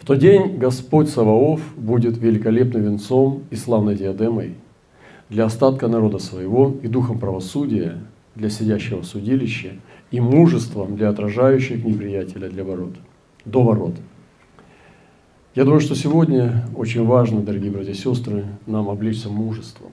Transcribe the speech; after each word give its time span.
В 0.00 0.06
тот 0.06 0.18
день 0.18 0.56
Господь 0.56 1.10
Саваоф 1.10 1.60
будет 1.76 2.16
великолепным 2.16 2.84
венцом 2.84 3.42
и 3.50 3.54
славной 3.54 3.96
диадемой 3.96 4.54
для 5.28 5.44
остатка 5.44 5.88
народа 5.88 6.18
своего 6.18 6.74
и 6.82 6.88
духом 6.88 7.18
правосудия 7.18 7.98
для 8.34 8.48
сидящего 8.48 9.02
в 9.02 9.04
судилище 9.04 9.74
и 10.10 10.18
мужеством 10.18 10.96
для 10.96 11.10
отражающих 11.10 11.84
неприятеля 11.84 12.48
для 12.48 12.64
ворот, 12.64 12.94
до 13.44 13.62
ворот. 13.62 13.94
Я 15.54 15.64
думаю, 15.64 15.80
что 15.80 15.94
сегодня 15.94 16.64
очень 16.74 17.04
важно, 17.04 17.42
дорогие 17.42 17.70
братья 17.70 17.92
и 17.92 17.94
сестры, 17.94 18.46
нам 18.66 18.88
облечься 18.88 19.28
мужеством. 19.28 19.90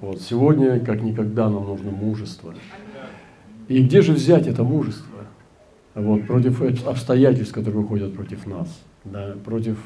Вот 0.00 0.22
сегодня, 0.22 0.78
как 0.78 1.02
никогда, 1.02 1.50
нам 1.50 1.64
нужно 1.64 1.90
мужество. 1.90 2.54
И 3.66 3.82
где 3.82 4.00
же 4.00 4.12
взять 4.12 4.46
это 4.46 4.62
мужество? 4.62 5.17
Вот, 5.98 6.26
против 6.26 6.86
обстоятельств, 6.86 7.52
которые 7.52 7.82
выходят 7.82 8.14
против 8.14 8.46
нас, 8.46 8.68
да, 9.04 9.34
против 9.44 9.78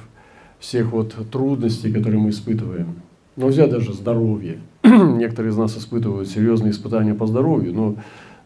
всех 0.59 0.93
вот 0.93 1.15
трудностей, 1.31 1.91
которые 1.91 2.21
мы 2.21 2.31
испытываем. 2.31 2.97
Но 3.37 3.47
взять 3.47 3.71
даже 3.71 3.95
здоровье. 3.95 4.59
Некоторые 4.85 5.53
из 5.53 5.57
нас 5.57 5.77
испытывают 5.79 6.29
серьезные 6.29 6.73
испытания 6.73 7.15
по 7.15 7.27
здоровью, 7.27 7.73
но 7.73 7.97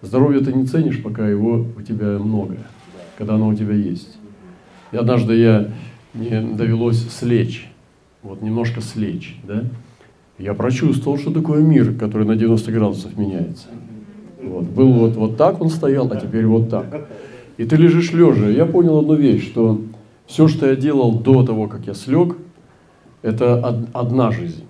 здоровье 0.00 0.42
ты 0.42 0.52
не 0.52 0.64
ценишь, 0.64 1.02
пока 1.02 1.28
его 1.28 1.66
у 1.76 1.82
тебя 1.82 2.20
много, 2.20 2.56
когда 3.18 3.34
оно 3.34 3.48
у 3.48 3.54
тебя 3.54 3.74
есть. 3.74 4.16
И 4.92 4.96
однажды 4.96 5.34
я 5.34 5.72
мне 6.14 6.40
довелось 6.40 7.04
слечь, 7.10 7.68
вот 8.22 8.42
немножко 8.42 8.80
слечь, 8.80 9.40
да, 9.42 9.64
я 10.38 10.54
прочувствовал, 10.54 11.18
что 11.18 11.32
такое 11.32 11.62
мир, 11.62 11.94
который 11.94 12.28
на 12.28 12.36
90 12.36 12.70
градусов 12.70 13.18
меняется. 13.18 13.66
Вот. 14.40 14.66
Был 14.66 14.92
вот, 14.92 15.16
вот 15.16 15.36
так 15.36 15.60
он 15.60 15.68
стоял, 15.68 16.08
а 16.12 16.16
теперь 16.16 16.46
вот 16.46 16.70
так. 16.70 17.08
И 17.56 17.64
ты 17.64 17.76
лежишь 17.76 18.12
лежа. 18.12 18.48
Я 18.48 18.66
понял 18.66 18.98
одну 18.98 19.14
вещь, 19.14 19.46
что 19.46 19.80
все, 20.26 20.48
что 20.48 20.66
я 20.66 20.76
делал 20.76 21.18
до 21.18 21.44
того, 21.44 21.68
как 21.68 21.86
я 21.86 21.94
слег, 21.94 22.36
это 23.22 23.86
одна 23.92 24.30
жизнь. 24.30 24.64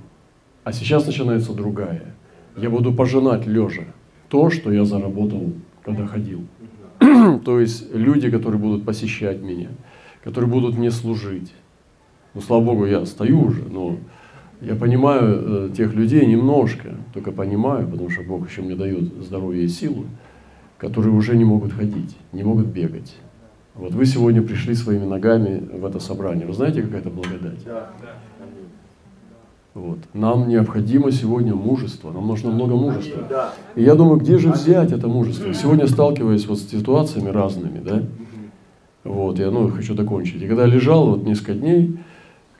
А 0.65 0.73
сейчас 0.73 1.07
начинается 1.07 1.53
другая. 1.53 2.15
Я 2.57 2.71
буду 2.71 2.93
пожинать 2.93 3.47
лежа 3.47 3.85
то, 4.29 4.51
что 4.51 4.73
я 4.73 4.85
заработал, 4.85 5.53
когда 5.85 6.07
ходил. 6.07 6.45
То 7.45 7.61
есть 7.61 7.95
люди, 7.95 8.31
которые 8.31 8.61
будут 8.61 8.85
посещать 8.85 9.41
меня– 9.41 9.69
которые 10.27 10.51
будут 10.51 10.77
мне 10.77 10.91
служить. 10.91 11.55
Ну, 12.35 12.41
слава 12.41 12.65
Богу, 12.65 12.85
я 12.85 13.07
стою 13.07 13.43
уже, 13.43 13.63
но 13.63 13.97
я 14.61 14.75
понимаю 14.75 15.69
э, 15.69 15.71
тех 15.71 15.95
людей 15.95 16.27
немножко, 16.27 16.97
только 17.15 17.31
понимаю, 17.31 17.87
потому 17.87 18.11
что 18.11 18.25
Бог 18.25 18.51
еще 18.51 18.63
мне 18.63 18.75
дает 18.75 19.05
здоровье 19.23 19.63
и 19.63 19.69
силу, 19.69 20.07
которые 20.79 21.15
уже 21.15 21.37
не 21.37 21.45
могут 21.45 21.73
ходить, 21.73 22.17
не 22.33 22.43
могут 22.43 22.67
бегать. 22.67 23.15
Вот 23.75 23.93
вы 23.93 24.07
сегодня 24.07 24.43
пришли 24.43 24.75
своими 24.75 25.05
ногами 25.05 25.63
в 25.73 25.85
это 25.85 26.01
собрание. 26.01 26.47
Вы 26.47 26.55
знаете, 26.55 26.83
какая 26.83 27.01
это 27.01 27.11
благодать? 27.11 27.63
Да. 27.65 27.91
Вот. 29.75 29.99
Нам 30.15 30.49
необходимо 30.49 31.13
сегодня 31.13 31.55
мужество, 31.55 32.11
нам 32.11 32.27
нужно 32.27 32.51
много 32.51 32.77
мужества. 32.77 33.53
И 33.75 33.83
я 33.83 33.95
думаю, 33.95 34.19
где 34.19 34.39
же 34.39 34.51
взять 34.51 34.91
это 34.93 35.07
мужество? 35.07 35.53
Сегодня 35.53 35.87
сталкиваясь 35.87 36.47
вот 36.47 36.59
с 36.59 36.71
ситуациями 36.71 37.29
разными, 37.29 37.81
да, 37.81 38.03
вот, 39.07 39.39
я 39.39 39.51
ну, 39.51 39.69
хочу 39.69 39.95
закончить. 39.95 40.43
И 40.43 40.49
когда 40.49 40.67
лежал 40.67 41.11
вот 41.11 41.25
несколько 41.25 41.55
дней, 41.55 41.99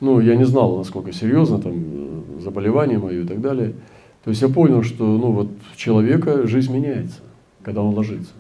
ну, 0.01 0.21
я 0.21 0.37
не 0.37 0.45
знал, 0.45 0.77
насколько 0.77 1.13
серьезно 1.13 1.59
там 1.59 1.73
э, 1.75 2.41
заболевание 2.41 2.99
мое 2.99 3.23
и 3.23 3.27
так 3.27 3.41
далее. 3.41 3.73
То 4.23 4.31
есть 4.31 4.43
я 4.43 4.49
понял, 4.49 4.83
что 4.83 5.05
ну, 5.05 5.33
вот 5.33 5.49
человека 5.75 6.47
жизнь 6.47 6.73
меняется, 6.73 7.21
когда 7.67 7.83
он 7.83 7.95
ложится. 7.95 8.33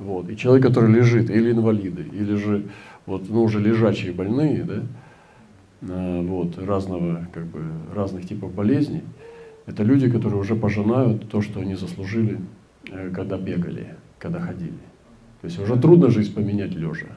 Вот. 0.00 0.28
И 0.28 0.36
человек, 0.36 0.66
который 0.66 0.92
лежит, 0.92 1.30
или 1.30 1.52
инвалиды, 1.52 2.02
или 2.02 2.34
же 2.34 2.64
вот, 3.06 3.30
ну, 3.30 3.44
уже 3.44 3.60
лежачие 3.60 4.10
больные, 4.12 4.64
да, 4.64 4.82
а, 5.82 6.22
вот, 6.22 6.58
разного, 6.58 7.28
как 7.32 7.46
бы, 7.46 7.60
разных 7.94 8.26
типов 8.26 8.52
болезней, 8.52 9.04
это 9.66 9.84
люди, 9.84 10.10
которые 10.10 10.40
уже 10.40 10.56
пожинают 10.56 11.28
то, 11.30 11.40
что 11.40 11.60
они 11.60 11.76
заслужили, 11.76 12.40
э, 12.90 13.12
когда 13.14 13.38
бегали, 13.38 13.94
когда 14.18 14.40
ходили. 14.40 14.82
То 15.40 15.44
есть 15.44 15.60
уже 15.60 15.76
трудно 15.76 16.10
жизнь 16.10 16.34
поменять 16.34 16.74
лежа. 16.74 17.10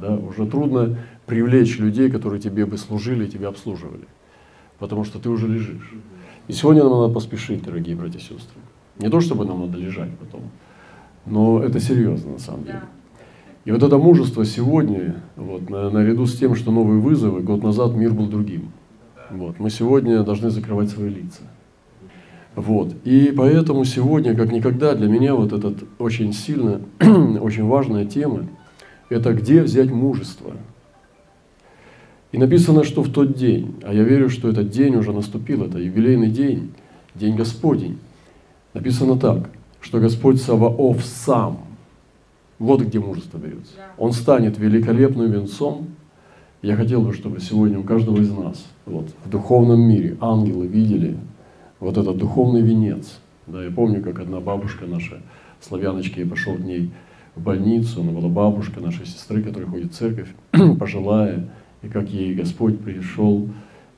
Да? 0.00 0.16
Уже 0.16 0.44
трудно 0.44 0.98
привлечь 1.26 1.78
людей, 1.78 2.10
которые 2.10 2.40
тебе 2.40 2.66
бы 2.66 2.76
служили 2.78 3.26
и 3.26 3.28
тебя 3.28 3.46
обслуживали, 3.46 4.08
потому 4.80 5.04
что 5.04 5.20
ты 5.20 5.28
уже 5.28 5.46
лежишь. 5.46 5.94
И 6.48 6.52
сегодня 6.52 6.82
нам 6.82 7.02
надо 7.02 7.14
поспешить, 7.14 7.62
дорогие 7.62 7.94
братья 7.94 8.18
и 8.18 8.22
сестры. 8.22 8.58
Не 8.98 9.08
то, 9.08 9.20
чтобы 9.20 9.44
нам 9.44 9.60
надо 9.60 9.78
лежать 9.78 10.10
потом, 10.18 10.50
но 11.26 11.62
это 11.62 11.80
серьезно 11.80 12.32
на 12.32 12.38
самом 12.38 12.64
деле. 12.64 12.82
И 13.64 13.72
вот 13.72 13.82
это 13.82 13.98
мужество 13.98 14.44
сегодня, 14.44 15.16
вот, 15.36 15.68
на, 15.68 15.90
наряду 15.90 16.26
с 16.26 16.36
тем, 16.36 16.54
что 16.54 16.72
новые 16.72 17.00
вызовы, 17.00 17.42
год 17.42 17.62
назад 17.62 17.94
мир 17.94 18.12
был 18.12 18.26
другим. 18.26 18.72
Вот, 19.30 19.58
мы 19.58 19.70
сегодня 19.70 20.22
должны 20.22 20.50
закрывать 20.50 20.90
свои 20.90 21.10
лица. 21.10 21.42
Вот. 22.56 22.94
И 23.04 23.32
поэтому 23.36 23.84
сегодня, 23.84 24.34
как 24.34 24.50
никогда, 24.50 24.94
для 24.94 25.08
меня 25.08 25.34
вот 25.34 25.52
этот 25.52 25.84
очень 25.98 26.32
сильно, 26.32 26.80
очень 27.00 27.66
важная 27.66 28.06
тема– 28.06 28.46
это 29.10 29.32
где 29.34 29.62
взять 29.62 29.90
мужество. 29.90 30.52
И 32.32 32.38
написано, 32.38 32.84
что 32.84 33.02
в 33.02 33.10
тот 33.10 33.34
день, 33.34 33.74
а 33.82 33.92
я 33.92 34.04
верю, 34.04 34.30
что 34.30 34.48
этот 34.48 34.70
день 34.70 34.94
уже 34.94 35.12
наступил, 35.12 35.64
это 35.64 35.78
юбилейный 35.78 36.30
день, 36.30 36.72
день 37.14 37.36
Господень. 37.36 37.98
Написано 38.72 39.18
так, 39.18 39.50
что 39.80 39.98
Господь 40.00 40.40
Саваоф 40.40 41.04
сам, 41.04 41.58
вот 42.58 42.82
где 42.82 43.00
мужество 43.00 43.38
берется. 43.38 43.72
Он 43.96 44.12
станет 44.12 44.58
великолепным 44.58 45.30
венцом. 45.30 45.88
Я 46.62 46.76
хотел 46.76 47.00
бы, 47.00 47.14
чтобы 47.14 47.40
сегодня 47.40 47.78
у 47.78 47.82
каждого 47.82 48.20
из 48.20 48.30
нас, 48.30 48.66
вот, 48.84 49.08
в 49.24 49.30
духовном 49.30 49.80
мире, 49.80 50.16
ангелы 50.20 50.66
видели 50.66 51.16
вот 51.80 51.96
этот 51.96 52.18
духовный 52.18 52.60
венец. 52.60 53.18
Да, 53.46 53.64
я 53.64 53.70
помню, 53.70 54.02
как 54.02 54.20
одна 54.20 54.40
бабушка 54.40 54.84
наша, 54.84 55.22
славяночка, 55.60 56.20
я 56.20 56.26
пошел 56.26 56.54
к 56.54 56.60
ней 56.60 56.92
в 57.34 57.42
больницу, 57.42 58.02
она 58.02 58.12
была 58.12 58.28
бабушка 58.28 58.80
нашей 58.80 59.06
сестры, 59.06 59.42
которая 59.42 59.70
ходит 59.70 59.92
в 59.92 59.96
церковь, 59.96 60.28
пожилая, 60.78 61.48
и 61.82 61.88
как 61.88 62.10
ей 62.10 62.34
Господь 62.34 62.78
пришел 62.78 63.48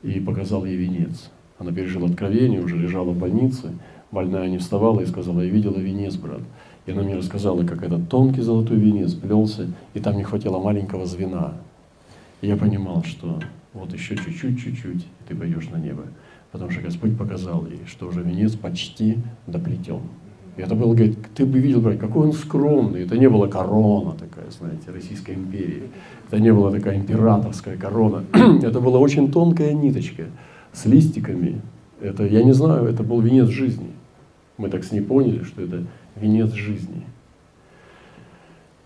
и 0.04 0.20
показал 0.20 0.64
ей 0.64 0.76
венец. 0.76 1.30
Она 1.58 1.72
пережила 1.72 2.08
откровение, 2.08 2.62
уже 2.62 2.76
лежала 2.76 3.10
в 3.10 3.18
больнице, 3.18 3.72
больная 4.12 4.48
не 4.48 4.58
вставала 4.58 5.00
и 5.00 5.06
сказала, 5.06 5.40
я 5.40 5.48
видела 5.48 5.78
венец, 5.78 6.14
брат. 6.14 6.42
И 6.86 6.92
она 6.92 7.02
мне 7.02 7.16
рассказала, 7.16 7.64
как 7.64 7.82
этот 7.82 8.08
тонкий 8.08 8.42
золотой 8.42 8.76
венец 8.76 9.14
плелся, 9.14 9.68
и 9.94 10.00
там 10.00 10.16
не 10.16 10.22
хватило 10.22 10.58
маленького 10.58 11.06
звена. 11.06 11.54
И 12.40 12.46
я 12.46 12.56
понимал, 12.56 13.02
что 13.04 13.40
вот 13.72 13.92
еще 13.92 14.16
чуть-чуть, 14.16 14.60
чуть-чуть, 14.60 15.06
ты 15.26 15.34
пойдешь 15.34 15.68
на 15.70 15.76
небо. 15.76 16.04
Потому 16.50 16.70
что 16.70 16.82
Господь 16.82 17.16
показал 17.16 17.66
ей, 17.66 17.80
что 17.86 18.06
уже 18.08 18.22
венец 18.22 18.52
почти 18.52 19.18
доплетен. 19.46 20.00
И 20.58 20.60
это 20.60 20.74
было, 20.74 20.92
говорит, 20.92 21.16
ты 21.34 21.46
бы 21.46 21.58
видел, 21.58 21.80
брат, 21.80 21.98
какой 21.98 22.26
он 22.26 22.32
скромный. 22.34 23.04
Это 23.04 23.16
не 23.16 23.30
была 23.30 23.48
корона 23.48 24.12
такая, 24.12 24.50
знаете, 24.50 24.90
Российской 24.90 25.34
империи. 25.34 25.84
Это 26.28 26.40
не 26.40 26.52
была 26.52 26.70
такая 26.70 26.98
императорская 26.98 27.78
корона. 27.78 28.24
это 28.62 28.80
была 28.80 28.98
очень 28.98 29.32
тонкая 29.32 29.72
ниточка 29.72 30.24
с 30.74 30.84
листиками. 30.84 31.62
Это, 32.02 32.26
я 32.26 32.42
не 32.42 32.52
знаю, 32.52 32.84
это 32.84 33.02
был 33.02 33.22
венец 33.22 33.48
жизни. 33.48 33.91
Мы 34.62 34.68
так 34.68 34.84
с 34.84 34.92
ней 34.92 35.00
поняли, 35.00 35.42
что 35.42 35.60
это 35.60 35.84
венец 36.14 36.52
жизни. 36.52 37.02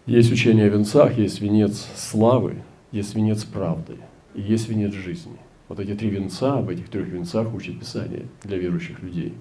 Есть 0.06 0.32
учение 0.32 0.64
о 0.64 0.68
венцах, 0.70 1.18
есть 1.18 1.42
венец 1.42 1.86
славы, 1.94 2.62
есть 2.92 3.14
венец 3.14 3.44
правды 3.44 3.98
и 4.34 4.40
есть 4.40 4.70
венец 4.70 4.94
жизни. 4.94 5.36
Вот 5.68 5.78
эти 5.78 5.94
три 5.94 6.08
венца, 6.08 6.60
об 6.60 6.70
этих 6.70 6.88
трех 6.88 7.08
венцах 7.08 7.52
учит 7.52 7.78
Писание 7.78 8.24
для 8.42 8.56
верующих 8.56 9.02
людей. 9.02 9.34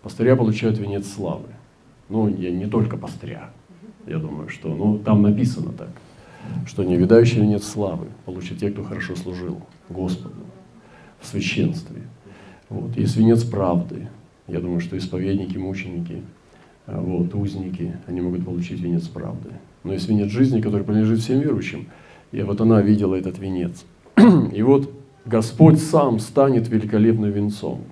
Пастыря 0.00 0.36
получают 0.36 0.78
венец 0.78 1.08
славы. 1.08 1.48
Ну, 2.08 2.28
я 2.28 2.52
не 2.52 2.66
только 2.68 2.96
пастыря. 2.96 3.50
Я 4.06 4.18
думаю, 4.18 4.48
что 4.48 4.68
ну, 4.68 4.96
там 4.96 5.22
написано 5.22 5.72
так, 5.72 5.90
что 6.68 6.84
не 6.84 6.96
видающий 6.96 7.40
венец 7.40 7.64
славы 7.64 8.06
получат 8.26 8.58
те, 8.58 8.70
кто 8.70 8.84
хорошо 8.84 9.16
служил 9.16 9.60
Господу 9.88 10.36
в 11.18 11.26
священстве. 11.26 12.02
Вот. 12.68 12.96
Есть 12.96 13.16
венец 13.16 13.42
правды. 13.42 14.08
Я 14.50 14.60
думаю, 14.60 14.80
что 14.80 14.98
исповедники, 14.98 15.56
мученики, 15.56 16.22
а, 16.86 17.00
вот, 17.00 17.34
узники, 17.34 17.96
они 18.06 18.20
могут 18.20 18.44
получить 18.44 18.80
венец 18.80 19.06
правды. 19.06 19.50
Но 19.84 19.92
есть 19.92 20.08
венец 20.08 20.30
жизни, 20.30 20.60
который 20.60 20.82
принадлежит 20.82 21.20
всем 21.20 21.40
верующим. 21.40 21.86
И 22.32 22.42
вот 22.42 22.60
она 22.60 22.82
видела 22.82 23.14
этот 23.14 23.38
венец. 23.38 23.84
И 24.52 24.62
вот 24.62 24.90
Господь 25.24 25.80
сам 25.80 26.18
станет 26.18 26.68
великолепным 26.68 27.30
венцом 27.30 27.84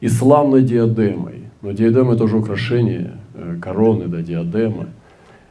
и 0.00 0.08
славной 0.08 0.62
диадемой. 0.62 1.44
Но 1.62 1.72
диадема– 1.72 2.14
это 2.14 2.24
уже 2.24 2.38
украшение, 2.38 3.18
э, 3.34 3.58
короны, 3.60 4.06
да, 4.08 4.22
диадема. 4.22 4.88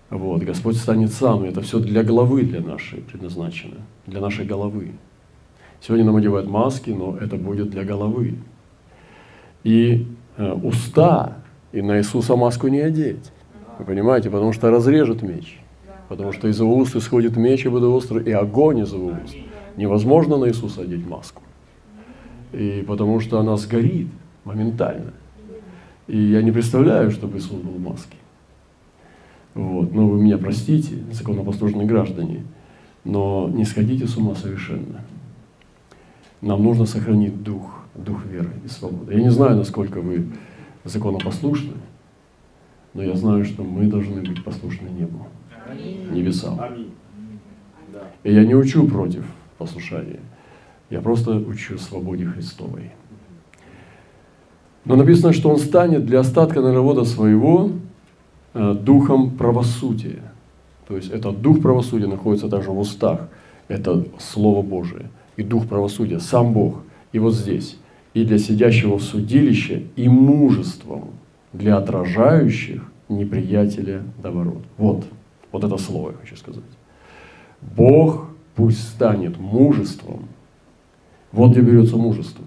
Вот, 0.10 0.44
Господь 0.44 0.78
станет 0.78 1.12
сам, 1.12 1.46
и 1.46 1.50
это 1.50 1.62
все 1.62 1.80
для 1.80 2.04
головы 2.04 2.44
для 2.44 2.62
нашей 2.62 3.00
предназначено, 3.00 3.78
для 4.06 4.22
нашей 4.22 4.46
головы. 4.46 4.92
Сегодня 5.82 6.06
нам 6.06 6.16
одевают 6.16 6.48
маски, 6.48 6.92
но 6.92 7.18
это 7.18 7.36
будет 7.36 7.70
для 7.70 7.84
головы. 7.84 8.36
И 9.66 10.06
э, 10.38 10.52
уста, 10.54 11.38
и 11.72 11.82
на 11.82 11.98
Иисуса 11.98 12.36
маску 12.36 12.68
не 12.68 12.80
одеть. 12.80 13.32
Вы 13.80 13.86
понимаете, 13.86 14.30
потому 14.30 14.54
что 14.54 14.70
разрежет 14.70 15.24
меч. 15.24 15.60
Потому 16.08 16.32
что 16.34 16.48
из 16.48 16.60
его 16.60 16.78
уст 16.78 16.96
исходит 16.96 17.36
меч 17.36 17.66
и 17.66 17.68
водоострый, 17.68 18.24
и 18.24 18.32
огонь 18.32 18.80
из 18.80 18.94
его 18.94 19.08
уст. 19.08 19.36
Невозможно 19.76 20.38
на 20.38 20.48
Иисуса 20.48 20.82
одеть 20.82 21.08
маску. 21.08 21.42
И 22.54 22.86
потому 22.88 23.20
что 23.20 23.40
она 23.40 23.58
сгорит 23.58 24.08
моментально. 24.44 25.14
И 26.06 26.16
я 26.16 26.44
не 26.44 26.52
представляю, 26.52 27.10
чтобы 27.10 27.40
Иисус 27.40 27.60
был 27.60 27.72
в 27.72 27.82
маске. 27.82 28.18
Вот. 29.56 29.92
Но 29.92 30.08
вы 30.08 30.22
меня 30.22 30.38
простите, 30.38 30.98
законопослушные 31.12 31.88
граждане, 31.88 32.44
но 33.04 33.50
не 33.52 33.66
сходите 33.66 34.06
с 34.06 34.16
ума 34.16 34.36
совершенно. 34.36 35.02
Нам 36.42 36.64
нужно 36.64 36.86
сохранить 36.86 37.42
дух, 37.42 37.85
дух 37.96 38.26
веры 38.26 38.50
и 38.64 38.68
свободы. 38.68 39.14
Я 39.14 39.22
не 39.22 39.32
знаю, 39.32 39.58
насколько 39.58 40.02
вы 40.02 40.28
законопослушны, 40.84 41.74
но 42.94 43.04
я 43.04 43.16
знаю, 43.16 43.46
что 43.46 43.64
мы 43.64 43.88
должны 43.88 44.22
быть 44.22 44.44
послушны 44.44 44.88
небу, 44.90 45.28
небесам. 46.12 46.60
И 48.24 48.34
я 48.34 48.46
не 48.46 48.56
учу 48.56 48.88
против 48.88 49.26
послушания, 49.58 50.20
я 50.90 51.02
просто 51.02 51.32
учу 51.32 51.78
свободе 51.78 52.26
Христовой. 52.26 52.92
Но 54.84 54.96
написано, 54.96 55.34
что 55.34 55.50
он 55.50 55.58
станет 55.58 56.06
для 56.06 56.20
остатка 56.20 56.62
народа 56.62 57.06
своего 57.06 57.72
Э, 58.58 58.74
духом 58.74 59.32
правосудия. 59.32 60.22
То 60.88 60.96
есть 60.96 61.12
этот 61.12 61.42
дух 61.42 61.62
правосудия 61.62 62.08
находится 62.08 62.48
также 62.48 62.72
в 62.72 62.80
устах. 62.80 63.28
Это 63.68 64.06
Слово 64.18 64.62
Божие. 64.62 65.10
И 65.36 65.44
дух 65.44 65.68
правосудия, 65.68 66.22
сам 66.22 66.54
Бог. 66.54 66.78
И 67.12 67.20
вот 67.20 67.34
здесь. 67.34 67.78
И 68.16 68.24
для 68.24 68.40
сидящего 68.40 68.98
в 68.98 69.04
судилище, 69.04 69.84
и 69.98 70.08
мужеством 70.08 71.10
для 71.52 71.76
отражающих 71.78 72.82
неприятеля 73.10 74.04
до 74.24 74.32
ворот. 74.32 74.64
Вот. 74.78 75.06
Вот 75.52 75.64
это 75.66 75.78
слово 75.78 76.12
я 76.12 76.18
хочу 76.18 76.38
сказать. 76.38 76.64
Бог 77.62 78.30
пусть 78.56 78.88
станет 78.88 79.38
мужеством. 79.38 80.30
Вот 81.34 81.52
где 81.52 81.60
берется 81.60 81.98
мужество. 81.98 82.46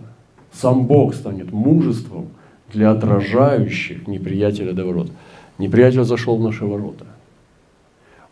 Сам 0.53 0.87
Бог 0.87 1.15
станет 1.15 1.53
мужеством 1.53 2.29
для 2.73 2.91
отражающих 2.91 4.09
неприятеля 4.09 4.73
до 4.73 4.87
ворот. 4.87 5.11
Неприятель 5.59 6.05
зашел 6.05 6.39
в 6.39 6.43
наши 6.43 6.65
ворота. 6.65 7.05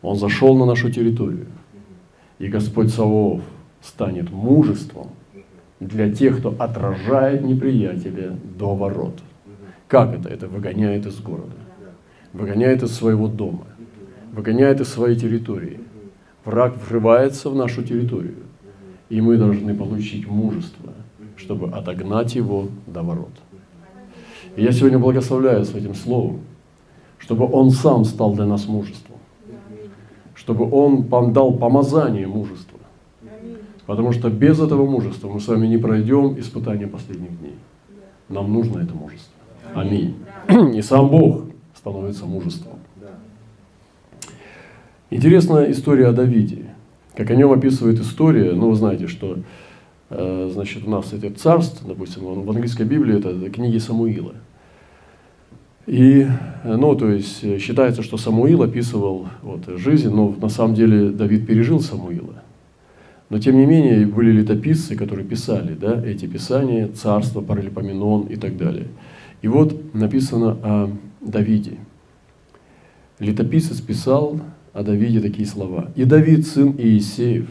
Он 0.00 0.16
зашел 0.16 0.56
на 0.56 0.64
нашу 0.64 0.90
территорию. 0.90 1.48
И 2.38 2.48
Господь 2.48 2.94
Саваоф 2.94 3.42
станет 3.82 4.30
мужеством 4.30 5.08
для 5.80 6.12
тех, 6.12 6.38
кто 6.38 6.54
отражает 6.58 7.42
неприятеля 7.42 8.36
до 8.58 8.74
ворот. 8.74 9.20
Как 9.88 10.14
это? 10.14 10.28
Это 10.28 10.48
выгоняет 10.48 11.06
из 11.06 11.20
города, 11.20 11.56
выгоняет 12.32 12.82
из 12.82 12.92
своего 12.92 13.28
дома, 13.28 13.66
выгоняет 14.32 14.80
из 14.80 14.88
своей 14.88 15.16
территории. 15.16 15.80
Враг 16.44 16.74
врывается 16.88 17.50
в 17.50 17.56
нашу 17.56 17.82
территорию, 17.82 18.44
и 19.08 19.20
мы 19.20 19.36
должны 19.36 19.74
получить 19.74 20.26
мужество, 20.26 20.92
чтобы 21.36 21.70
отогнать 21.70 22.34
его 22.34 22.68
до 22.86 23.02
ворот. 23.02 23.32
И 24.56 24.62
я 24.62 24.72
сегодня 24.72 24.98
благословляю 24.98 25.64
с 25.64 25.74
этим 25.74 25.94
словом, 25.94 26.40
чтобы 27.18 27.46
Он 27.50 27.70
сам 27.70 28.04
стал 28.04 28.34
для 28.34 28.46
нас 28.46 28.66
мужеством, 28.66 29.16
чтобы 30.34 30.68
Он 30.70 31.32
дал 31.32 31.52
помазание 31.52 32.26
мужества. 32.26 32.65
Потому 33.86 34.12
что 34.12 34.30
без 34.30 34.60
этого 34.60 34.84
мужества 34.88 35.28
мы 35.28 35.40
с 35.40 35.48
вами 35.48 35.66
не 35.66 35.78
пройдем 35.78 36.38
испытания 36.38 36.86
последних 36.86 37.38
дней. 37.38 37.54
Нам 38.28 38.52
нужно 38.52 38.80
это 38.80 38.94
мужество. 38.94 39.32
Аминь. 39.74 40.16
И 40.74 40.82
сам 40.82 41.08
Бог 41.08 41.42
становится 41.74 42.26
мужеством. 42.26 42.78
Интересная 45.10 45.70
история 45.70 46.08
о 46.08 46.12
Давиде. 46.12 46.66
Как 47.14 47.30
о 47.30 47.36
нем 47.36 47.52
описывает 47.52 48.00
история, 48.00 48.52
ну 48.52 48.70
вы 48.70 48.74
знаете, 48.74 49.06
что 49.06 49.38
э, 50.10 50.50
значит, 50.52 50.84
у 50.86 50.90
нас 50.90 51.12
эти 51.12 51.30
царств, 51.30 51.82
допустим, 51.86 52.24
в 52.24 52.50
английской 52.50 52.82
Библии 52.82 53.18
это 53.18 53.48
книги 53.50 53.78
Самуила– 53.78 54.34
и, 55.86 56.26
ну, 56.64 56.96
то 56.96 57.10
есть 57.10 57.44
э, 57.44 57.58
считается, 57.58 58.02
что 58.02 58.16
Самуил 58.16 58.62
описывал 58.62 59.28
вот, 59.42 59.66
жизнь, 59.78 60.10
но 60.10 60.34
на 60.40 60.48
самом 60.48 60.74
деле 60.74 61.10
Давид 61.10 61.46
пережил 61.46 61.80
Самуила. 61.80 62.42
Но 63.28 63.38
тем 63.38 63.56
не 63.56 63.66
менее 63.66 64.06
были 64.06 64.30
летописцы, 64.30 64.94
которые 64.94 65.26
писали 65.26 65.74
да, 65.74 66.00
эти 66.04 66.26
писания, 66.26 66.88
царство, 66.88 67.40
Паралипоменон 67.40 68.26
и 68.26 68.36
так 68.36 68.56
далее. 68.56 68.86
И 69.42 69.48
вот 69.48 69.94
написано 69.94 70.56
о 70.62 70.90
Давиде. 71.20 71.78
Летописец 73.18 73.80
писал 73.80 74.40
о 74.72 74.82
Давиде 74.82 75.20
такие 75.20 75.46
слова. 75.46 75.90
«И 75.96 76.04
Давид, 76.04 76.46
сын 76.46 76.74
Иисеев». 76.78 77.48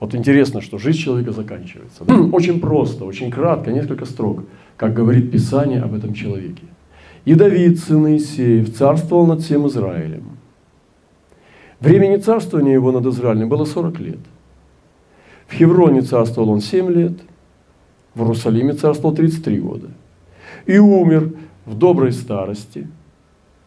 Вот 0.00 0.14
интересно, 0.14 0.60
что 0.60 0.78
жизнь 0.78 0.98
человека 0.98 1.32
заканчивается. 1.32 2.04
Да? 2.04 2.14
Очень 2.32 2.60
просто, 2.60 3.04
очень 3.06 3.30
кратко, 3.30 3.72
несколько 3.72 4.04
строк, 4.04 4.44
как 4.76 4.92
говорит 4.92 5.30
Писание 5.30 5.80
об 5.80 5.94
этом 5.94 6.12
человеке. 6.12 6.64
И 7.24 7.34
Давид, 7.34 7.78
сын 7.78 8.06
Иисеев, 8.08 8.74
царствовал 8.74 9.26
над 9.26 9.40
всем 9.40 9.66
Израилем. 9.68 10.36
Времени 11.80 12.16
царствования 12.16 12.74
его 12.74 12.92
над 12.92 13.06
Израилем 13.06 13.48
было 13.48 13.64
40 13.64 14.00
лет. 14.00 14.18
В 15.46 15.54
Хевроне 15.54 16.02
царствовал 16.02 16.50
он 16.50 16.60
7 16.60 16.90
лет, 16.90 17.12
в 18.14 18.20
Иерусалиме 18.20 18.72
царствовал 18.72 19.14
33 19.14 19.60
года. 19.60 19.88
И 20.66 20.78
умер 20.78 21.32
в 21.66 21.76
доброй 21.76 22.12
старости, 22.12 22.88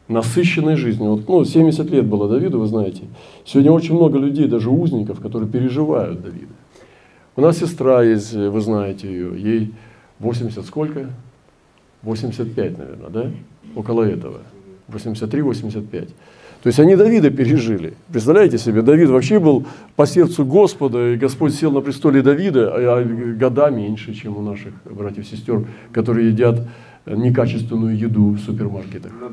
насыщенной 0.07 0.75
жизнью. 0.75 1.11
Вот, 1.11 1.27
ну, 1.27 1.45
70 1.45 1.89
лет 1.89 2.05
было 2.05 2.27
Давиду, 2.27 2.59
вы 2.59 2.67
знаете. 2.67 3.03
Сегодня 3.45 3.71
очень 3.71 3.95
много 3.95 4.17
людей, 4.17 4.47
даже 4.47 4.69
узников, 4.69 5.19
которые 5.19 5.49
переживают 5.49 6.21
Давида. 6.21 6.53
У 7.35 7.41
нас 7.41 7.59
сестра 7.59 8.03
есть, 8.03 8.33
вы 8.33 8.59
знаете 8.59 9.07
ее, 9.07 9.39
ей 9.39 9.73
80 10.19 10.65
сколько? 10.65 11.09
85, 12.01 12.77
наверное, 12.77 13.09
да? 13.09 13.31
Около 13.75 14.03
этого. 14.03 14.41
83-85. 14.89 16.09
То 16.61 16.67
есть 16.67 16.79
они 16.79 16.95
Давида 16.95 17.29
пережили. 17.29 17.93
Представляете 18.11 18.57
себе, 18.57 18.81
Давид 18.81 19.09
вообще 19.09 19.39
был 19.39 19.65
по 19.95 20.05
сердцу 20.05 20.45
Господа, 20.45 21.13
и 21.13 21.15
Господь 21.15 21.53
сел 21.55 21.71
на 21.71 21.81
престоле 21.81 22.21
Давида, 22.21 22.73
а 22.75 23.03
года 23.03 23.69
меньше, 23.69 24.13
чем 24.13 24.37
у 24.37 24.41
наших 24.41 24.73
братьев 24.83 25.25
и 25.25 25.27
сестер, 25.27 25.65
которые 25.93 26.29
едят 26.29 26.67
некачественную 27.05 27.97
еду 27.97 28.31
в 28.31 28.39
супермаркетах. 28.39 29.11
Ну 29.19 29.31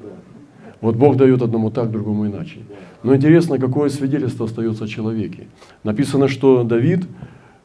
вот 0.81 0.97
Бог 0.97 1.17
дает 1.17 1.43
одному 1.43 1.71
так, 1.71 1.91
другому 1.91 2.27
иначе. 2.27 2.61
Но 3.03 3.15
интересно, 3.17 3.59
какое 3.59 3.89
свидетельство 3.89 4.47
остается 4.47 4.85
о 4.85 4.89
человеке. 4.89 5.49
Написано, 5.83 6.29
что 6.29 6.63
Давид, 6.63 7.05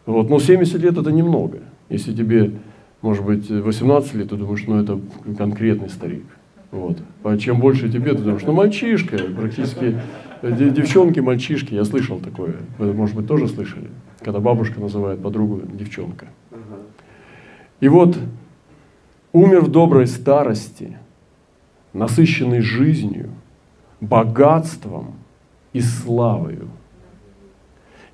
вот, 0.05 0.29
ну 0.29 0.39
70 0.39 0.81
лет 0.81 0.97
это 0.97 1.11
немного. 1.11 1.59
Если 1.89 2.13
тебе 2.13 2.53
может 3.01 3.25
быть, 3.25 3.49
18 3.49 4.13
лет, 4.13 4.29
ты 4.29 4.35
думаешь, 4.35 4.63
ну 4.67 4.79
это 4.79 4.99
конкретный 5.37 5.89
старик. 5.89 6.23
Вот. 6.71 6.97
А 7.23 7.37
чем 7.37 7.59
больше 7.59 7.89
тебе, 7.89 8.13
ты 8.13 8.23
думаешь, 8.23 8.43
ну 8.43 8.53
мальчишка, 8.53 9.17
практически 9.17 9.99
девчонки, 10.41 11.19
мальчишки, 11.19 11.73
я 11.73 11.83
слышал 11.83 12.19
такое, 12.19 12.55
вы, 12.77 12.93
может 12.93 13.15
быть, 13.15 13.27
тоже 13.27 13.47
слышали, 13.47 13.89
когда 14.19 14.39
бабушка 14.39 14.79
называет 14.79 15.21
подругу 15.21 15.61
девчонка. 15.73 16.27
И 17.81 17.87
вот 17.87 18.17
умер 19.33 19.61
в 19.61 19.71
доброй 19.71 20.07
старости, 20.07 20.97
насыщенный 21.93 22.61
жизнью, 22.61 23.29
богатством 23.99 25.15
и 25.73 25.81
славою. 25.81 26.69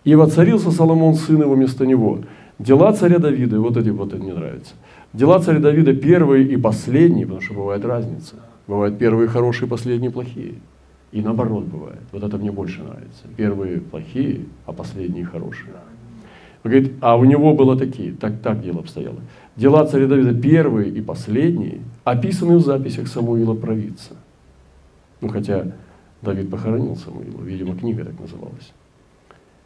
И 0.04 0.16
воцарился 0.16 0.72
Соломон, 0.72 1.16
сын 1.16 1.42
его, 1.42 1.54
вместо 1.54 1.86
него– 1.86 2.20
Дела 2.60 2.92
царя 2.92 3.20
Давида, 3.20 3.60
вот 3.60 3.78
эти 3.78 3.90
вот 3.90 4.14
это 4.14 4.22
мне 4.22 4.34
нравится. 4.34 4.74
Дела 5.14 5.40
царя 5.40 5.60
Давида 5.60 5.94
первые 5.94 6.48
и 6.48 6.58
последние, 6.58 7.26
потому 7.26 7.42
что 7.42 7.54
бывает 7.54 7.86
разница. 7.86 8.36
Бывают 8.68 9.00
первые 9.00 9.30
хорошие, 9.30 9.68
последние 9.68 10.12
плохие. 10.12 10.56
И 11.12 11.22
наоборот 11.22 11.64
бывает. 11.66 12.02
Вот 12.12 12.24
это 12.24 12.38
мне 12.38 12.52
больше 12.52 12.84
нравится. 12.84 13.24
Первые 13.38 13.80
плохие, 13.80 14.46
а 14.66 14.74
последние 14.74 15.26
хорошие. 15.26 15.72
Он 16.64 16.72
говорит, 16.72 16.94
а 17.00 17.16
у 17.16 17.24
него 17.24 17.54
было 17.54 17.78
такие, 17.78 18.14
так, 18.14 18.42
так 18.42 18.62
дело 18.62 18.80
обстояло. 18.80 19.22
Дела 19.56 19.86
царя 19.86 20.08
Давида 20.08 20.40
первые 20.40 20.92
и 20.92 21.02
последние 21.02 21.80
описаны 22.04 22.58
в 22.58 22.62
записях 22.62 23.08
Самуила 23.08 23.54
Провидца. 23.54 24.16
Ну, 25.22 25.30
хотя 25.30 25.72
Давид 26.22 26.50
похоронил 26.50 26.98
Самуила, 26.98 27.42
видимо, 27.42 27.78
книга 27.78 28.04
так 28.04 28.20
называлась. 28.20 28.74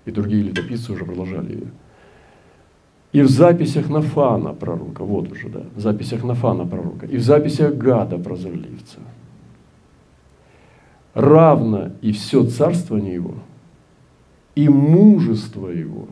И 0.06 0.12
другие 0.12 0.44
летописцы 0.44 0.92
уже 0.92 1.06
продолжали 1.06 1.54
ее. 1.54 1.68
И 3.12 3.22
в 3.22 3.30
записях 3.30 3.90
Нафана 3.90 4.54
пророка, 4.54 5.04
вот 5.04 5.32
уже, 5.32 5.50
да, 5.50 5.66
в 5.76 5.80
записях 5.80 6.24
Нафана 6.24 6.66
пророка, 6.66 7.06
и 7.06 7.18
в 7.18 7.22
записях 7.22 7.76
Гада 7.76 8.18
прозорливца. 8.18 9.00
Равно 11.14 11.92
и 12.02 12.14
все 12.14 12.46
царствование 12.46 13.16
его, 13.16 13.36
и 14.56 14.70
мужество 14.70 15.68
его, 15.68 16.08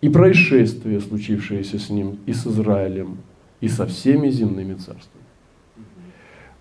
и 0.00 0.08
происшествия, 0.08 1.00
случившиеся 1.00 1.78
с 1.78 1.90
ним 1.90 2.18
и 2.26 2.32
с 2.32 2.44
Израилем, 2.44 3.18
и 3.60 3.68
со 3.68 3.86
всеми 3.86 4.30
земными 4.30 4.74
царствами. 4.74 5.24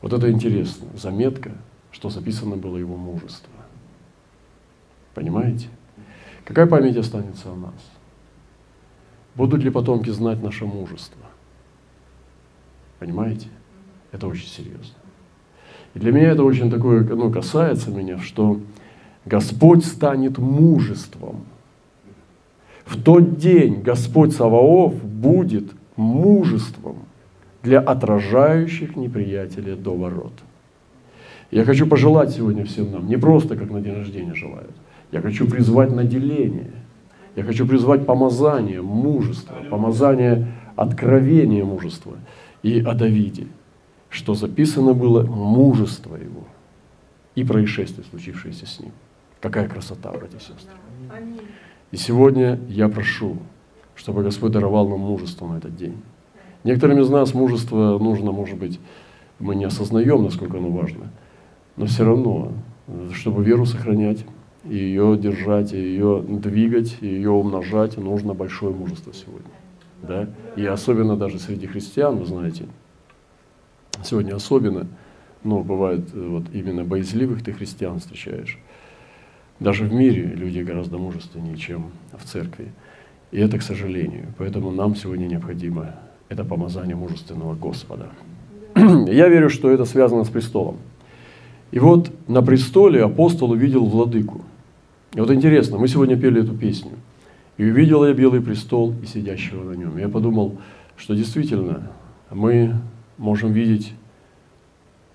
Вот 0.01 0.13
это 0.13 0.31
интересно, 0.31 0.87
заметка, 0.95 1.51
что 1.91 2.11
записано 2.11 2.55
было 2.55 2.77
его 2.77 2.97
мужество. 2.97 3.51
Понимаете? 5.15 5.69
Какая 6.45 6.67
память 6.67 6.97
останется 6.97 7.51
о 7.51 7.55
нас? 7.55 7.73
Будут 9.35 9.63
ли 9.63 9.69
потомки 9.69 10.09
знать 10.09 10.41
наше 10.41 10.65
мужество? 10.65 11.21
Понимаете? 12.99 13.47
Это 14.11 14.27
очень 14.27 14.47
серьезно. 14.47 14.95
И 15.93 15.99
для 15.99 16.11
меня 16.11 16.29
это 16.29 16.43
очень 16.43 16.69
такое, 16.69 17.03
ну, 17.03 17.31
касается 17.31 17.89
меня, 17.91 18.19
что 18.19 18.59
Господь 19.25 19.85
станет 19.85 20.37
мужеством. 20.37 21.45
В 22.85 23.01
тот 23.01 23.37
день 23.37 23.81
Господь 23.81 24.33
Саваоф 24.33 25.03
будет 25.03 25.71
мужеством 25.95 26.97
для 27.63 27.79
отражающих 27.79 28.95
неприятеля 28.95 29.75
до 29.75 29.95
ворот. 29.95 30.33
Я 31.51 31.63
хочу 31.65 31.85
пожелать 31.85 32.31
сегодня 32.31 32.65
всем 32.65 32.91
нам, 32.91 33.07
не 33.07 33.17
просто 33.17 33.55
как 33.55 33.69
на 33.69 33.81
день 33.81 33.95
рождения 33.95 34.33
желают, 34.33 34.71
я 35.11 35.21
хочу 35.21 35.47
призвать 35.47 35.91
наделение, 35.91 36.71
я 37.35 37.43
хочу 37.43 37.65
призвать 37.65 38.05
помазание 38.05 38.81
мужества, 38.81 39.55
помазание 39.69 40.47
откровения 40.75 41.63
мужества 41.63 42.17
и 42.63 42.81
о 42.81 42.93
Давиде, 42.93 43.47
что 44.09 44.33
записано 44.33 44.93
было 44.93 45.23
мужество 45.23 46.15
его 46.15 46.43
и 47.35 47.43
происшествие, 47.43 48.05
случившееся 48.09 48.65
с 48.65 48.79
ним. 48.79 48.91
Какая 49.39 49.67
красота, 49.67 50.11
братья 50.11 50.37
и 50.37 50.41
сестры. 50.41 50.75
И 51.91 51.97
сегодня 51.97 52.59
я 52.67 52.89
прошу, 52.89 53.37
чтобы 53.95 54.23
Господь 54.23 54.51
даровал 54.51 54.87
нам 54.87 54.99
мужество 54.99 55.47
на 55.47 55.57
этот 55.57 55.75
день. 55.75 55.95
Некоторым 56.63 56.99
из 56.99 57.09
нас 57.09 57.33
мужество 57.33 57.97
нужно, 57.97 58.31
может 58.31 58.57
быть, 58.57 58.79
мы 59.39 59.55
не 59.55 59.65
осознаем, 59.65 60.23
насколько 60.23 60.57
оно 60.57 60.69
важно, 60.69 61.11
но 61.75 61.85
все 61.87 62.05
равно, 62.05 62.51
чтобы 63.13 63.43
веру 63.43 63.65
сохранять, 63.65 64.25
и 64.63 64.75
ее 64.75 65.17
держать, 65.17 65.71
ее 65.71 66.23
двигать, 66.27 66.97
ее 67.01 67.31
умножать, 67.31 67.97
нужно 67.97 68.33
большое 68.33 68.73
мужество 68.73 69.13
сегодня. 69.13 69.51
Да? 70.01 70.29
И 70.55 70.65
особенно 70.65 71.15
даже 71.15 71.39
среди 71.39 71.67
христиан, 71.67 72.17
вы 72.17 72.25
знаете, 72.25 72.65
сегодня 74.03 74.35
особенно, 74.35 74.87
ну, 75.43 75.63
бывает, 75.63 76.13
вот 76.13 76.43
именно 76.53 76.83
боязливых 76.83 77.43
ты 77.43 77.53
христиан 77.53 77.99
встречаешь. 77.99 78.59
Даже 79.59 79.85
в 79.85 79.93
мире 79.93 80.23
люди 80.23 80.59
гораздо 80.59 80.97
мужественнее, 80.97 81.55
чем 81.55 81.91
в 82.13 82.23
церкви. 82.25 82.71
И 83.31 83.39
это 83.39 83.57
к 83.59 83.61
сожалению. 83.61 84.33
Поэтому 84.37 84.71
нам 84.71 84.95
сегодня 84.95 85.27
необходимо 85.27 85.95
это 86.29 86.43
помазание 86.43 86.95
мужественного 86.95 87.55
Господа. 87.55 88.09
Я 88.75 89.27
верю, 89.27 89.49
что 89.49 89.69
это 89.69 89.85
связано 89.85 90.23
с 90.23 90.29
престолом. 90.29 90.77
И 91.71 91.79
вот 91.79 92.11
на 92.27 92.41
престоле 92.41 93.03
апостол 93.03 93.51
увидел 93.51 93.85
владыку. 93.85 94.41
И 95.13 95.19
вот 95.19 95.29
интересно, 95.31 95.77
мы 95.77 95.87
сегодня 95.87 96.15
пели 96.15 96.41
эту 96.41 96.53
песню. 96.53 96.91
И 97.57 97.65
увидел 97.65 98.05
я 98.05 98.13
белый 98.13 98.41
престол 98.41 98.93
и 99.03 99.05
сидящего 99.05 99.63
на 99.63 99.73
нем. 99.73 99.97
Я 99.97 100.07
подумал, 100.07 100.57
что 100.95 101.15
действительно 101.15 101.91
мы 102.31 102.75
можем 103.17 103.51
видеть 103.51 103.93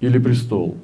или 0.01 0.19
престол, 0.19 0.77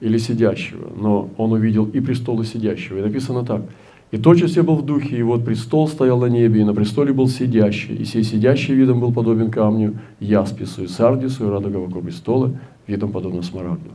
или 0.00 0.18
сидящего, 0.18 0.92
но 0.96 1.30
он 1.36 1.52
увидел 1.52 1.86
и 1.86 2.00
престол, 2.00 2.40
и 2.40 2.44
сидящего. 2.44 2.98
И 2.98 3.02
написано 3.02 3.44
так. 3.44 3.62
«И 4.10 4.16
тотчас 4.16 4.56
я 4.56 4.62
был 4.62 4.76
в 4.76 4.86
духе, 4.86 5.18
и 5.18 5.22
вот 5.22 5.44
престол 5.44 5.86
стоял 5.86 6.18
на 6.18 6.26
небе, 6.26 6.62
и 6.62 6.64
на 6.64 6.72
престоле 6.72 7.12
был 7.12 7.28
сидящий, 7.28 7.94
и 7.94 8.04
сей 8.04 8.22
сидящий 8.22 8.74
видом 8.74 9.00
был 9.00 9.12
подобен 9.12 9.50
камню, 9.50 9.98
яспису, 10.18 10.84
и 10.84 10.86
сардису, 10.86 11.46
и 11.46 11.50
радуга 11.50 11.76
вокруг 11.76 12.04
престола, 12.04 12.58
видом 12.86 13.12
подобно 13.12 13.42
смарагду». 13.42 13.90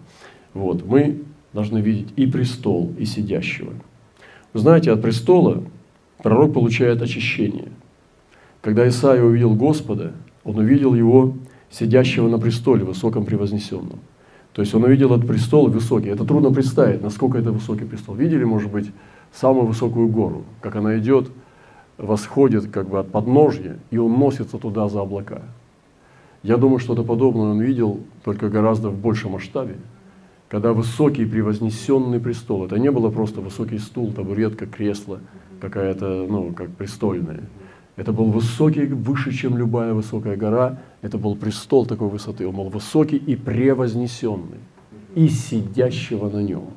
Вот, 0.54 0.86
мы 0.86 1.24
должны 1.52 1.80
видеть 1.80 2.10
и 2.16 2.28
престол, 2.28 2.94
и 3.00 3.06
сидящего. 3.06 3.74
Знаете, 4.54 4.92
от 4.92 5.02
престола 5.02 5.64
пророк 6.22 6.54
получает 6.54 7.02
очищение. 7.02 7.70
Когда 8.62 8.88
Исаия 8.88 9.24
увидел 9.24 9.56
Господа, 9.56 10.14
он 10.44 10.58
увидел 10.58 10.94
его 10.94 11.34
сидящего 11.70 12.30
на 12.30 12.38
престоле, 12.38 12.84
высоком 12.84 13.26
превознесенном. 13.26 14.00
То 14.54 14.62
есть 14.62 14.74
он 14.76 14.84
увидел 14.84 15.14
этот 15.14 15.28
престол 15.28 15.68
высокий. 15.68 16.10
Это 16.10 16.24
трудно 16.24 16.52
представить, 16.52 17.02
насколько 17.02 17.40
это 17.40 17.52
высокий 17.52 17.86
престол. 17.86 18.16
Видели, 18.16 18.44
может 18.44 18.72
быть, 18.72 18.92
самую 19.34 19.66
высокую 19.66 20.08
гору, 20.08 20.44
как 20.62 20.76
она 20.76 20.98
идет, 21.00 21.30
восходит 21.98 22.70
как 22.70 22.88
бы 22.88 23.00
от 23.00 23.10
подножья 23.10 23.80
и 23.90 23.98
уносится 23.98 24.60
туда 24.60 24.88
за 24.88 25.02
облака. 25.02 25.42
Я 26.44 26.58
думаю, 26.58 26.80
что-то 26.80 27.04
подобное 27.04 27.52
он 27.52 27.62
видел, 27.62 28.02
только 28.24 28.50
гораздо 28.50 28.90
в 28.90 28.98
большем 28.98 29.32
масштабе, 29.32 29.78
когда 30.54 30.72
высокий 30.72 31.26
превознесенный 31.26 32.20
престол, 32.20 32.66
это 32.66 32.78
не 32.78 32.92
было 32.92 33.10
просто 33.10 33.42
высокий 33.42 33.80
стул, 33.80 34.14
табуретка, 34.14 34.68
кресло, 34.68 35.20
какая-то, 35.60 36.28
ну, 36.30 36.54
как 36.54 36.70
престольная. 36.70 37.42
Это 37.96 38.14
был 38.14 38.26
высокий, 38.26 38.86
выше, 38.86 39.34
чем 39.34 39.58
любая 39.58 39.96
высокая 39.96 40.36
гора. 40.36 40.78
Это 41.02 41.18
был 41.18 41.36
престол 41.36 41.88
такой 41.88 42.08
высоты. 42.08 42.48
Он 42.48 42.56
был 42.56 42.70
высокий 42.70 43.18
и 43.18 43.36
превознесенный, 43.36 44.60
и 45.16 45.28
сидящего 45.28 46.30
на 46.30 46.44
нем. 46.44 46.68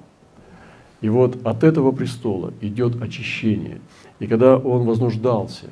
И 1.03 1.11
вот 1.11 1.47
от 1.47 1.63
этого 1.63 1.93
престола 1.93 2.55
идет 2.63 3.03
очищение. 3.03 3.83
И 4.21 4.27
когда 4.27 4.57
он 4.57 4.87
вознуждался, 4.87 5.67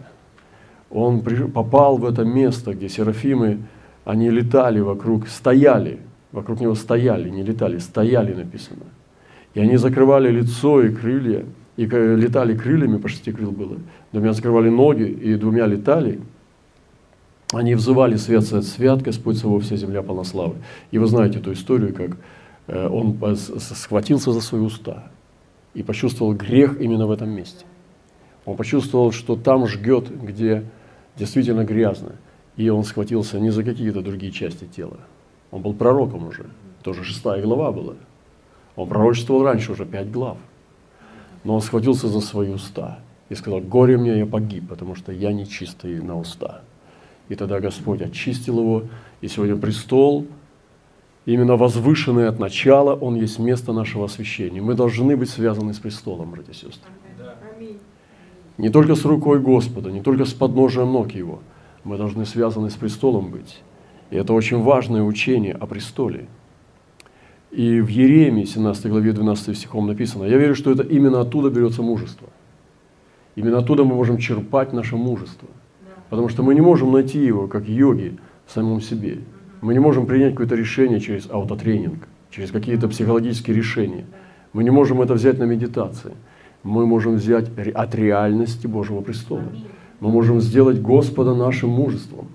он 0.90 1.22
попал 1.22 1.96
в 1.96 2.04
это 2.04 2.22
место, 2.22 2.74
где 2.74 2.90
серафимы, 2.90 3.60
они 4.04 4.28
летали 4.28 4.80
вокруг, 4.80 5.26
стояли, 5.26 6.00
вокруг 6.34 6.60
него 6.60 6.74
стояли, 6.74 7.30
не 7.30 7.42
летали, 7.42 7.78
стояли 7.78 8.34
написано. 8.34 8.84
И 9.54 9.60
они 9.60 9.76
закрывали 9.76 10.30
лицо 10.30 10.82
и 10.82 10.92
крылья, 10.92 11.44
и 11.76 11.86
летали 11.86 12.56
крыльями, 12.56 12.98
по 12.98 13.08
шести 13.08 13.32
крыл 13.32 13.52
было, 13.52 13.76
двумя 14.12 14.32
закрывали 14.32 14.68
ноги 14.68 15.04
и 15.04 15.36
двумя 15.36 15.66
летали, 15.66 16.20
они 17.52 17.76
взывали 17.76 18.16
свят, 18.16 18.44
свят, 18.44 18.64
свят, 18.64 19.02
Господь 19.02 19.38
Савов, 19.38 19.62
вся 19.62 19.76
земля 19.76 20.02
полна 20.02 20.24
славы. 20.24 20.56
И 20.90 20.98
вы 20.98 21.06
знаете 21.06 21.38
эту 21.38 21.52
историю, 21.52 21.94
как 21.94 22.16
э, 22.66 22.88
он 22.88 23.16
схватился 23.36 24.32
за 24.32 24.40
свои 24.40 24.60
уста 24.60 25.12
и 25.72 25.84
почувствовал 25.84 26.34
грех 26.34 26.80
именно 26.80 27.06
в 27.06 27.12
этом 27.12 27.30
месте. 27.30 27.64
Он 28.44 28.56
почувствовал, 28.56 29.12
что 29.12 29.36
там 29.36 29.68
жгет, 29.68 30.08
где 30.20 30.64
действительно 31.16 31.64
грязно. 31.64 32.16
И 32.56 32.68
он 32.70 32.82
схватился 32.82 33.38
не 33.38 33.50
за 33.50 33.62
какие-то 33.62 34.00
другие 34.00 34.32
части 34.32 34.64
тела. 34.64 34.98
Он 35.54 35.62
был 35.62 35.72
пророком 35.72 36.26
уже. 36.26 36.46
Тоже 36.82 37.04
шестая 37.04 37.40
глава 37.40 37.70
была. 37.70 37.94
Он 38.74 38.88
пророчествовал 38.88 39.44
раньше 39.44 39.70
уже 39.70 39.86
пять 39.86 40.10
глав. 40.10 40.36
Но 41.44 41.54
он 41.54 41.60
схватился 41.60 42.08
за 42.08 42.20
свои 42.20 42.50
уста 42.50 42.98
и 43.28 43.36
сказал, 43.36 43.60
горе 43.60 43.96
мне, 43.96 44.18
я 44.18 44.26
погиб, 44.26 44.68
потому 44.68 44.96
что 44.96 45.12
я 45.12 45.32
нечистый 45.32 46.02
на 46.02 46.18
уста. 46.18 46.62
И 47.28 47.36
тогда 47.36 47.60
Господь 47.60 48.02
очистил 48.02 48.58
его, 48.58 48.82
и 49.20 49.28
сегодня 49.28 49.54
престол, 49.54 50.26
именно 51.24 51.56
возвышенный 51.56 52.26
от 52.26 52.40
начала, 52.40 52.96
он 52.96 53.14
есть 53.14 53.38
место 53.38 53.72
нашего 53.72 54.06
освящения. 54.06 54.60
Мы 54.60 54.74
должны 54.74 55.16
быть 55.16 55.30
связаны 55.30 55.72
с 55.72 55.78
престолом, 55.78 56.32
братья 56.32 56.50
и 56.50 56.54
сестры. 56.56 56.90
Не 58.58 58.70
только 58.70 58.96
с 58.96 59.04
рукой 59.04 59.38
Господа, 59.38 59.92
не 59.92 60.00
только 60.00 60.24
с 60.24 60.32
подножием 60.32 60.92
ног 60.92 61.12
Его. 61.12 61.38
Мы 61.84 61.96
должны 61.96 62.26
связаны 62.26 62.70
с 62.70 62.74
престолом 62.74 63.30
быть. 63.30 63.62
И 64.10 64.16
это 64.16 64.32
очень 64.32 64.62
важное 64.62 65.02
учение 65.02 65.54
о 65.54 65.66
престоле. 65.66 66.26
И 67.50 67.80
в 67.80 67.88
Еремии, 67.88 68.44
17 68.44 68.86
главе 68.86 69.12
12 69.12 69.56
стихом 69.56 69.86
написано, 69.86 70.24
я 70.24 70.38
верю, 70.38 70.54
что 70.54 70.72
это 70.72 70.82
именно 70.82 71.20
оттуда 71.20 71.50
берется 71.50 71.82
мужество. 71.82 72.28
Именно 73.36 73.58
оттуда 73.58 73.84
мы 73.84 73.94
можем 73.94 74.18
черпать 74.18 74.72
наше 74.72 74.96
мужество. 74.96 75.48
Потому 76.10 76.28
что 76.28 76.42
мы 76.42 76.54
не 76.54 76.60
можем 76.60 76.92
найти 76.92 77.24
его, 77.24 77.46
как 77.46 77.68
йоги, 77.68 78.18
в 78.46 78.52
самом 78.52 78.80
себе. 78.80 79.18
Мы 79.60 79.72
не 79.72 79.80
можем 79.80 80.06
принять 80.06 80.32
какое-то 80.32 80.54
решение 80.54 81.00
через 81.00 81.30
аутотренинг, 81.30 82.06
через 82.30 82.50
какие-то 82.50 82.88
психологические 82.88 83.56
решения. 83.56 84.04
Мы 84.52 84.62
не 84.62 84.70
можем 84.70 85.00
это 85.00 85.14
взять 85.14 85.38
на 85.38 85.44
медитации. 85.44 86.12
Мы 86.62 86.86
можем 86.86 87.14
взять 87.16 87.46
от 87.74 87.94
реальности 87.94 88.66
Божьего 88.66 89.00
престола. 89.00 89.52
Мы 90.00 90.10
можем 90.10 90.40
сделать 90.40 90.80
Господа 90.80 91.34
нашим 91.34 91.70
мужеством. 91.70 92.28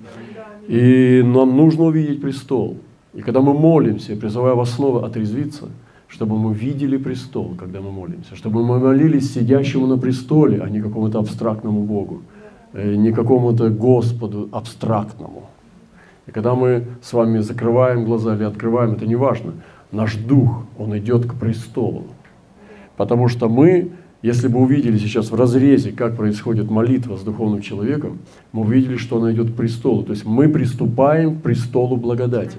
И 0.69 1.21
нам 1.25 1.57
нужно 1.57 1.83
увидеть 1.83 2.21
престол– 2.21 2.77
и 3.13 3.21
когда 3.21 3.41
мы 3.41 3.53
молимся, 3.53 4.15
призывая 4.15 4.53
вас 4.53 4.71
снова 4.71 5.05
отрезвиться, 5.05 5.69
чтобы 6.07 6.37
мы 6.37 6.53
видели 6.53 6.97
престол, 6.97 7.55
когда 7.57 7.81
мы 7.81 7.91
молимся, 7.91 8.35
чтобы 8.35 8.63
мы 8.63 8.79
молились 8.79 9.33
сидящему 9.33 9.87
на 9.87 9.97
престоле, 9.97 10.61
а 10.61 10.69
не 10.69 10.81
какому-то 10.81 11.19
абстрактному 11.19 11.83
Богу, 11.83 12.21
э, 12.73 12.95
не 12.95 13.11
какому-то 13.11 13.69
Господу 13.69 14.49
абстрактному. 14.51 15.49
И 16.27 16.31
когда 16.31 16.53
мы 16.53 16.85
с 17.01 17.13
вами 17.13 17.39
закрываем 17.39 18.05
глаза 18.05 18.35
или 18.35 18.43
открываем, 18.43 18.91
это 18.91 19.07
не 19.07 19.15
важно, 19.15 19.53
наш 19.91 20.15
дух, 20.15 20.63
он 20.77 20.95
идет 20.97 21.25
к 21.25 21.33
престолу. 21.33 22.03
Потому 22.95 23.27
что 23.27 23.49
мы, 23.49 23.91
если 24.21 24.49
бы 24.49 24.59
увидели 24.59 24.97
сейчас 24.97 25.31
в 25.31 25.35
разрезе, 25.35 25.91
как 25.91 26.17
происходит 26.17 26.69
молитва 26.69 27.15
с 27.15 27.21
духовным 27.21 27.61
человеком, 27.61 28.19
мы 28.51 28.63
увидели, 28.63 28.97
что 28.97 29.17
она 29.17 29.31
идет 29.31 29.51
к 29.51 29.55
престолу. 29.55 30.03
То 30.03 30.11
есть 30.11 30.25
мы 30.25 30.49
приступаем 30.49 31.39
к 31.39 31.41
престолу 31.41 31.95
благодати. 31.95 32.57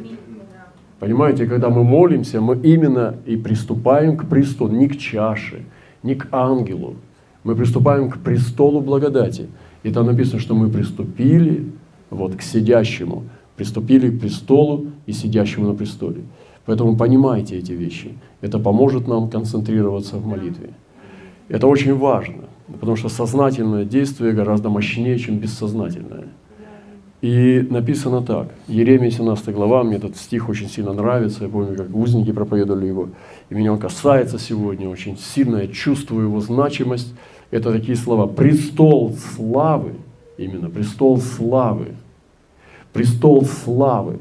Понимаете, 0.98 1.46
когда 1.46 1.68
мы 1.68 1.84
молимся, 1.84 2.40
мы 2.40 2.56
именно 2.56 3.16
и 3.26 3.36
приступаем 3.36 4.16
к 4.16 4.26
престолу, 4.26 4.70
не 4.70 4.88
к 4.88 4.96
чаше, 4.96 5.64
не 6.02 6.14
к 6.14 6.28
ангелу, 6.32 6.96
Мы 7.42 7.54
приступаем 7.54 8.10
к 8.10 8.18
престолу 8.18 8.80
благодати. 8.80 9.48
И 9.82 9.90
там 9.90 10.06
написано, 10.06 10.40
что 10.40 10.54
мы 10.54 10.68
приступили 10.68 11.64
вот, 12.10 12.36
к 12.36 12.42
сидящему, 12.42 13.24
приступили 13.56 14.10
к 14.10 14.20
престолу 14.20 14.86
и 15.06 15.12
сидящему 15.12 15.68
на 15.68 15.74
престоле. 15.74 16.22
Поэтому 16.66 16.96
понимайте 16.96 17.56
эти 17.56 17.72
вещи. 17.72 18.12
Это 18.42 18.58
поможет 18.58 19.08
нам 19.08 19.30
концентрироваться 19.30 20.16
в 20.16 20.26
молитве. 20.26 20.70
Это 21.50 21.66
очень 21.66 21.96
важно, 21.96 22.44
потому 22.68 22.96
что 22.96 23.08
сознательное 23.08 23.84
действие 23.84 24.32
гораздо 24.32 24.68
мощнее, 24.70 25.18
чем 25.18 25.38
бессознательное. 25.38 26.28
И 27.22 27.66
написано 27.68 28.22
так, 28.22 28.54
Еремия 28.68 29.10
17 29.10 29.52
глава, 29.52 29.82
мне 29.82 29.96
этот 29.96 30.16
стих 30.16 30.48
очень 30.48 30.68
сильно 30.68 30.92
нравится, 30.92 31.44
я 31.44 31.50
помню, 31.50 31.76
как 31.76 31.94
узники 31.94 32.30
проповедовали 32.30 32.86
его, 32.86 33.08
и 33.50 33.54
меня 33.54 33.72
он 33.72 33.80
касается 33.80 34.38
сегодня 34.38 34.88
очень 34.88 35.18
сильно, 35.18 35.56
я 35.56 35.66
чувствую 35.66 36.26
его 36.26 36.40
значимость. 36.40 37.12
Это 37.50 37.72
такие 37.72 37.96
слова, 37.96 38.28
престол 38.28 39.12
славы, 39.34 39.94
именно 40.38 40.70
престол 40.70 41.18
славы, 41.18 41.96
престол 42.92 43.44
славы, 43.44 44.20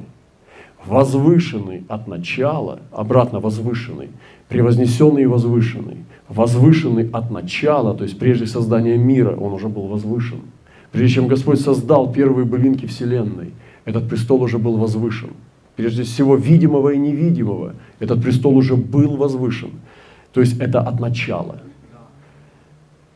возвышенный 0.84 1.84
от 1.88 2.08
начала, 2.08 2.80
обратно 2.92 3.40
возвышенный, 3.40 4.10
превознесенный 4.50 5.22
и 5.22 5.28
возвышенный, 5.28 5.98
возвышенный 6.30 7.10
от 7.10 7.32
начала, 7.32 7.94
то 7.94 8.04
есть 8.04 8.18
прежде 8.18 8.46
создания 8.46 8.98
мира 8.98 9.36
он 9.36 9.52
уже 9.54 9.68
был 9.68 9.88
возвышен– 9.88 10.40
Прежде 10.92 11.16
чем 11.16 11.28
Господь 11.28 11.62
создал 11.62 12.12
первые 12.12 12.46
былинки 12.46 12.86
Вселенной, 12.86 13.54
этот 13.86 14.10
престол 14.10 14.42
уже 14.42 14.58
был 14.58 14.78
возвышен. 14.78 15.32
Прежде 15.76 16.04
всего 16.04 16.36
видимого 16.36 16.90
и 16.90 16.98
невидимого, 16.98 17.76
этот 18.00 18.22
престол 18.22 18.58
уже 18.58 18.76
был 18.76 19.16
возвышен. 19.16 19.72
То 20.34 20.42
есть 20.42 20.60
это 20.60 20.82
от 20.82 21.00
начала. 21.00 21.62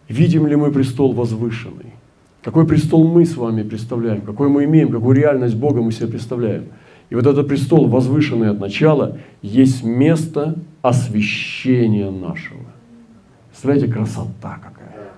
Видим 0.07 0.47
ли 0.47 0.55
мы 0.55 0.71
престол 0.71 1.13
возвышенный? 1.13 1.93
Какой 2.43 2.67
престол 2.67 3.07
мы 3.07 3.25
с 3.25 3.35
вами 3.35 3.63
представляем? 3.63 4.21
Какой 4.21 4.49
мы 4.49 4.65
имеем? 4.65 4.89
Какую 4.89 5.15
реальность 5.15 5.55
Бога 5.55 5.81
мы 5.81 5.91
себе 5.91 6.07
представляем? 6.07 6.65
И 7.09 7.15
вот 7.15 7.25
этот 7.25 7.47
престол, 7.47 7.87
возвышенный 7.87 8.49
от 8.49 8.59
начала, 8.59 9.17
есть 9.41 9.83
место 9.83 10.55
освящения 10.81 12.11
нашего. 12.11 12.72
Представляете, 13.63 13.93
красота 13.93 14.59
какая. 14.61 15.13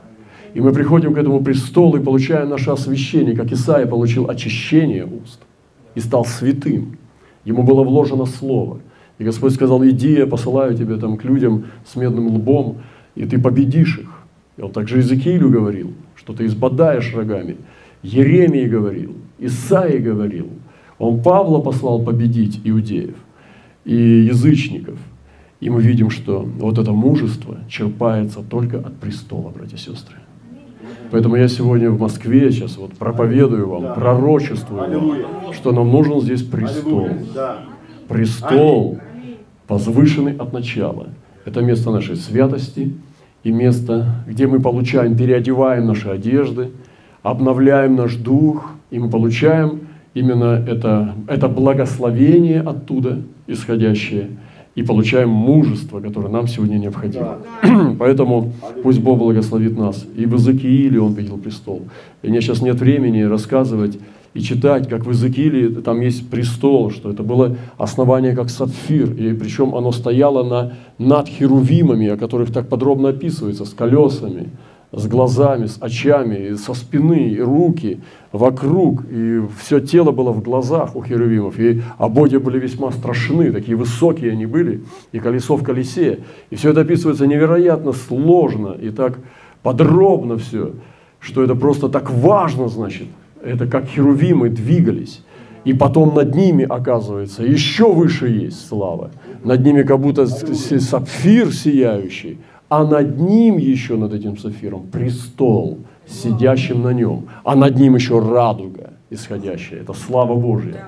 И 0.54 0.62
мы 0.62 0.72
приходим 0.72 1.16
к 1.16 1.18
этому 1.18 1.44
престолу 1.44 1.98
и 1.98 2.04
получаем 2.04 2.50
наше 2.50 2.70
освящение, 2.70 3.36
как 3.36 3.52
Исаия 3.52 3.88
получил 3.88 4.30
очищение 4.30 5.04
уст 5.04 5.40
и 5.96 6.00
стал 6.00 6.26
святым. 6.26 7.00
Ему 7.44 7.64
было 7.64 7.84
вложено 7.84 8.28
слово. 8.28 8.82
И 9.18 9.24
Господь 9.24 9.56
сказал, 9.56 9.84
иди, 9.84 10.14
я 10.14 10.28
посылаю 10.28 10.78
тебя 10.78 10.98
там 10.98 11.18
к 11.18 11.24
людям 11.24 11.66
с 11.92 11.96
медным 11.96 12.28
лбом, 12.28 12.84
и 13.16 13.26
ты 13.26 13.42
победишь 13.42 13.98
их. 13.98 14.12
И 14.58 14.62
он 14.62 14.72
также 14.72 14.98
Иезекиилю 14.98 15.50
говорил, 15.50 15.94
что 16.14 16.34
ты 16.34 16.46
избадаешь 16.46 17.16
рогами. 17.16 17.58
Еремии 18.04 18.68
говорил, 18.68 19.16
Исаии 19.40 19.98
говорил. 19.98 20.50
Он 21.00 21.24
Павла 21.24 21.62
послал 21.62 22.04
победить 22.04 22.62
иудеев 22.64 23.16
и 23.86 23.96
язычников. 23.96 25.00
И 25.60 25.70
мы 25.70 25.82
видим, 25.82 26.10
что 26.10 26.40
вот 26.40 26.78
это 26.78 26.92
мужество 26.92 27.58
черпается 27.70 28.42
только 28.42 28.78
от 28.78 28.96
престола, 28.98 29.50
братья 29.50 29.78
и 29.78 29.80
сестры. 29.80 30.18
Поэтому 31.12 31.36
я 31.36 31.48
сегодня 31.48 31.90
в 31.90 32.00
Москве 32.00 32.52
сейчас 32.52 32.78
вот 32.78 32.94
проповедую 32.94 33.70
вам, 33.70 33.82
да. 33.84 33.94
пророчествую 33.94 34.82
вам, 34.82 35.54
что 35.54 35.72
нам 35.72 35.90
нужен 35.92 36.20
здесь 36.22 36.44
престол. 36.44 37.10
Престол, 38.08 39.00
возвышенный 39.68 40.36
от 40.36 40.52
начала. 40.52 41.08
Это 41.46 41.62
место 41.62 41.92
нашей 41.92 42.16
святости 42.18 42.94
и 43.44 43.52
место, 43.52 44.24
где 44.28 44.48
мы 44.48 44.60
получаем, 44.60 45.16
переодеваем 45.16 45.86
наши 45.86 46.10
одежды, 46.10 46.72
обновляем 47.24 47.96
наш 47.96 48.16
дух, 48.16 48.72
и 48.92 49.00
мы 49.00 49.10
получаем 49.10 49.88
именно 50.14 50.64
это, 50.68 51.16
это 51.28 51.48
благословение 51.48 52.62
оттуда 52.62 53.22
исходящее– 53.48 54.32
и 54.76 54.84
получаем 54.84 55.30
мужество, 55.30 56.02
которое 56.02 56.28
нам 56.30 56.48
сегодня 56.48 56.78
необходимо. 56.78 57.38
Да. 57.64 57.96
Поэтому 58.00 58.52
пусть 58.84 59.00
Бог 59.00 59.20
благословит 59.20 59.78
нас. 59.78 60.06
И 60.16 60.26
в 60.26 60.34
Иезекииле 60.34 61.00
Он 61.00 61.14
видел 61.14 61.38
престол. 61.38 61.84
И 62.22 62.30
мне 62.30 62.42
сейчас 62.42 62.62
нет 62.62 62.80
времени 62.80 63.22
рассказывать 63.22 63.98
и 64.34 64.42
читать, 64.42 64.90
как 64.90 65.06
в 65.06 65.10
Иезекииле 65.10 65.70
там 65.82 66.02
есть 66.02 66.30
престол, 66.30 66.92
что 66.92 67.10
это 67.10 67.24
было 67.24 67.56
основание 67.78 68.36
как 68.36 68.50
сапфир, 68.50 69.14
и 69.14 69.34
причем 69.34 69.74
оно 69.74 69.94
стояло 69.94 70.44
на, 70.44 70.74
над 70.98 71.30
херувимами, 71.30 72.10
о 72.10 72.18
которых 72.18 72.52
так 72.52 72.68
подробно 72.68 73.10
описывается, 73.10 73.64
с 73.64 73.74
колесами 73.74 74.50
с 74.96 75.08
глазами, 75.08 75.66
с 75.66 75.78
очами, 75.82 76.56
со 76.56 76.74
спины, 76.74 77.30
и 77.30 77.40
руки 77.40 78.00
вокруг, 78.32 79.04
и 79.12 79.42
все 79.60 79.80
тело 79.80 80.12
было 80.12 80.32
в 80.32 80.42
глазах 80.42 80.96
у 80.96 81.04
херувимов, 81.04 81.60
и 81.60 81.82
ободья 81.98 82.40
были 82.40 82.60
весьма 82.60 82.92
страшны, 82.92 83.52
такие 83.52 83.76
высокие 83.76 84.32
они 84.32 84.46
были, 84.46 84.84
и 85.12 85.20
колесо 85.20 85.58
в 85.58 85.64
колесе. 85.64 86.20
И 86.50 86.56
все 86.56 86.72
это 86.72 86.82
описывается 86.82 87.28
невероятно 87.28 87.92
сложно 87.92 88.76
и 88.82 88.90
так 88.90 89.20
подробно 89.64 90.38
все, 90.38 90.72
что 91.20 91.44
это 91.44 91.56
просто 91.56 91.90
так 91.90 92.10
важно, 92.10 92.68
значит. 92.70 93.08
Это 93.44 93.68
как 93.68 93.86
херувимы 93.86 94.50
двигались. 94.50 95.24
И 95.66 95.74
потом 95.74 96.14
над 96.14 96.36
ними, 96.36 96.64
оказывается, 96.64 97.44
еще 97.44 97.92
выше 97.92 98.28
есть 98.28 98.68
слава. 98.68 99.10
Над 99.44 99.66
ними 99.66 99.82
как 99.82 100.00
будто 100.00 100.28
сапфир 100.28 101.52
сияющий, 101.52 102.38
а 102.70 102.84
над 102.84 103.20
ним 103.20 103.58
еще, 103.58 103.96
над 103.96 104.14
этим 104.14 104.38
сафиром, 104.38 104.88
престол, 104.92 105.80
сидящим 106.08 106.82
на 106.82 106.94
нем, 106.94 107.28
а 107.44 107.56
над 107.56 107.76
ним 107.78 107.96
еще 107.96 108.20
радуга 108.20 108.94
исходящая. 109.10 109.82
Это 109.82 109.94
слава 109.94 110.36
Божья. 110.36 110.86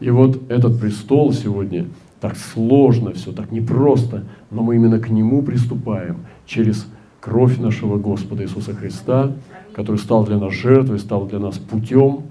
И 0.00 0.10
вот 0.10 0.50
этот 0.50 0.80
престол 0.80 1.32
сегодня 1.32 1.86
так 2.20 2.36
сложно 2.36 3.12
все, 3.12 3.32
так 3.32 3.50
непросто, 3.52 4.24
но 4.50 4.62
мы 4.62 4.76
именно 4.76 4.98
к 4.98 5.10
нему 5.10 5.42
приступаем 5.42 6.26
через 6.46 6.86
кровь 7.20 7.58
нашего 7.58 7.98
Господа 7.98 8.42
Иисуса 8.42 8.74
Христа, 8.74 9.32
который 9.74 9.96
стал 9.96 10.24
для 10.24 10.38
нас 10.38 10.52
жертвой, 10.52 10.98
стал 10.98 11.26
для 11.26 11.38
нас 11.38 11.58
путем. 11.58 12.22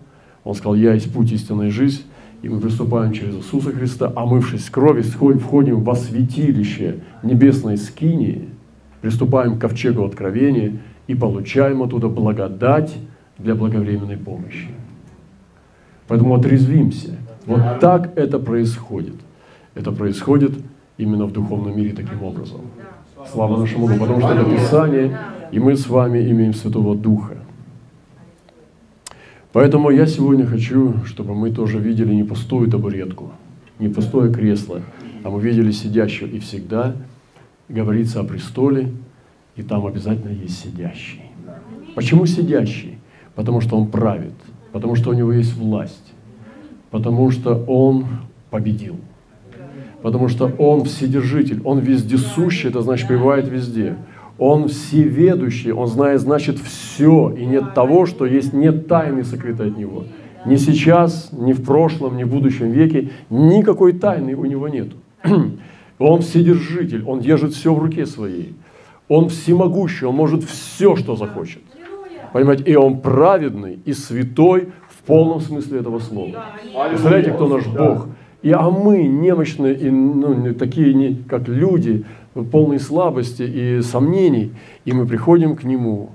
Он 0.43 0.55
сказал, 0.55 0.75
я 0.75 0.93
есть 0.93 1.13
путь 1.13 1.31
истинной 1.31 1.69
жизнь. 1.69 2.03
И 2.41 2.47
мы 2.47 2.59
приступаем 2.59 3.11
через 3.11 3.35
Иисуса 3.35 3.71
Христа, 3.71 4.11
омывшись 4.15 4.69
кровью, 4.69 5.03
входим 5.03 5.83
во 5.83 5.95
святилище 5.95 7.01
небесной 7.21 7.77
скинии– 7.77 8.49
приступаем 9.01 9.57
к 9.57 9.61
ковчегу 9.61 10.03
откровения 10.03 10.79
и 11.07 11.15
получаем 11.15 11.81
оттуда 11.81 12.07
благодать 12.07 12.95
для 13.37 13.55
благовременной 13.55 14.17
помощи. 14.17 14.67
Поэтому 16.07 16.35
отрезвимся. 16.35 17.15
Вот 17.45 17.79
так 17.79 18.17
это 18.17 18.39
происходит. 18.39 19.15
Это 19.75 19.91
происходит 19.91 20.53
именно 20.97 21.25
в 21.25 21.31
духовном 21.31 21.75
мире 21.77 21.93
таким 21.93 22.23
образом. 22.23 22.61
Слава 23.31 23.57
нашему 23.57 23.87
Богу, 23.87 23.99
потому 23.99 24.19
что 24.21 24.33
это 24.33 24.45
Писание, 24.45 25.17
и 25.51 25.59
мы 25.59 25.75
с 25.75 25.87
вами 25.87 26.19
имеем 26.31 26.53
Святого 26.53 26.95
Духа. 26.95 27.37
Поэтому 29.51 29.89
я 29.89 30.05
сегодня 30.05 30.45
хочу, 30.45 30.95
чтобы 31.05 31.33
мы 31.33 31.51
тоже 31.51 31.79
видели 31.79 32.13
не 32.13 32.23
пустую 32.23 32.69
табуретку, 32.69 33.31
не 33.79 33.87
пустое 33.87 34.31
кресло, 34.31 34.81
а 35.23 35.29
мы 35.29 35.41
видели 35.41 35.71
сидящего 35.71 36.27
и 36.27 36.39
всегда 36.39 36.95
говорится 37.69 38.19
о 38.19 38.23
престоле, 38.23 38.91
и 39.55 39.63
там 39.63 39.85
обязательно 39.85 40.31
есть 40.31 40.59
сидящий. 40.59 41.21
Почему 41.95 42.25
сидящий? 42.25 42.97
Потому 43.35 43.61
что 43.61 43.77
он 43.77 43.87
правит, 43.87 44.33
потому 44.71 44.95
что 44.95 45.11
у 45.11 45.13
него 45.13 45.31
есть 45.31 45.55
власть, 45.55 46.13
потому 46.91 47.31
что 47.31 47.55
он 47.67 48.05
победил, 48.49 48.97
потому 50.01 50.27
что 50.27 50.47
он 50.57 50.83
вседержитель, 50.83 51.61
он 51.63 51.79
вездесущий, 51.79 52.69
это 52.69 52.81
значит 52.81 53.07
пребывает 53.07 53.47
везде. 53.47 53.95
Он 54.37 54.69
всеведущий, 54.69 55.71
он 55.71 55.87
знает, 55.87 56.21
значит, 56.21 56.59
все, 56.59 57.29
и 57.37 57.45
нет 57.45 57.73
того, 57.73 58.05
что 58.05 58.25
есть, 58.25 58.53
нет 58.53 58.87
тайны 58.87 59.25
сокрытой 59.25 59.67
от 59.67 59.77
него. 59.77 60.05
Ни 60.45 60.55
сейчас, 60.55 61.29
ни 61.33 61.51
в 61.51 61.65
прошлом, 61.65 62.15
ни 62.15 62.23
в 62.23 62.29
будущем 62.29 62.71
веке 62.71 63.09
никакой 63.29 63.91
тайны 63.91 64.35
у 64.35 64.45
него 64.45 64.69
нет. 64.69 64.93
Он 65.99 66.21
вседержитель, 66.21 67.03
Он 67.05 67.19
держит 67.19 67.53
все 67.53 67.73
в 67.73 67.79
руке 67.79 68.05
своей. 68.05 68.55
Он 69.09 69.27
всемогущий, 69.29 70.05
Он 70.05 70.15
может 70.15 70.43
все, 70.43 70.95
что 70.95 71.15
захочет. 71.15 71.61
Понимаете, 72.31 72.63
и 72.63 72.75
Он 72.75 73.01
праведный 73.01 73.79
и 73.85 73.93
святой 73.93 74.69
в 74.89 75.03
полном 75.03 75.41
смысле 75.41 75.79
этого 75.79 75.99
слова. 75.99 76.45
Представляете, 76.89 77.31
кто 77.31 77.47
наш 77.47 77.67
Бог? 77.67 78.07
И 78.41 78.51
а 78.51 78.69
мы 78.69 79.03
немощные, 79.03 79.75
и, 79.75 79.89
ну, 79.89 80.53
такие 80.53 80.93
не, 80.93 81.15
как 81.27 81.49
люди, 81.49 82.05
полные 82.51 82.79
слабости 82.79 83.41
и 83.43 83.81
сомнений, 83.81 84.53
и 84.85 84.93
мы 84.93 85.05
приходим 85.05 85.57
к 85.57 85.65
Нему 85.65 86.11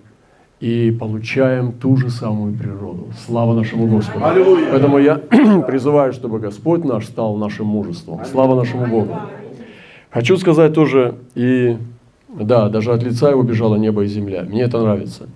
и 0.59 0.90
получаем 0.99 1.73
ту 1.73 1.99
же 1.99 2.09
самую 2.09 2.55
природу. 2.55 3.09
Слава 3.27 3.53
нашему 3.53 3.87
Господу. 3.88 4.25
Аллилуйя. 4.25 4.68
Поэтому 4.70 4.99
я 4.99 5.16
призываю, 5.66 6.14
чтобы 6.14 6.38
Господь 6.38 6.85
наш 6.85 7.05
стал 7.05 7.37
нашим 7.37 7.66
мужеством. 7.66 8.25
Слава 8.25 8.55
нашему 8.55 8.87
Богу. 8.87 9.18
Хочу 10.14 10.37
сказать 10.37 10.72
тоже 10.72 11.16
и 11.35 11.77
Да, 12.29 12.68
даже 12.68 12.92
от 12.92 13.03
лица 13.03 13.31
его 13.31 13.42
бежало 13.42 13.74
небо 13.74 14.05
и 14.05 14.07
земля. 14.07 14.44
Мне 14.44 14.62
это 14.62 14.81
нравится. 14.81 15.29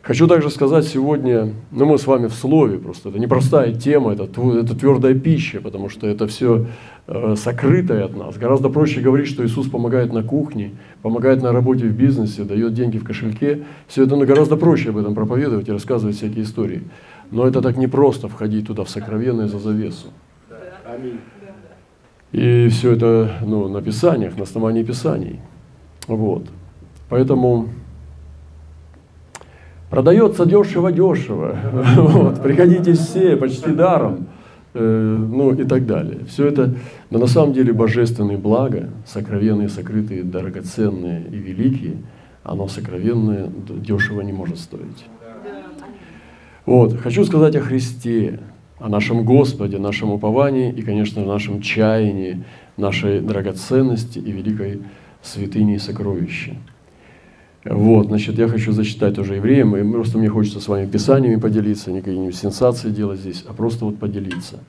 Хочу 0.00 0.26
также 0.26 0.48
сказать 0.48 0.86
сегодня, 0.86 1.52
ну 1.70 1.84
мы 1.84 1.98
с 1.98 2.06
вами 2.06 2.28
в 2.28 2.32
слове, 2.32 2.78
просто 2.78 3.10
это 3.10 3.18
непростая 3.18 3.74
тема, 3.74 4.14
это, 4.14 4.22
это 4.22 4.74
твердая 4.74 5.14
пища, 5.14 5.60
потому 5.60 5.90
что 5.90 6.06
это 6.06 6.26
все 6.28 6.66
э, 7.08 7.34
сокрытое 7.36 8.04
от 8.04 8.16
нас. 8.16 8.38
Гораздо 8.38 8.70
проще 8.70 9.00
говорить, 9.00 9.26
что 9.28 9.44
Иисус 9.44 9.68
помогает 9.68 10.12
на 10.14 10.22
кухне, 10.22 10.70
помогает 11.02 11.42
на 11.42 11.52
работе 11.52 11.84
в 11.84 11.92
бизнесе, 11.92 12.44
дает 12.44 12.72
деньги 12.72 12.96
в 12.96 13.04
кошельке. 13.04 13.64
Все 13.86 14.04
это 14.04 14.16
ну, 14.16 14.24
гораздо 14.24 14.56
проще 14.56 14.90
об 14.90 14.96
этом 14.96 15.14
проповедовать 15.14 15.68
и 15.68 15.72
рассказывать 15.72 16.16
всякие 16.16 16.44
истории. 16.44 16.84
Но 17.30 17.46
это 17.46 17.60
так 17.60 17.76
непросто 17.76 18.28
входить 18.28 18.68
туда 18.68 18.84
в 18.84 18.88
сокровенное 18.88 19.48
за 19.48 19.58
завесу. 19.58 20.06
И 22.36 22.68
все 22.68 22.92
это 22.92 23.38
ну, 23.46 23.66
на 23.66 23.80
Писаниях, 23.80 24.36
на 24.36 24.42
основании 24.42 24.82
Писаний. 24.82 25.40
Вот. 26.06 26.44
Поэтому 27.08 27.70
Продается 29.88 30.44
дешево-дешево. 30.44 31.56
Вот, 31.96 32.42
приходите 32.42 32.92
все, 32.92 33.36
почти 33.36 33.70
даром. 33.70 34.26
Э, 34.74 35.16
ну 35.18 35.54
и 35.54 35.64
так 35.64 35.86
далее. 35.86 36.26
Все 36.28 36.48
это, 36.48 36.74
но 37.08 37.20
на 37.20 37.26
самом 37.26 37.54
деле 37.54 37.72
божественные 37.72 38.36
блага, 38.36 38.90
сокровенные, 39.06 39.70
сокрытые, 39.70 40.22
драгоценные 40.22 41.24
и 41.30 41.36
великие, 41.36 42.02
оно 42.42 42.68
сокровенное 42.68 43.48
дешево 43.68 44.20
не 44.20 44.34
может 44.34 44.58
стоить. 44.58 45.06
Вот. 46.66 47.00
Хочу 47.00 47.24
сказать 47.24 47.56
о 47.56 47.60
Христе, 47.60 48.40
о 48.78 48.88
нашем 48.88 49.24
Господе, 49.24 49.78
нашем 49.78 50.10
уповании 50.12 50.72
и, 50.72 50.82
конечно, 50.82 51.24
нашем 51.24 51.60
чаянии, 51.60 52.44
нашей 52.76 53.20
драгоценности 53.20 54.18
и 54.18 54.30
великой 54.30 54.82
святыне 55.22 55.76
и 55.76 55.78
сокровище. 55.78 56.56
Вот, 57.64 58.06
значит, 58.06 58.38
я 58.38 58.46
хочу 58.46 58.72
зачитать 58.72 59.18
уже 59.18 59.36
евреям, 59.36 59.76
и 59.76 59.92
просто 59.92 60.18
мне 60.18 60.28
хочется 60.28 60.60
с 60.60 60.68
вами 60.68 60.86
писаниями 60.86 61.40
поделиться, 61.40 61.90
не 61.90 62.00
какие-нибудь 62.00 62.36
сенсации 62.36 62.90
делать 62.90 63.18
здесь, 63.18 63.44
а 63.48 63.52
просто 63.54 63.86
вот 63.86 63.98
поделиться. 63.98 64.60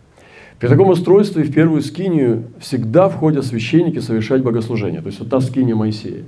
При 0.59 0.67
таком 0.67 0.89
устройстве 0.89 1.43
в 1.43 1.53
первую 1.53 1.81
скинию 1.83 2.45
всегда 2.59 3.09
входят 3.09 3.45
священники 3.45 3.99
совершать 3.99 4.41
богослужение, 4.41 5.01
то 5.01 5.07
есть 5.07 5.19
вот 5.19 5.29
та 5.29 5.39
скиния 5.41 5.75
Моисея. 5.75 6.23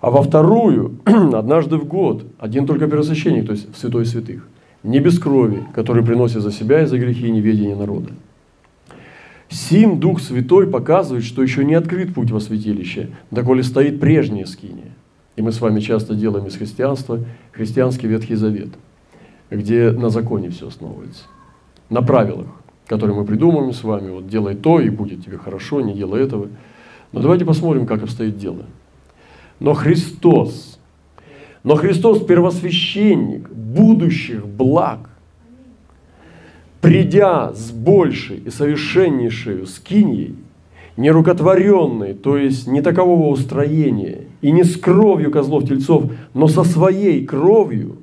А 0.00 0.10
во 0.10 0.22
вторую, 0.22 1.00
однажды 1.04 1.76
в 1.76 1.86
год, 1.86 2.24
один 2.38 2.66
только 2.66 2.86
первосвященник, 2.86 3.46
то 3.46 3.52
есть 3.52 3.74
в 3.74 3.76
святой 3.76 4.06
святых, 4.06 4.46
не 4.86 5.00
без 5.00 5.18
крови, 5.18 5.66
который 5.74 6.04
приносит 6.04 6.42
за 6.42 6.52
себя 6.52 6.82
и 6.82 6.86
за 6.86 6.96
грехи 6.96 7.26
и 7.26 7.30
неведение 7.30 7.74
народа. 7.74 8.10
Сим 9.48 9.98
Дух 9.98 10.20
Святой 10.20 10.68
показывает, 10.68 11.24
что 11.24 11.42
еще 11.42 11.64
не 11.64 11.74
открыт 11.74 12.14
путь 12.14 12.30
во 12.30 12.40
святилище, 12.40 13.10
доколе 13.30 13.64
стоит 13.64 13.98
прежняя 14.00 14.46
скиния. 14.46 14.92
И 15.34 15.42
мы 15.42 15.50
с 15.50 15.60
вами 15.60 15.80
часто 15.80 16.14
делаем 16.14 16.46
из 16.46 16.56
христианства 16.56 17.24
христианский 17.52 18.06
Ветхий 18.06 18.36
Завет, 18.36 18.70
где 19.50 19.90
на 19.90 20.08
законе 20.08 20.50
все 20.50 20.68
основывается, 20.68 21.24
на 21.90 22.00
правилах, 22.00 22.46
которые 22.86 23.16
мы 23.16 23.24
придумываем 23.24 23.72
с 23.72 23.82
вами. 23.82 24.10
Вот 24.10 24.28
делай 24.28 24.54
то, 24.54 24.80
и 24.80 24.88
будет 24.88 25.24
тебе 25.24 25.36
хорошо, 25.36 25.80
не 25.80 25.94
делай 25.94 26.22
этого. 26.22 26.48
Но 27.10 27.20
давайте 27.20 27.44
посмотрим, 27.44 27.86
как 27.86 28.04
обстоит 28.04 28.38
дело. 28.38 28.64
Но 29.58 29.74
Христос, 29.74 30.75
но 31.66 31.74
Христос 31.74 32.24
первосвященник 32.24 33.50
будущих 33.50 34.46
благ, 34.46 35.10
придя 36.80 37.52
с 37.54 37.72
большей 37.72 38.36
и 38.36 38.50
совершеннейшей 38.50 39.66
скиньей, 39.66 40.36
нерукотворенной, 40.96 42.14
то 42.14 42.36
есть 42.36 42.68
не 42.68 42.82
такового 42.82 43.32
устроения, 43.32 44.26
и 44.42 44.52
не 44.52 44.62
с 44.62 44.76
кровью 44.76 45.32
козлов 45.32 45.66
тельцов, 45.66 46.04
но 46.34 46.46
со 46.46 46.62
своей 46.62 47.26
кровью, 47.26 47.96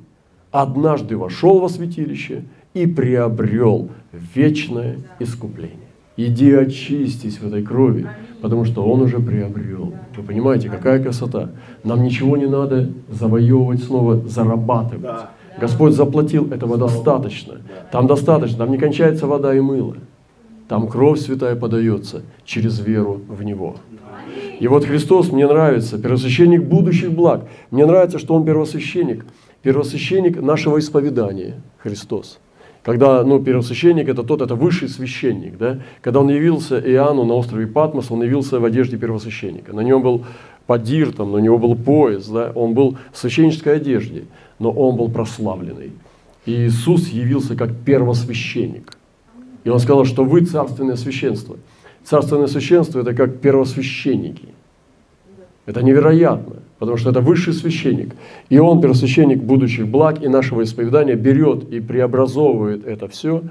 однажды 0.51 1.15
вошел 1.15 1.59
во 1.61 1.69
святилище 1.69 2.43
и 2.73 2.85
приобрел 2.85 3.91
вечное 4.35 4.97
искупление. 5.19 5.77
Иди 6.17 6.51
очистись 6.51 7.39
в 7.39 7.47
этой 7.47 7.63
крови, 7.63 8.09
потому 8.41 8.65
что 8.65 8.83
он 8.83 9.03
уже 9.03 9.19
приобрел. 9.19 9.93
Вы 10.15 10.23
понимаете, 10.23 10.69
какая 10.69 11.01
красота. 11.01 11.49
Нам 11.83 12.03
ничего 12.03 12.37
не 12.37 12.45
надо 12.45 12.89
завоевывать 13.09 13.83
снова, 13.83 14.21
зарабатывать. 14.27 15.21
Господь 15.59 15.93
заплатил, 15.93 16.51
этого 16.51 16.77
достаточно. 16.77 17.61
Там 17.91 18.07
достаточно, 18.07 18.59
там 18.59 18.71
не 18.71 18.77
кончается 18.77 19.27
вода 19.27 19.53
и 19.55 19.59
мыло. 19.59 19.95
Там 20.67 20.87
кровь 20.87 21.19
святая 21.19 21.55
подается 21.55 22.21
через 22.45 22.79
веру 22.79 23.21
в 23.27 23.43
Него. 23.43 23.75
И 24.59 24.67
вот 24.67 24.85
Христос 24.85 25.31
мне 25.31 25.47
нравится, 25.47 25.97
первосвященник 25.97 26.63
будущих 26.63 27.11
благ. 27.11 27.45
Мне 27.69 27.85
нравится, 27.85 28.19
что 28.19 28.33
Он 28.33 28.45
первосвященник. 28.45 29.25
Первосвященник 29.61 30.41
нашего 30.41 30.79
исповедания, 30.79 31.61
Христос. 31.77 32.39
Когда, 32.83 33.23
ну, 33.23 33.41
первосвященник 33.41 34.09
это 34.09 34.23
тот, 34.23 34.41
это 34.41 34.55
высший 34.55 34.89
священник, 34.89 35.57
да? 35.57 35.79
Когда 36.01 36.19
он 36.19 36.29
явился 36.29 36.79
Иоанну 36.79 37.23
на 37.23 37.33
острове 37.33 37.65
Патмос, 37.65 38.11
он 38.11 38.23
явился 38.23 38.59
в 38.59 38.65
одежде 38.65 38.97
первосвященника. 38.97 39.73
На 39.73 39.81
нем 39.81 40.01
был 40.03 40.25
подир, 40.67 41.13
там, 41.13 41.31
на 41.31 41.37
него 41.37 41.57
был 41.57 41.75
пояс, 41.75 42.27
да? 42.27 42.51
Он 42.55 42.73
был 42.73 42.97
в 43.11 43.17
священнической 43.17 43.77
одежде, 43.77 44.25
но 44.59 44.69
он 44.69 44.97
был 44.97 45.09
прославленный. 45.09 45.91
И 46.45 46.67
Иисус 46.67 47.07
явился 47.07 47.55
как 47.55 47.73
первосвященник– 47.73 48.97
и 49.63 49.69
он 49.69 49.79
сказал, 49.79 50.05
что 50.05 50.23
вы 50.23 50.41
царственное 50.41 50.95
священство. 50.95 51.57
Царственное 52.03 52.47
священство– 52.47 52.99
это 53.01 53.13
как 53.13 53.39
первосвященники. 53.39 54.49
Это 55.65 55.81
невероятно, 55.81 56.57
потому 56.79 56.97
что 56.97 57.09
это 57.09 57.21
высший 57.21 57.53
священник. 57.53 58.15
И 58.49 58.57
он, 58.57 58.81
первосвященник 58.81 59.41
будущих 59.41 59.87
благ 59.87 60.21
и 60.21 60.27
нашего 60.27 60.63
исповедания, 60.63 61.15
берет 61.15 61.69
и 61.69 61.79
преобразовывает 61.79 62.85
это 62.85 63.07
все 63.07 63.43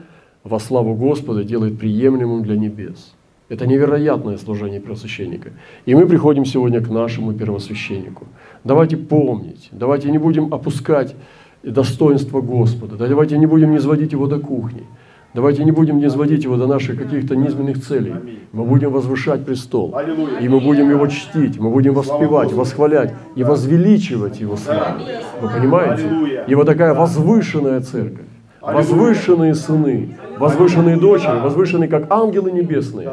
во 0.45 0.59
славу 0.59 0.95
Господа, 0.95 1.45
делает 1.45 1.79
приемлемым 1.79 2.43
для 2.43 2.57
небес. 2.57 3.15
Это 3.49 3.67
невероятное 3.67 4.39
служение 4.39 4.81
первосвященника. 4.81 5.51
И 5.85 5.95
мы 5.95 6.07
приходим 6.07 6.45
сегодня 6.45 6.81
к 6.81 6.89
нашему 6.89 7.33
первосвященнику. 7.35 8.27
Давайте 8.65 8.97
помнить, 8.97 9.69
давайте 9.73 10.11
не 10.11 10.19
будем 10.19 10.55
опускать 10.55 11.15
достоинство 11.63 12.41
Господа, 12.41 12.97
давайте 12.97 13.39
не 13.39 13.47
будем 13.47 13.73
низводить 13.73 14.13
его 14.13 14.27
до 14.27 14.39
кухни– 14.39 14.85
Давайте 15.35 15.64
не 15.64 15.71
будем 15.71 15.99
не 15.99 16.11
сводить 16.11 16.45
его 16.45 16.57
до 16.57 16.66
наших 16.66 16.99
каких-то 16.99 17.35
низменных 17.35 17.83
целей. 17.83 18.14
Мы 18.53 18.64
будем 18.64 18.92
возвышать 18.92 19.47
престол. 19.47 19.95
И 20.40 20.49
мы 20.49 20.61
будем 20.61 20.90
его 20.90 21.07
чтить, 21.07 21.59
мы 21.59 21.71
будем 21.71 21.95
воспевать, 21.95 22.53
восхвалять 22.53 23.14
и 23.35 23.42
возвеличивать 23.42 24.40
его 24.40 24.57
славу. 24.57 25.01
Вы 25.40 25.49
понимаете? 25.49 26.45
И 26.47 26.55
вот 26.55 26.66
такая 26.66 26.92
возвышенная 26.92 27.81
церковь, 27.81 28.27
возвышенные 28.61 29.55
сыны, 29.55 30.16
возвышенные 30.38 30.97
дочери, 30.99 31.40
возвышенные 31.40 31.88
как 31.88 32.11
ангелы 32.11 32.53
небесные. 32.53 33.09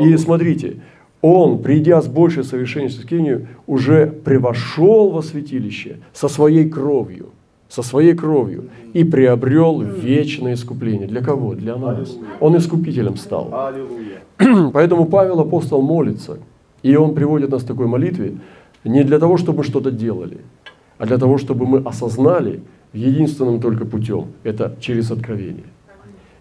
И 0.00 0.16
смотрите, 0.16 0.76
он, 1.22 1.60
придя 1.60 2.00
с 2.00 2.06
большей 2.06 2.44
совершеннейшей 2.44 3.00
скинию, 3.00 3.48
уже 3.66 4.06
превошел 4.06 5.10
во 5.10 5.22
святилище 5.22 5.96
со 6.12 6.28
своей 6.28 6.70
кровью– 6.70 7.30
со 7.68 7.82
своей 7.82 8.14
кровью 8.14 8.64
и 8.94 9.04
приобрел 9.04 9.80
вечное 9.80 10.54
искупление. 10.54 11.06
Для 11.06 11.22
кого? 11.22 11.54
Для 11.54 11.76
нас. 11.76 12.16
Он 12.40 12.56
искупителем 12.56 13.16
стал. 13.16 13.72
Поэтому 14.72 15.04
Павел 15.06 15.40
апостол 15.40 15.82
молится, 15.82 16.38
и 16.82 16.96
он 16.96 17.14
приводит 17.14 17.50
нас 17.50 17.62
к 17.62 17.66
такой 17.66 17.86
молитве 17.86 18.38
не 18.84 19.04
для 19.04 19.18
того, 19.18 19.36
чтобы 19.36 19.58
мы 19.58 19.64
что-то 19.64 19.90
делали, 19.90 20.38
а 20.96 21.06
для 21.06 21.18
того, 21.18 21.36
чтобы 21.36 21.66
мы 21.66 21.78
осознали 21.78 22.62
единственным 22.94 23.60
только 23.60 23.84
путем– 23.84 24.28
это 24.44 24.74
через 24.80 25.10
откровение. 25.10 25.66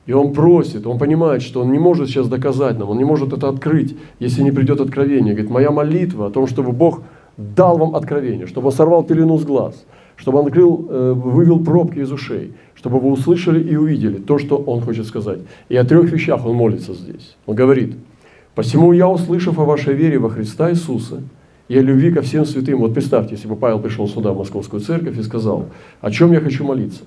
И 0.06 0.13
он 0.13 0.32
просит, 0.32 0.88
он 0.88 0.98
понимает, 0.98 1.42
что 1.42 1.62
он 1.62 1.72
не 1.74 1.80
может 1.80 2.08
сейчас 2.08 2.30
доказать 2.30 2.80
нам, 2.80 2.90
он 2.90 2.98
не 2.98 3.04
может 3.04 3.34
это 3.34 3.50
открыть, 3.50 3.98
если 4.20 4.42
не 4.42 4.52
придет 4.52 4.80
откровение. 4.80 5.34
Говорит, 5.34 5.52
моя 5.52 5.72
молитва 5.72 6.28
о 6.28 6.30
том, 6.30 6.48
чтобы 6.48 6.72
Бог 6.72 7.02
дал 7.36 7.78
вам 7.78 7.94
откровение, 7.94 8.48
чтобы 8.48 8.68
он 8.68 8.74
сорвал 8.74 9.04
пелену 9.04 9.38
с 9.38 9.44
глаз– 9.44 9.86
чтобы 10.17 10.39
он 10.39 10.47
открыл, 10.47 10.88
э, 10.89 11.13
вывел 11.13 11.63
пробки 11.63 11.99
из 11.99 12.12
ушей, 12.12 12.53
чтобы 12.75 12.99
вы 12.99 13.12
услышали 13.12 13.63
и 13.63 13.75
увидели 13.75 14.17
то, 14.17 14.39
что 14.39 14.58
он 14.58 14.82
хочет 14.82 15.06
сказать. 15.06 15.39
И 15.69 15.77
о 15.77 15.84
трех 15.86 16.12
вещах 16.12 16.45
он 16.45 16.56
молится 16.56 16.93
здесь. 16.93 17.38
Он 17.45 17.56
говорит, 17.56 17.95
«Посему 18.56 18.91
я, 18.91 19.08
услышав 19.08 19.58
о 19.60 19.65
вашей 19.65 19.93
вере 19.93 20.17
во 20.17 20.30
Христа 20.30 20.71
Иисуса 20.71 21.21
и 21.67 21.77
о 21.77 21.82
любви 21.82 22.12
ко 22.12 22.21
всем 22.23 22.45
святым». 22.45 22.80
Вот 22.80 22.93
представьте, 22.93 23.36
если 23.36 23.47
бы 23.47 23.56
Павел 23.56 23.80
пришел 23.80 24.08
сюда, 24.08 24.34
в 24.34 24.38
Московскую 24.38 24.82
церковь, 24.82 25.17
и 25.17 25.23
сказал, 25.23 25.67
о 26.01 26.12
чем 26.12 26.34
я 26.34 26.41
хочу 26.41 26.65
молиться. 26.65 27.03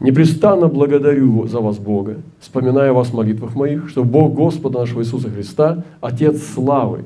«Непрестанно 0.00 0.66
благодарю 0.66 1.46
за 1.46 1.60
вас 1.60 1.78
Бога, 1.78 2.16
вспоминая 2.40 2.92
вас 2.92 3.08
в 3.08 3.14
молитвах 3.14 3.54
моих, 3.54 3.88
что 3.88 4.02
Бог 4.02 4.34
Господа 4.34 4.80
нашего 4.80 5.02
Иисуса 5.02 5.30
Христа, 5.30 5.84
Отец 6.00 6.42
славы». 6.42 7.04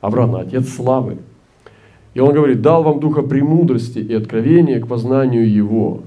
Обратно, 0.00 0.40
Отец 0.40 0.68
славы– 0.68 1.18
и 2.16 2.18
он 2.18 2.32
говорит, 2.32 2.62
дал 2.62 2.82
вам 2.82 2.98
духа 2.98 3.20
премудрости 3.20 3.98
и 3.98 4.14
откровения 4.14 4.80
к 4.80 4.88
познанию 4.88 5.52
Его, 5.52 6.02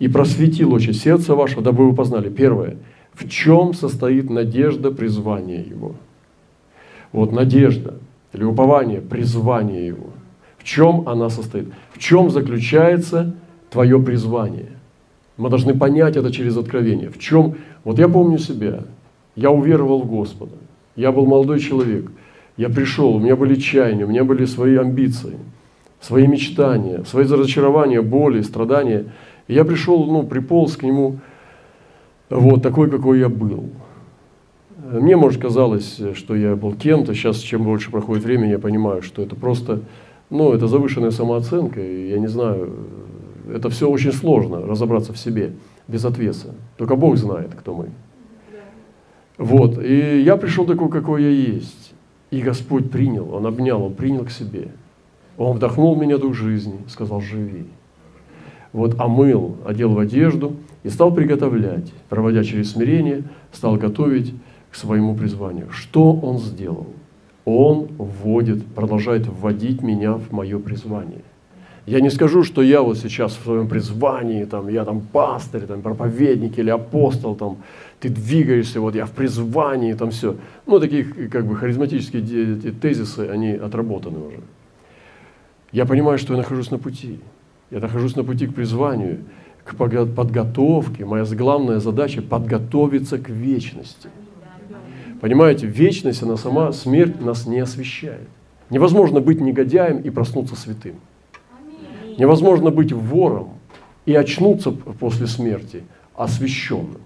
и 0.00 0.08
просветил 0.08 0.72
очи 0.74 0.90
сердца 0.90 1.36
вашего, 1.36 1.62
дабы 1.62 1.88
вы 1.88 1.94
познали. 1.94 2.28
Первое, 2.28 2.78
в 3.12 3.28
чем 3.28 3.72
состоит 3.72 4.28
надежда 4.30 4.90
призвания 4.90 5.62
Его. 5.62 5.94
Вот 7.12 7.30
надежда 7.30 7.94
или 8.32 8.42
упование 8.42 9.00
призвания 9.00 9.86
Его. 9.86 10.08
В 10.58 10.64
В 10.64 10.66
чем 10.66 11.06
она 11.06 11.28
состоит? 11.28 11.66
В 11.92 11.98
чем 11.98 12.30
заключается 12.30 13.34
твое 13.68 14.00
призвание? 14.00 14.70
Мы 15.36 15.50
должны 15.50 15.74
понять 15.74 16.16
это 16.16 16.32
через 16.32 16.56
откровение. 16.56 17.10
В 17.10 17.18
чем? 17.18 17.56
Вот 17.84 17.98
я 17.98 18.08
помню 18.08 18.38
себя. 18.38 18.84
Я 19.36 19.50
уверовал 19.50 20.00
в 20.00 20.10
Господа. 20.10 20.56
Я 20.96 21.12
был 21.12 21.26
молодой 21.26 21.60
человек. 21.60 22.10
Я 22.56 22.68
пришел, 22.68 23.16
у 23.16 23.18
меня 23.18 23.36
были 23.36 23.56
чаяния, 23.56 24.04
у 24.04 24.08
меня 24.08 24.24
были 24.24 24.44
свои 24.44 24.76
амбиции, 24.76 25.38
свои 26.00 26.26
мечтания, 26.26 27.02
свои 27.04 27.24
разочарования, 27.24 28.00
боли, 28.00 28.42
страдания. 28.42 29.06
И 29.48 29.54
я 29.54 29.64
пришел, 29.64 30.04
ну, 30.06 30.22
приполз 30.22 30.76
к 30.76 30.82
нему, 30.84 31.18
вот 32.30 32.62
такой, 32.62 32.90
какой 32.90 33.18
я 33.18 33.28
был. 33.28 33.70
Мне, 34.92 35.16
может, 35.16 35.40
казалось, 35.40 36.00
что 36.14 36.36
я 36.36 36.56
был 36.56 36.74
кем-то. 36.74 37.14
Сейчас, 37.14 37.38
чем 37.38 37.64
больше 37.64 37.90
проходит 37.90 38.24
времени, 38.24 38.50
я 38.50 38.58
понимаю, 38.58 39.02
что 39.02 39.22
это 39.22 39.34
просто, 39.34 39.80
ну, 40.30 40.52
это 40.52 40.68
завышенная 40.68 41.10
самооценка. 41.10 41.80
И 41.80 42.10
я 42.10 42.18
не 42.18 42.28
знаю, 42.28 42.72
это 43.52 43.70
все 43.70 43.88
очень 43.88 44.12
сложно 44.12 44.60
разобраться 44.64 45.12
в 45.12 45.18
себе 45.18 45.52
без 45.88 46.04
отвеса. 46.04 46.54
Только 46.76 46.96
Бог 46.96 47.16
знает, 47.16 47.54
кто 47.54 47.74
мы. 47.74 47.88
Вот. 49.38 49.82
И 49.82 50.20
я 50.20 50.36
пришел 50.36 50.66
такой, 50.66 50.90
какой 50.90 51.22
я 51.22 51.30
есть. 51.30 51.93
И 52.34 52.42
Господь 52.42 52.90
принял, 52.90 53.32
Он 53.32 53.46
обнял, 53.46 53.80
Он 53.80 53.94
принял 53.94 54.24
к 54.24 54.30
себе. 54.30 54.66
Он 55.36 55.56
вдохнул 55.56 55.94
в 55.94 55.98
меня 56.00 56.18
дух 56.18 56.34
жизни, 56.34 56.80
сказал, 56.88 57.20
живи. 57.20 57.66
Вот 58.72 59.00
омыл, 59.00 59.56
одел 59.64 59.92
в 59.92 60.00
одежду 60.00 60.56
и 60.82 60.88
стал 60.88 61.14
приготовлять, 61.14 61.92
проводя 62.08 62.42
через 62.42 62.72
смирение, 62.72 63.22
стал 63.52 63.76
готовить 63.76 64.34
к 64.72 64.74
своему 64.74 65.14
призванию. 65.14 65.70
Что 65.70 66.12
Он 66.12 66.38
сделал? 66.38 66.88
Он 67.44 67.86
вводит, 67.98 68.66
продолжает 68.66 69.28
вводить 69.28 69.80
меня 69.80 70.14
в 70.14 70.32
мое 70.32 70.58
призвание. 70.58 71.22
Я 71.86 72.00
не 72.00 72.10
скажу, 72.10 72.42
что 72.42 72.62
я 72.62 72.82
вот 72.82 72.98
сейчас 72.98 73.36
в 73.36 73.44
своем 73.44 73.68
призвании, 73.68 74.44
там, 74.44 74.68
я 74.68 74.84
там 74.84 75.02
пастырь, 75.02 75.66
там, 75.66 75.82
проповедник 75.82 76.58
или 76.58 76.70
апостол, 76.70 77.36
там, 77.36 77.58
ты 78.04 78.10
двигаешься, 78.10 78.82
вот 78.82 78.94
я 78.94 79.06
в 79.06 79.12
призвании, 79.12 79.94
там 79.94 80.10
все. 80.10 80.36
Ну, 80.66 80.78
такие 80.78 81.04
как 81.04 81.46
бы 81.46 81.56
харизматические 81.56 82.70
тезисы, 82.72 83.20
они 83.20 83.52
отработаны 83.52 84.18
уже. 84.18 84.40
Я 85.72 85.86
понимаю, 85.86 86.18
что 86.18 86.34
я 86.34 86.36
нахожусь 86.36 86.70
на 86.70 86.78
пути. 86.78 87.18
Я 87.70 87.80
нахожусь 87.80 88.14
на 88.14 88.22
пути 88.22 88.46
к 88.46 88.54
призванию, 88.54 89.20
к 89.64 89.74
подготовке. 89.74 91.06
Моя 91.06 91.24
главная 91.24 91.80
задача– 91.80 92.20
подготовиться 92.28 93.16
к 93.16 93.30
вечности. 93.30 94.10
Понимаете, 95.22 95.66
вечность, 95.66 96.22
она 96.22 96.36
сама, 96.36 96.72
смерть 96.72 97.22
нас 97.22 97.46
не 97.46 97.60
освещает. 97.60 98.28
Невозможно 98.68 99.20
быть 99.20 99.40
негодяем 99.40 99.96
и 99.96 100.10
проснуться 100.10 100.56
святым. 100.56 100.96
Невозможно 102.18 102.70
быть 102.70 102.92
вором 102.92 103.54
и 104.04 104.14
очнуться 104.14 104.72
после 104.72 105.26
смерти 105.26 105.84
освященным. 106.14 107.00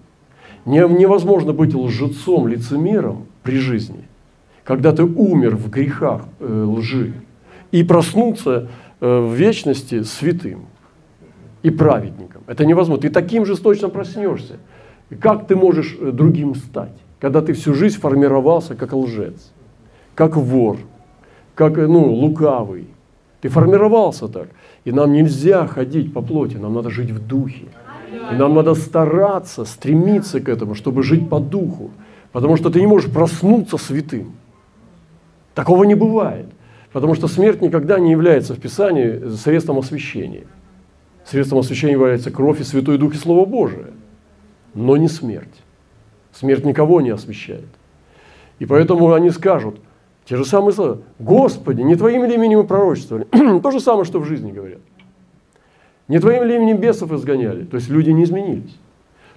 Невозможно 0.69 1.51
быть 1.51 1.73
лжецом, 1.73 2.47
лицемером 2.47 3.25
при 3.41 3.57
жизни, 3.57 4.03
когда 4.63 4.91
ты 4.91 5.03
умер 5.03 5.55
в 5.55 5.69
грехах 5.69 6.25
э, 6.39 6.63
лжи, 6.67 7.13
и 7.71 7.83
проснуться 7.83 8.67
э, 9.01 9.19
в 9.19 9.33
вечности 9.33 10.03
святым 10.03 10.67
и 11.63 11.71
праведником. 11.71 12.43
Это 12.45 12.65
невозможно. 12.65 13.01
Ты 13.01 13.09
таким 13.09 13.47
же 13.47 13.57
точно 13.57 13.89
проснешься. 13.89 14.57
И 15.09 15.15
как 15.15 15.47
ты 15.47 15.55
можешь 15.55 15.97
э, 15.99 16.11
другим 16.11 16.53
стать, 16.53 16.95
когда 17.19 17.41
ты 17.41 17.53
всю 17.53 17.73
жизнь 17.73 17.99
формировался 17.99 18.75
как 18.75 18.93
лжец, 18.93 19.51
как 20.13 20.37
вор, 20.37 20.77
как 21.55 21.77
ну, 21.77 22.13
лукавый. 22.13 22.85
Ты 23.41 23.49
формировался 23.49 24.27
так. 24.27 24.49
И 24.85 24.91
нам 24.91 25.13
нельзя 25.13 25.65
ходить 25.65 26.13
по 26.13 26.21
плоти, 26.21 26.57
нам 26.57 26.75
надо 26.75 26.91
жить 26.91 27.09
в 27.09 27.25
духе. 27.25 27.65
И 28.31 28.35
нам 28.35 28.55
надо 28.55 28.75
стараться, 28.75 29.65
стремиться 29.65 30.39
к 30.39 30.49
этому, 30.49 30.75
чтобы 30.75 31.03
жить 31.03 31.29
по 31.29 31.39
духу. 31.39 31.91
Потому 32.31 32.57
что 32.57 32.69
ты 32.69 32.79
не 32.79 32.87
можешь 32.87 33.11
проснуться 33.11 33.77
святым. 33.77 34.33
Такого 35.55 35.83
не 35.83 35.95
бывает. 35.95 36.47
Потому 36.91 37.15
что 37.15 37.27
смерть 37.27 37.61
никогда 37.61 37.99
не 37.99 38.11
является 38.11 38.53
в 38.53 38.59
Писании 38.59 39.29
средством 39.35 39.79
освящения. 39.79 40.45
Средством 41.25 41.59
освящения 41.59 41.93
является 41.93 42.31
кровь 42.31 42.61
и 42.61 42.63
Святой 42.63 42.97
Дух 42.97 43.13
и 43.13 43.17
Слово 43.17 43.45
Божие. 43.45 43.87
Но 44.73 44.97
не 44.97 45.07
смерть. 45.07 45.63
Смерть 46.31 46.65
никого 46.65 47.01
не 47.01 47.09
освящает. 47.09 47.67
И 48.59 48.65
поэтому 48.65 49.13
они 49.13 49.29
скажут– 49.29 49.79
те 50.29 50.35
же 50.35 50.45
самые 50.45 50.73
слова. 50.73 50.99
Господи, 51.17 51.81
не 51.81 51.95
Твоим 51.95 52.23
ли 52.23 52.35
именем 52.35 52.59
мы 52.59 52.63
пророчествовали? 52.63 53.25
То 53.61 53.71
же 53.71 53.79
самое, 53.79 54.05
что 54.05 54.19
в 54.19 54.25
жизни 54.25 54.51
говорят. 54.51 54.79
Не 56.09 56.19
Твоим 56.19 56.43
ли 56.43 56.55
именем 56.55 56.77
бесов 56.77 57.11
изгоняли? 57.13 57.63
То 57.63 57.77
есть 57.77 57.89
люди 57.89 58.09
не 58.09 58.23
изменились. 58.23 58.75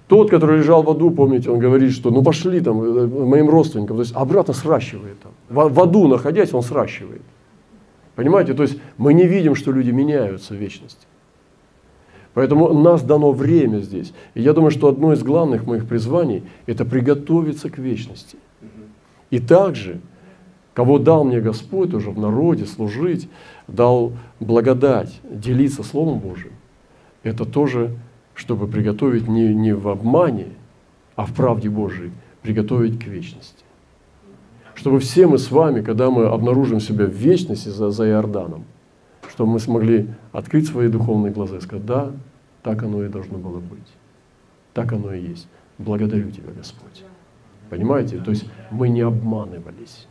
Тот, 0.07 0.29
который 0.29 0.57
лежал 0.57 0.83
в 0.83 0.89
аду, 0.89 1.11
помните, 1.11 1.49
он 1.49 1.59
говорит, 1.59 1.91
что 1.91 2.09
ну 2.09 2.23
пошли 2.23 2.59
там 2.59 2.81
э, 2.83 3.07
моим 3.07 3.49
родственникам, 3.49 3.97
то 3.97 4.01
есть 4.01 4.13
обратно 4.15 4.53
сращивает 4.53 5.17
там. 5.21 5.31
В, 5.49 5.73
в 5.73 5.79
аду 5.79 6.07
находясь, 6.07 6.53
он 6.53 6.61
сращивает. 6.61 7.21
Понимаете, 8.15 8.53
то 8.53 8.63
есть 8.63 8.77
мы 8.97 9.13
не 9.13 9.25
видим, 9.25 9.55
что 9.55 9.71
люди 9.71 9.91
меняются 9.91 10.53
в 10.53 10.57
вечности. 10.57 11.07
Поэтому 12.33 12.73
нас 12.73 13.03
дано 13.03 13.31
время 13.31 13.79
здесь. 13.79 14.11
И 14.33 14.41
я 14.41 14.53
думаю, 14.53 14.71
что 14.71 14.87
одно 14.87 15.13
из 15.13 15.21
главных 15.21 15.65
моих 15.65 15.87
призваний– 15.87 16.43
это 16.65 16.83
приготовиться 16.83 17.69
к 17.69 17.77
вечности. 17.77 18.37
И 19.29 19.39
также 19.39 20.01
кого 20.73 20.97
дал 20.97 21.23
мне 21.23 21.39
Господь 21.39 21.93
уже 21.93 22.09
в 22.09 22.19
народе 22.19 22.65
служить, 22.65 23.29
дал 23.67 24.13
благодать, 24.39 25.19
делиться 25.23 25.83
Словом 25.83 26.19
Божьим, 26.19 26.51
это 27.23 27.45
тоже, 27.45 27.95
чтобы 28.35 28.67
приготовить 28.67 29.27
не, 29.27 29.53
не 29.53 29.73
в 29.73 29.87
обмане, 29.87 30.47
а 31.15 31.25
в 31.25 31.33
правде 31.33 31.69
Божией, 31.69 32.11
приготовить 32.41 32.99
к 32.99 33.07
вечности. 33.07 33.63
Чтобы 34.75 34.99
все 34.99 35.27
мы 35.27 35.37
с 35.37 35.51
вами, 35.51 35.81
когда 35.81 36.09
мы 36.09 36.25
обнаружим 36.25 36.79
себя 36.79 37.05
в 37.05 37.13
вечности 37.13 37.69
за, 37.69 37.91
за 37.91 38.07
Иорданом, 38.09 38.65
чтобы 39.29 39.53
мы 39.53 39.59
смогли 39.59 40.09
открыть 40.31 40.67
свои 40.67 40.87
духовные 40.87 41.31
глаза 41.31 41.57
и 41.57 41.61
сказать, 41.61 41.85
да, 41.85 42.11
так 42.63 42.83
оно 42.83 43.03
и 43.03 43.09
должно 43.09 43.37
было 43.37 43.59
быть. 43.59 43.79
Так 44.73 44.91
оно 44.93 45.13
и 45.13 45.21
есть. 45.21 45.47
Благодарю 45.77 46.31
Тебя, 46.31 46.51
Господь. 46.55 47.03
Понимаете? 47.69 48.17
То 48.17 48.31
есть 48.31 48.45
мы 48.71 48.89
не 48.89 49.01
обманывались. 49.01 50.07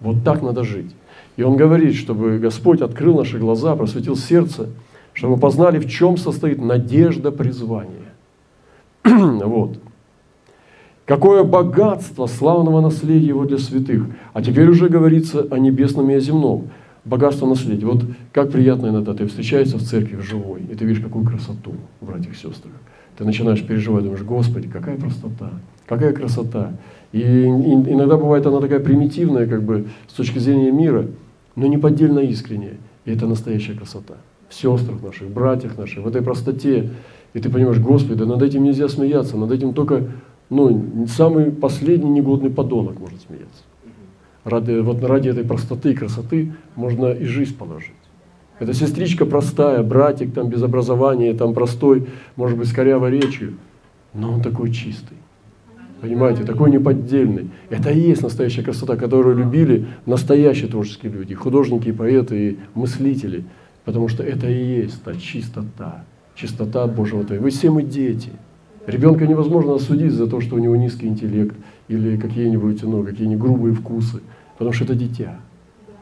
Вот 0.00 0.24
так 0.24 0.42
надо 0.42 0.64
жить. 0.64 0.94
И 1.36 1.42
он 1.42 1.56
говорит, 1.56 1.94
чтобы 1.94 2.38
Господь 2.38 2.80
открыл 2.80 3.16
наши 3.18 3.38
глаза, 3.38 3.76
просветил 3.76 4.16
сердце, 4.16 4.68
чтобы 5.14 5.36
познали, 5.36 5.78
в 5.78 5.88
чем 5.88 6.16
состоит 6.16 6.60
надежда 6.60 7.30
призвания. 7.30 8.12
вот. 9.04 9.78
Какое 11.04 11.42
богатство 11.42 12.26
славного 12.26 12.80
наследия 12.80 13.26
его 13.26 13.44
для 13.44 13.58
святых. 13.58 14.06
А 14.32 14.42
теперь 14.42 14.68
уже 14.68 14.88
говорится 14.88 15.46
о 15.50 15.58
небесном 15.58 16.10
и 16.10 16.14
о 16.14 16.20
земном. 16.20 16.70
Богатство 17.04 17.46
наследия. 17.46 17.86
Вот 17.86 18.04
как 18.32 18.52
приятно 18.52 18.88
иногда 18.88 19.12
ты 19.12 19.26
встречаешься 19.26 19.76
в 19.76 19.82
церкви 19.82 20.16
в 20.16 20.22
живой, 20.22 20.62
и 20.62 20.74
ты 20.76 20.84
видишь, 20.84 21.02
какую 21.02 21.26
красоту, 21.26 21.74
братья 22.00 22.30
и 22.30 22.34
сестры. 22.34 22.70
Ты 23.18 23.24
начинаешь 23.24 23.62
переживать, 23.62 24.04
думаешь, 24.04 24.22
Господи, 24.22 24.68
какая 24.68 24.96
простота, 24.96 25.50
какая 25.86 26.12
красота. 26.12 26.72
И 27.10 27.44
иногда 27.44 28.16
бывает 28.16 28.46
она 28.46 28.60
такая 28.60 28.80
примитивная, 28.80 29.46
как 29.46 29.64
бы, 29.64 29.86
с 30.06 30.14
точки 30.14 30.38
зрения 30.38 30.70
мира, 30.70 31.06
но 31.56 31.66
неподдельно 31.66 32.20
искренняя. 32.20 32.76
И 33.04 33.12
это 33.12 33.26
настоящая 33.26 33.74
красота. 33.74 34.14
Сестрах 34.52 35.02
наших, 35.02 35.30
братьях 35.30 35.78
наших, 35.78 36.04
в 36.04 36.08
этой 36.08 36.22
простоте. 36.22 36.90
И 37.34 37.40
ты 37.40 37.48
понимаешь, 37.48 37.78
Господи, 37.78 38.18
да 38.18 38.26
над 38.26 38.42
этим 38.42 38.62
нельзя 38.62 38.88
смеяться, 38.88 39.36
над 39.36 39.50
этим 39.50 39.72
только 39.72 40.04
ну, 40.50 41.06
самый 41.08 41.50
последний 41.50 42.10
негодный 42.10 42.50
подонок 42.50 43.00
может 43.00 43.22
смеяться. 43.22 43.62
Ради, 44.44 44.80
вот 44.80 45.02
ради 45.04 45.28
этой 45.28 45.44
простоты 45.44 45.92
и 45.92 45.94
красоты 45.94 46.52
можно 46.74 47.06
и 47.06 47.24
жизнь 47.24 47.56
положить. 47.56 47.92
Эта 48.58 48.74
сестричка 48.74 49.24
простая, 49.24 49.82
братик 49.82 50.34
там 50.34 50.48
без 50.48 50.62
образования, 50.62 51.32
там 51.32 51.54
простой, 51.54 52.06
может 52.36 52.58
быть, 52.58 52.68
с 52.68 52.72
корявой 52.72 53.10
речью, 53.10 53.54
но 54.14 54.34
он 54.34 54.42
такой 54.42 54.70
чистый. 54.70 55.16
Понимаете, 56.02 56.42
такой 56.42 56.70
неподдельный. 56.70 57.50
Это 57.70 57.90
и 57.90 58.00
есть 58.00 58.22
настоящая 58.22 58.62
красота, 58.62 58.96
которую 58.96 59.36
любили 59.36 59.86
настоящие 60.04 60.68
творческие 60.68 61.12
люди, 61.12 61.32
художники, 61.34 61.92
поэты, 61.92 62.50
и 62.50 62.58
мыслители. 62.74 63.44
Потому 63.84 64.08
что 64.08 64.22
это 64.22 64.48
и 64.48 64.82
есть 64.82 65.02
та 65.02 65.14
чистота, 65.14 66.04
чистота 66.34 66.86
Божьего 66.86 67.22
Творения. 67.24 67.42
Вы 67.42 67.50
все 67.50 67.70
мы 67.70 67.82
дети. 67.82 68.30
Ребенка 68.86 69.26
невозможно 69.26 69.74
осудить 69.74 70.12
за 70.12 70.26
то, 70.26 70.40
что 70.40 70.56
у 70.56 70.58
него 70.58 70.76
низкий 70.76 71.06
интеллект 71.06 71.56
или 71.88 72.16
какие-нибудь 72.16 72.82
ну, 72.82 73.04
какие 73.04 73.34
грубые 73.36 73.74
вкусы, 73.74 74.20
потому 74.58 74.72
что 74.72 74.84
это 74.84 74.94
дитя. 74.94 75.38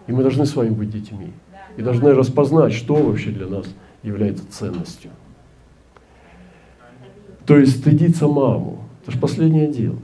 И 0.07 0.13
мы 0.13 0.23
должны 0.23 0.47
с 0.47 0.57
вами 0.57 0.71
быть 0.71 0.91
детьми. 0.91 1.33
И 1.77 1.83
должны 1.83 2.13
распознать, 2.15 2.73
что 2.73 2.95
вообще 2.95 3.31
для 3.31 3.47
нас 3.47 3.67
является 4.03 4.51
ценностью. 4.51 5.11
То 7.47 7.59
есть 7.59 7.79
стыдиться 7.79 8.27
маму, 8.27 8.85
это 9.03 9.13
же 9.13 9.19
последнее 9.19 9.69
дело. 9.69 9.99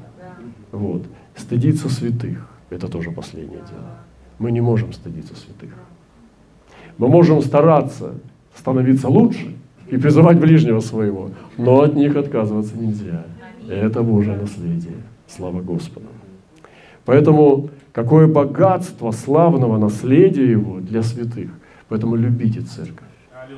Вот. 0.72 1.02
Стыдиться 1.34 1.88
святых– 1.88 2.48
это 2.70 2.88
тоже 2.88 3.10
последнее 3.10 3.60
дело. 3.70 3.98
Мы 4.38 4.52
не 4.52 4.60
можем 4.60 4.92
стыдиться 4.92 5.34
святых. 5.34 5.70
Мы 6.98 7.08
можем 7.08 7.42
стараться 7.42 8.14
становиться 8.54 9.08
лучше 9.08 9.54
и 9.90 9.96
призывать 9.96 10.38
ближнего 10.38 10.80
своего, 10.80 11.30
но 11.58 11.82
от 11.82 11.94
них 11.94 12.16
отказываться 12.16 12.76
нельзя. 12.76 13.24
Это 13.68 14.02
Божье 14.02 14.36
наследие. 14.36 14.94
Слава 15.28 15.60
Господу. 15.60 16.06
Поэтому 17.04 17.70
какое 17.92 18.26
богатство 18.26 19.10
славного 19.10 19.78
наследия 19.78 20.50
его 20.50 20.80
для 20.80 21.02
святых. 21.02 21.50
Поэтому 21.88 22.16
любите 22.16 22.60
церковь, 22.62 23.06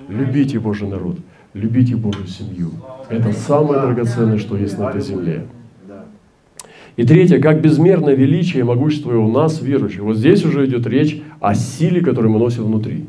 любите 0.09 0.59
Божий 0.59 0.89
народ, 0.89 1.19
любите 1.55 1.97
Божью 1.97 2.27
семью. 2.27 2.71
Это 3.09 3.33
самое 3.33 3.81
драгоценное, 3.81 4.39
что 4.39 4.57
есть 4.57 4.79
на 4.79 4.91
этой 4.91 5.01
земле. 5.01 5.47
И 6.97 7.05
третье, 7.05 7.39
как 7.39 7.63
безмерное 7.63 8.15
величие 8.15 8.61
и 8.61 8.65
могущество 8.65 9.17
у 9.17 9.31
нас, 9.31 9.63
верующих. 9.63 10.01
Вот 10.01 10.17
здесь 10.17 10.45
уже 10.45 10.67
идет 10.67 10.87
речь 10.87 11.23
о 11.41 11.55
силе, 11.55 12.01
которую 12.01 12.33
мы 12.33 12.39
носим 12.41 12.65
внутри. 12.65 13.07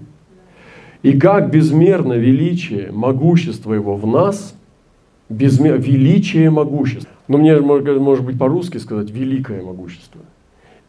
И 1.02 1.18
как 1.18 1.52
безмерно 1.52 2.14
величие, 2.14 2.92
могущество 2.92 3.74
его 3.74 3.96
в 3.96 4.06
нас, 4.06 4.56
безмер... 5.30 5.80
величие 5.80 6.50
могущество. 6.50 7.10
Ну, 7.28 7.38
мне, 7.38 7.58
может 7.60 8.26
быть, 8.26 8.38
по-русски 8.38 8.78
сказать 8.78 9.10
«великое 9.12 9.64
могущество». 9.64 10.22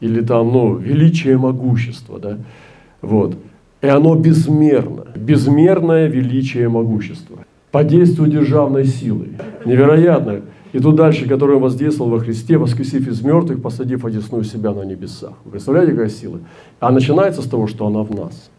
Или 0.01 0.23
там, 0.23 0.51
ну, 0.51 0.77
величие 0.77 1.37
могущества, 1.37 2.19
да. 2.19 2.39
Вот. 3.03 3.37
И 3.83 3.87
оно 3.87 4.15
безмерно. 4.15 5.07
Безмерное 5.15 6.07
величие 6.07 6.69
могущества. 6.69 7.45
По 7.71 7.85
действию 7.85 8.29
державной 8.29 8.87
силы. 8.87 9.29
Невероятно. 9.65 10.41
И 10.73 10.79
тут 10.79 10.97
дальше, 10.97 11.29
который 11.29 11.57
он 11.57 11.63
воздействовал 11.63 12.11
во 12.11 12.19
Христе, 12.21 12.57
воскресив 12.57 13.07
из 13.09 13.23
мертвых, 13.23 13.61
посадив 13.61 14.05
одесную 14.05 14.45
себя 14.45 14.73
на 14.73 14.83
небесах. 14.83 15.35
Вы 15.45 15.53
представляете, 15.53 15.93
какая 15.93 16.09
сила? 16.09 16.41
А 16.79 16.91
начинается 16.91 17.43
с 17.43 17.47
того, 17.47 17.67
что 17.67 17.87
она 17.87 18.03
в 18.03 18.15
нас. 18.15 18.51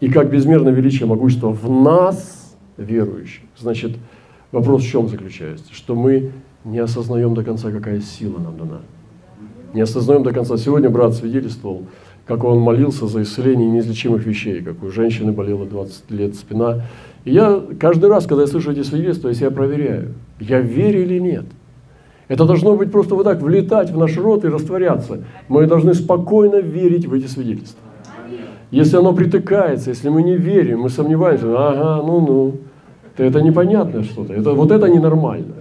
И 0.00 0.10
как 0.10 0.30
безмерное 0.30 0.72
величие 0.72 1.06
могущества 1.06 1.48
в 1.50 1.70
нас, 1.70 2.56
верующих. 2.76 3.42
Значит, 3.58 3.92
вопрос 4.52 4.82
в 4.82 4.88
чем 4.88 5.08
заключается? 5.08 5.72
Что 5.72 5.94
мы 5.94 6.32
не 6.64 6.78
осознаем 6.78 7.34
до 7.34 7.44
конца, 7.44 7.70
какая 7.70 8.00
сила 8.00 8.38
нам 8.38 8.56
дана. 8.56 8.80
Не 9.72 9.82
осознаем 9.82 10.22
до 10.22 10.32
конца. 10.32 10.56
Сегодня 10.56 10.88
брат 10.88 11.14
свидетельствовал, 11.14 11.86
как 12.26 12.44
он 12.44 12.58
молился 12.58 13.06
за 13.06 13.22
исцеление 13.22 13.70
неизлечимых 13.70 14.24
вещей, 14.24 14.62
как 14.62 14.82
у 14.82 14.90
женщины 14.90 15.32
болела 15.32 15.66
20 15.66 16.10
лет 16.10 16.34
спина. 16.34 16.84
И 17.24 17.32
я 17.32 17.62
каждый 17.78 18.08
раз, 18.08 18.26
когда 18.26 18.42
я 18.42 18.48
слышу 18.48 18.72
эти 18.72 18.82
свидетельства, 18.82 19.28
я 19.28 19.34
себя 19.34 19.50
проверяю, 19.50 20.14
я 20.40 20.60
верю 20.60 21.02
или 21.02 21.18
нет. 21.18 21.44
Это 22.28 22.46
должно 22.46 22.76
быть 22.76 22.90
просто 22.90 23.14
вот 23.14 23.24
так 23.24 23.42
влетать 23.42 23.90
в 23.90 23.98
наш 23.98 24.16
рот 24.16 24.44
и 24.44 24.48
растворяться. 24.48 25.24
Мы 25.48 25.66
должны 25.66 25.92
спокойно 25.92 26.56
верить 26.56 27.06
в 27.06 27.12
эти 27.12 27.26
свидетельства. 27.26 27.80
Если 28.74 28.96
оно 28.96 29.12
притыкается, 29.12 29.90
если 29.90 30.08
мы 30.08 30.24
не 30.24 30.36
верим, 30.36 30.80
мы 30.80 30.88
сомневаемся, 30.88 31.46
ага, 31.46 32.04
ну-ну, 32.04 32.56
это 33.16 33.40
непонятное 33.40 34.02
что-то, 34.02 34.32
это, 34.32 34.52
вот 34.52 34.72
это 34.72 34.88
ненормально. 34.88 35.54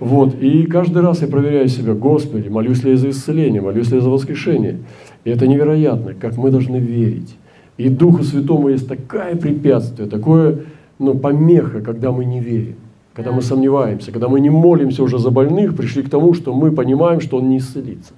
Вот, 0.00 0.34
и 0.34 0.64
каждый 0.64 1.02
раз 1.02 1.22
я 1.22 1.28
проверяю 1.28 1.68
себя, 1.68 1.94
Господи, 1.94 2.48
молюсь 2.48 2.82
ли 2.82 2.90
я 2.90 2.96
за 2.96 3.10
исцеление, 3.10 3.62
молюсь 3.62 3.92
ли 3.92 3.98
я 3.98 4.02
за 4.02 4.10
воскрешение. 4.10 4.78
И 5.22 5.30
это 5.30 5.46
невероятно, 5.46 6.14
как 6.14 6.36
мы 6.36 6.50
должны 6.50 6.78
верить. 6.78 7.36
И 7.76 7.88
Духу 7.88 8.24
Святому 8.24 8.70
есть 8.70 8.88
такое 8.88 9.36
препятствие, 9.36 10.08
такое 10.08 10.64
ну, 10.98 11.14
помеха, 11.14 11.80
когда 11.80 12.10
мы 12.10 12.24
не 12.24 12.40
верим, 12.40 12.74
когда 13.14 13.30
мы 13.30 13.40
сомневаемся, 13.40 14.10
когда 14.10 14.28
мы 14.28 14.40
не 14.40 14.50
молимся 14.50 15.04
уже 15.04 15.20
за 15.20 15.30
больных, 15.30 15.76
пришли 15.76 16.02
к 16.02 16.10
тому, 16.10 16.34
что 16.34 16.52
мы 16.52 16.72
понимаем, 16.72 17.20
что 17.20 17.36
он 17.36 17.50
не 17.50 17.58
исцелится. 17.58 18.14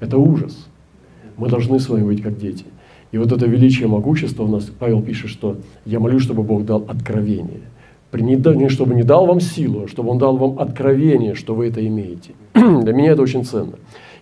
Это 0.00 0.18
ужас. 0.18 0.68
Мы 1.38 1.48
должны 1.48 1.78
с 1.78 1.88
вами 1.88 2.04
быть 2.04 2.22
как 2.22 2.36
дети. 2.36 2.66
И 3.16 3.18
вот 3.18 3.32
это 3.32 3.46
величие 3.46 3.88
могущества 3.88 4.42
у 4.42 4.48
нас, 4.48 4.64
Павел 4.78 5.00
пишет, 5.00 5.30
что 5.30 5.56
я 5.86 6.00
молюсь, 6.00 6.22
чтобы 6.22 6.42
Бог 6.42 6.66
дал 6.66 6.84
откровение. 6.86 7.62
Не 8.12 8.68
чтобы 8.68 8.94
не 8.94 9.04
дал 9.04 9.24
вам 9.24 9.40
силу, 9.40 9.84
а 9.84 9.88
чтобы 9.88 10.10
Он 10.10 10.18
дал 10.18 10.36
вам 10.36 10.58
откровение, 10.58 11.34
что 11.34 11.54
вы 11.54 11.68
это 11.68 11.86
имеете. 11.86 12.32
Для 12.54 12.92
меня 12.92 13.12
это 13.12 13.22
очень 13.22 13.42
ценно. 13.46 13.72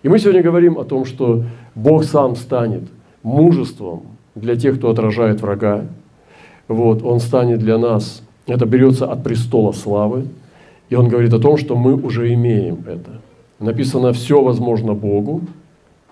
И 0.01 0.07
мы 0.07 0.17
сегодня 0.17 0.41
говорим 0.41 0.77
о 0.79 0.85
том, 0.85 1.03
что 1.03 1.43
Бог 1.75 2.05
сам 2.05 2.37
станет 2.37 2.83
мужеством 3.21 4.03
для 4.33 4.55
тех, 4.55 4.77
кто 4.77 4.89
отражает 4.89 5.41
врага. 5.41 5.83
Вот, 6.69 7.03
он 7.03 7.19
станет 7.19 7.59
для 7.59 7.77
нас, 7.77 8.23
это 8.47 8.65
берется 8.65 9.11
от 9.11 9.25
престола 9.25 9.73
славы, 9.73 10.27
и 10.87 10.95
он 10.95 11.09
говорит 11.09 11.33
о 11.33 11.39
том, 11.39 11.57
что 11.57 11.75
мы 11.75 11.95
уже 11.95 12.33
имеем 12.33 12.77
это. 12.87 13.19
Написано 13.59 14.13
«все 14.13 14.41
возможно 14.41 14.93
Богу», 14.93 15.41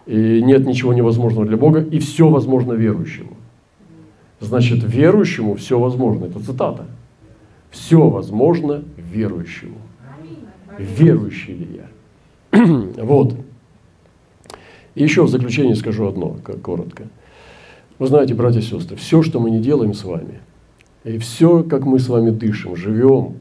и 0.06 0.42
нет 0.42 0.66
ничего 0.66 0.94
невозможного 0.94 1.46
для 1.46 1.58
Бога, 1.58 1.82
и 1.82 2.00
все 2.00 2.30
возможно 2.30 2.74
верующему. 2.74 3.38
Значит, 4.39 4.84
верующему 4.84 5.56
все 5.56 5.80
возможно. 5.80 6.26
Это 6.26 6.39
цитата. 6.39 6.86
Все 7.72 8.10
возможно 8.10 8.84
верующему. 8.98 9.78
Верующий 10.78 11.56
ли 11.56 11.82
я? 12.52 12.66
Вот. 13.04 13.36
И 14.96 15.04
еще 15.04 15.24
в 15.24 15.30
заключение 15.30 15.76
скажу 15.76 16.08
одно, 16.08 16.38
как 16.44 16.62
коротко. 16.62 17.06
Вы 18.00 18.08
знаете, 18.08 18.34
братья 18.34 18.60
и 18.60 18.63
сестры, 18.63 18.96
все, 18.98 19.24
что 19.24 19.39
мы 19.39 19.50
не 19.50 19.60
делаем 19.60 19.94
с 19.94 20.04
вами, 20.04 20.42
и 21.04 21.18
все, 21.18 21.63
как 21.63 21.86
мы 21.86 22.00
с 22.00 22.10
вами 22.10 22.30
дышим, 22.32 22.76
живем 22.76 23.38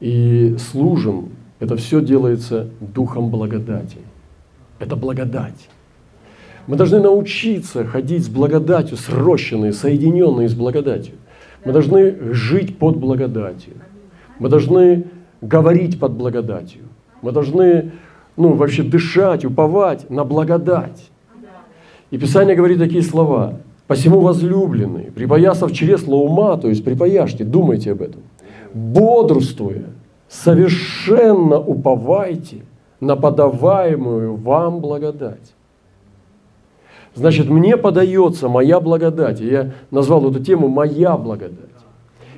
и 0.00 0.56
служим, 0.58 1.30
это 1.58 1.76
все 1.76 2.00
делается 2.00 2.70
духом 2.80 3.30
благодати. 3.30 3.98
Это 4.78 4.96
благодать. 4.96 5.68
Мы 6.66 6.76
должны 6.76 7.00
научиться 7.00 7.84
ходить 7.84 8.24
с 8.24 8.28
благодатью, 8.28 8.96
срощенные, 8.96 9.72
соединенные 9.72 10.48
с 10.48 10.54
благодатью. 10.54 11.14
Мы 11.64 11.72
должны 11.72 12.32
жить 12.32 12.78
под 12.78 12.96
благодатью. 12.96 13.74
Мы 14.38 14.48
должны 14.48 15.04
говорить 15.40 15.98
под 15.98 16.12
благодатью. 16.12 16.82
Мы 17.22 17.32
должны 17.32 17.92
ну, 18.36 18.54
вообще 18.54 18.82
дышать, 18.82 19.44
уповать 19.44 20.08
на 20.10 20.24
благодать. 20.24 21.10
И 22.10 22.18
Писание 22.18 22.56
говорит 22.56 22.78
такие 22.78 23.02
слова. 23.02 23.60
«Посему 23.86 24.20
возлюбленные, 24.20 25.12
припоясав 25.12 25.70
чресло 25.72 26.16
ума, 26.16 26.56
то 26.56 26.68
есть 26.68 26.82
припояшьте, 26.82 27.44
думайте 27.44 27.92
об 27.92 28.00
этом, 28.00 28.22
бодрствуя, 28.72 29.84
совершенно 30.26 31.58
уповайте 31.58 32.62
на 33.00 33.14
подаваемую 33.14 34.36
вам 34.36 34.80
благодать». 34.80 35.53
Значит, 37.14 37.48
мне 37.48 37.76
подается 37.76 38.48
моя 38.48 38.80
благодать. 38.80 39.40
И 39.40 39.46
я 39.46 39.72
назвал 39.90 40.30
эту 40.30 40.42
тему 40.42 40.68
«Моя 40.68 41.16
благодать». 41.16 41.70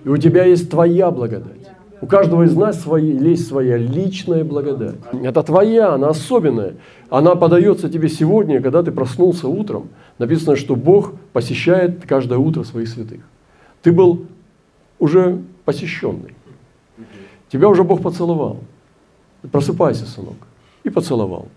И 0.04 0.08
у 0.08 0.16
тебя 0.18 0.44
есть 0.44 0.70
твоя 0.70 1.10
благодать. 1.10 1.66
У 2.00 2.06
каждого 2.06 2.42
из 2.42 2.54
нас 2.54 2.80
свои, 2.80 3.10
есть 3.10 3.48
своя 3.48 3.78
личная 3.78 4.44
благодать. 4.44 4.96
Это 5.12 5.42
твоя, 5.42 5.94
она 5.94 6.10
особенная. 6.10 6.74
Она 7.08 7.34
подается 7.36 7.88
тебе 7.88 8.08
сегодня, 8.08 8.60
когда 8.60 8.82
ты 8.82 8.92
проснулся 8.92 9.48
утром. 9.48 9.88
Написано, 10.18 10.56
что 10.56 10.76
Бог 10.76 11.14
посещает 11.32 12.06
каждое 12.06 12.38
утро 12.38 12.64
своих 12.64 12.88
святых. 12.88 13.20
Ты 13.82 13.92
был 13.92 14.26
уже 14.98 15.42
посещенный. 15.64 16.34
Тебя 17.48 17.68
уже 17.68 17.82
Бог 17.82 18.02
поцеловал. 18.02 18.58
Просыпайся, 19.50 20.06
сынок. 20.06 20.36
И 20.84 20.90
поцеловал. 20.90 21.48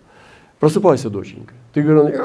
Просыпайся, 0.58 1.10
доченька. 1.10 1.54
Ты 1.72 1.82
говоришь, 1.82 2.18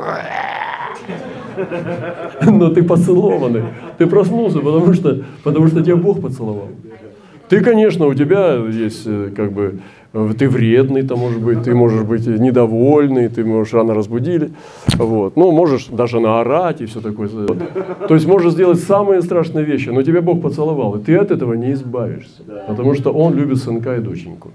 но 2.46 2.70
ты 2.70 2.84
поцелованный. 2.84 3.64
Ты 3.98 4.08
проснулся, 4.08 4.60
потому 4.60 4.94
что, 4.94 5.24
потому 5.44 5.68
что 5.68 5.84
тебя 5.84 5.96
Бог 5.96 6.22
поцеловал. 6.22 6.70
Ты, 7.48 7.62
конечно, 7.62 8.08
у 8.08 8.14
тебя 8.14 8.56
есть 8.56 9.04
э, 9.06 9.30
как 9.36 9.52
бы 9.52 9.80
э, 10.14 10.30
ты 10.38 10.50
вредный, 10.50 11.04
там, 11.04 11.20
может 11.20 11.42
быть, 11.44 11.62
ты 11.62 11.76
можешь 11.76 12.02
быть 12.02 12.26
недовольный, 12.26 13.30
ты 13.30 13.46
можешь 13.46 13.74
рано 13.74 13.94
разбудили, 13.94 14.52
вот. 14.98 15.36
ну, 15.36 15.52
можешь 15.52 15.86
даже 15.88 16.20
наорать 16.20 16.82
и 16.82 16.86
все 16.88 17.02
такое. 17.02 17.30
То 18.08 18.16
есть 18.16 18.26
можешь 18.26 18.54
сделать 18.54 18.80
самые 18.80 19.22
страшные 19.22 19.64
вещи, 19.64 19.90
но 19.90 20.02
тебя 20.02 20.22
Бог 20.22 20.42
поцеловал, 20.42 20.96
и 20.96 21.04
ты 21.04 21.16
от 21.18 21.30
этого 21.30 21.54
не 21.54 21.74
избавишься, 21.74 22.42
потому 22.68 22.96
что 22.96 23.12
Он 23.12 23.36
любит 23.36 23.60
сынка 23.60 23.96
и 23.96 24.00
доченьку. 24.00 24.52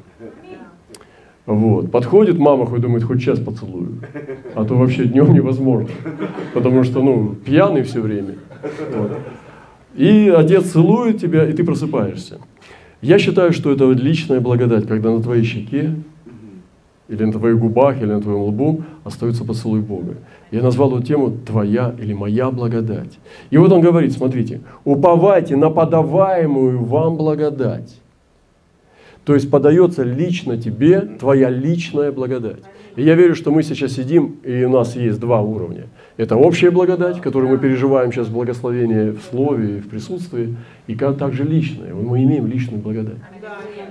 Вот. 1.51 1.90
Подходит 1.90 2.38
мама, 2.38 2.64
хоть 2.64 2.80
думает, 2.80 3.03
хоть 3.03 3.20
сейчас 3.20 3.40
поцелую. 3.40 3.98
А 4.55 4.64
то 4.64 4.76
вообще 4.76 5.05
днем 5.05 5.34
невозможно. 5.34 5.88
Потому 6.55 6.84
что, 6.84 7.03
ну, 7.03 7.34
пьяный 7.34 7.82
все 7.82 8.01
время. 8.01 8.36
Вот. 8.94 9.18
И 9.96 10.32
отец 10.34 10.70
целует 10.70 11.20
тебя, 11.20 11.44
и 11.44 11.53
ты 11.53 11.64
просыпаешься. 11.64 12.38
Я 13.03 13.18
считаю, 13.18 13.53
что 13.53 13.72
это 13.72 13.90
личная 13.90 14.38
благодать, 14.38 14.86
когда 14.86 15.11
на 15.11 15.20
твоей 15.20 15.42
щеке, 15.42 15.96
или 17.09 17.24
на 17.24 17.32
твоих 17.32 17.59
губах, 17.59 18.01
или 18.01 18.12
на 18.12 18.22
твоем 18.22 18.42
лбу 18.42 18.82
остается 19.03 19.44
поцелуй 19.44 19.80
Бога. 19.80 20.18
Я 20.53 20.62
назвал 20.62 20.96
эту 20.96 21.03
тему 21.03 21.32
«Твоя 21.32 21.92
или 22.01 22.12
моя 22.12 22.53
благодать». 22.53 23.18
И 23.51 23.57
вот 23.57 23.72
он 23.72 23.80
говорит, 23.80 24.12
смотрите, 24.12 24.61
«Уповайте 24.84 25.57
на 25.57 25.70
подаваемую 25.70 26.84
вам 26.84 27.16
благодать». 27.16 27.99
То 29.25 29.35
есть 29.35 29.51
подается 29.51 30.03
лично 30.03 30.57
тебе 30.57 31.01
твоя 31.01 31.51
личная 31.51 32.11
благодать. 32.11 32.62
И 32.97 33.03
я 33.03 33.14
верю, 33.14 33.35
что 33.35 33.51
мы 33.51 33.62
сейчас 33.62 33.93
сидим, 33.93 34.37
и 34.43 34.64
у 34.64 34.71
нас 34.71 34.97
есть 34.97 35.21
два 35.21 35.41
уровня. 35.41 35.87
Это 36.16 36.37
общая 36.37 36.71
благодать, 36.71 37.21
которую 37.21 37.51
мы 37.51 37.59
переживаем 37.59 38.12
сейчас, 38.12 38.29
благословение 38.29 39.12
в 39.12 39.21
слове 39.31 39.81
в 39.81 39.89
присутствии, 39.89 40.57
и 40.87 40.95
также 40.95 41.45
личное. 41.45 41.95
Мы 41.95 42.25
имеем 42.25 42.47
личную 42.47 42.83
благодать. 42.83 43.18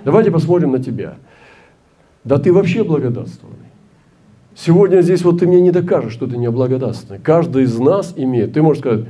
Давайте 0.04 0.32
посмотрим 0.32 0.72
на 0.72 0.80
тебя. 0.80 1.16
Да 2.24 2.38
ты 2.38 2.52
вообще 2.52 2.84
благодатственный. 2.84 3.56
Сегодня 4.56 5.02
здесь 5.02 5.24
вот 5.24 5.40
ты 5.40 5.48
мне 5.48 5.62
не 5.62 5.72
докажешь, 5.72 6.12
что 6.12 6.28
ты 6.28 6.38
не 6.38 6.50
благодатственный. 6.52 7.20
Каждый 7.20 7.64
из 7.64 7.80
нас 7.80 8.14
имеет. 8.18 8.54
Ты 8.54 8.62
можешь 8.62 8.82
сказать, 8.82 9.06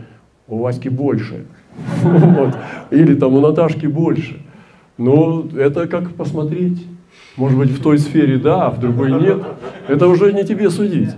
у 0.47 0.59
Васьки 0.59 0.89
больше. 0.89 1.45
Или 2.91 3.15
там 3.15 3.33
у 3.33 3.39
Наташки 3.39 3.87
больше. 3.87 4.39
Но 4.99 5.47
это 5.57 5.87
как 5.87 6.11
посмотреть. 6.11 6.85
Может 7.37 7.57
быть, 7.57 7.71
в 7.71 7.81
той 7.81 7.97
сфере 7.97 8.37
да, 8.37 8.67
а 8.67 8.69
в 8.69 8.81
другой 8.81 9.11
нет. 9.13 9.41
Это 9.87 10.07
уже 10.07 10.33
не 10.33 10.43
тебе 10.43 10.69
судить. 10.69 11.11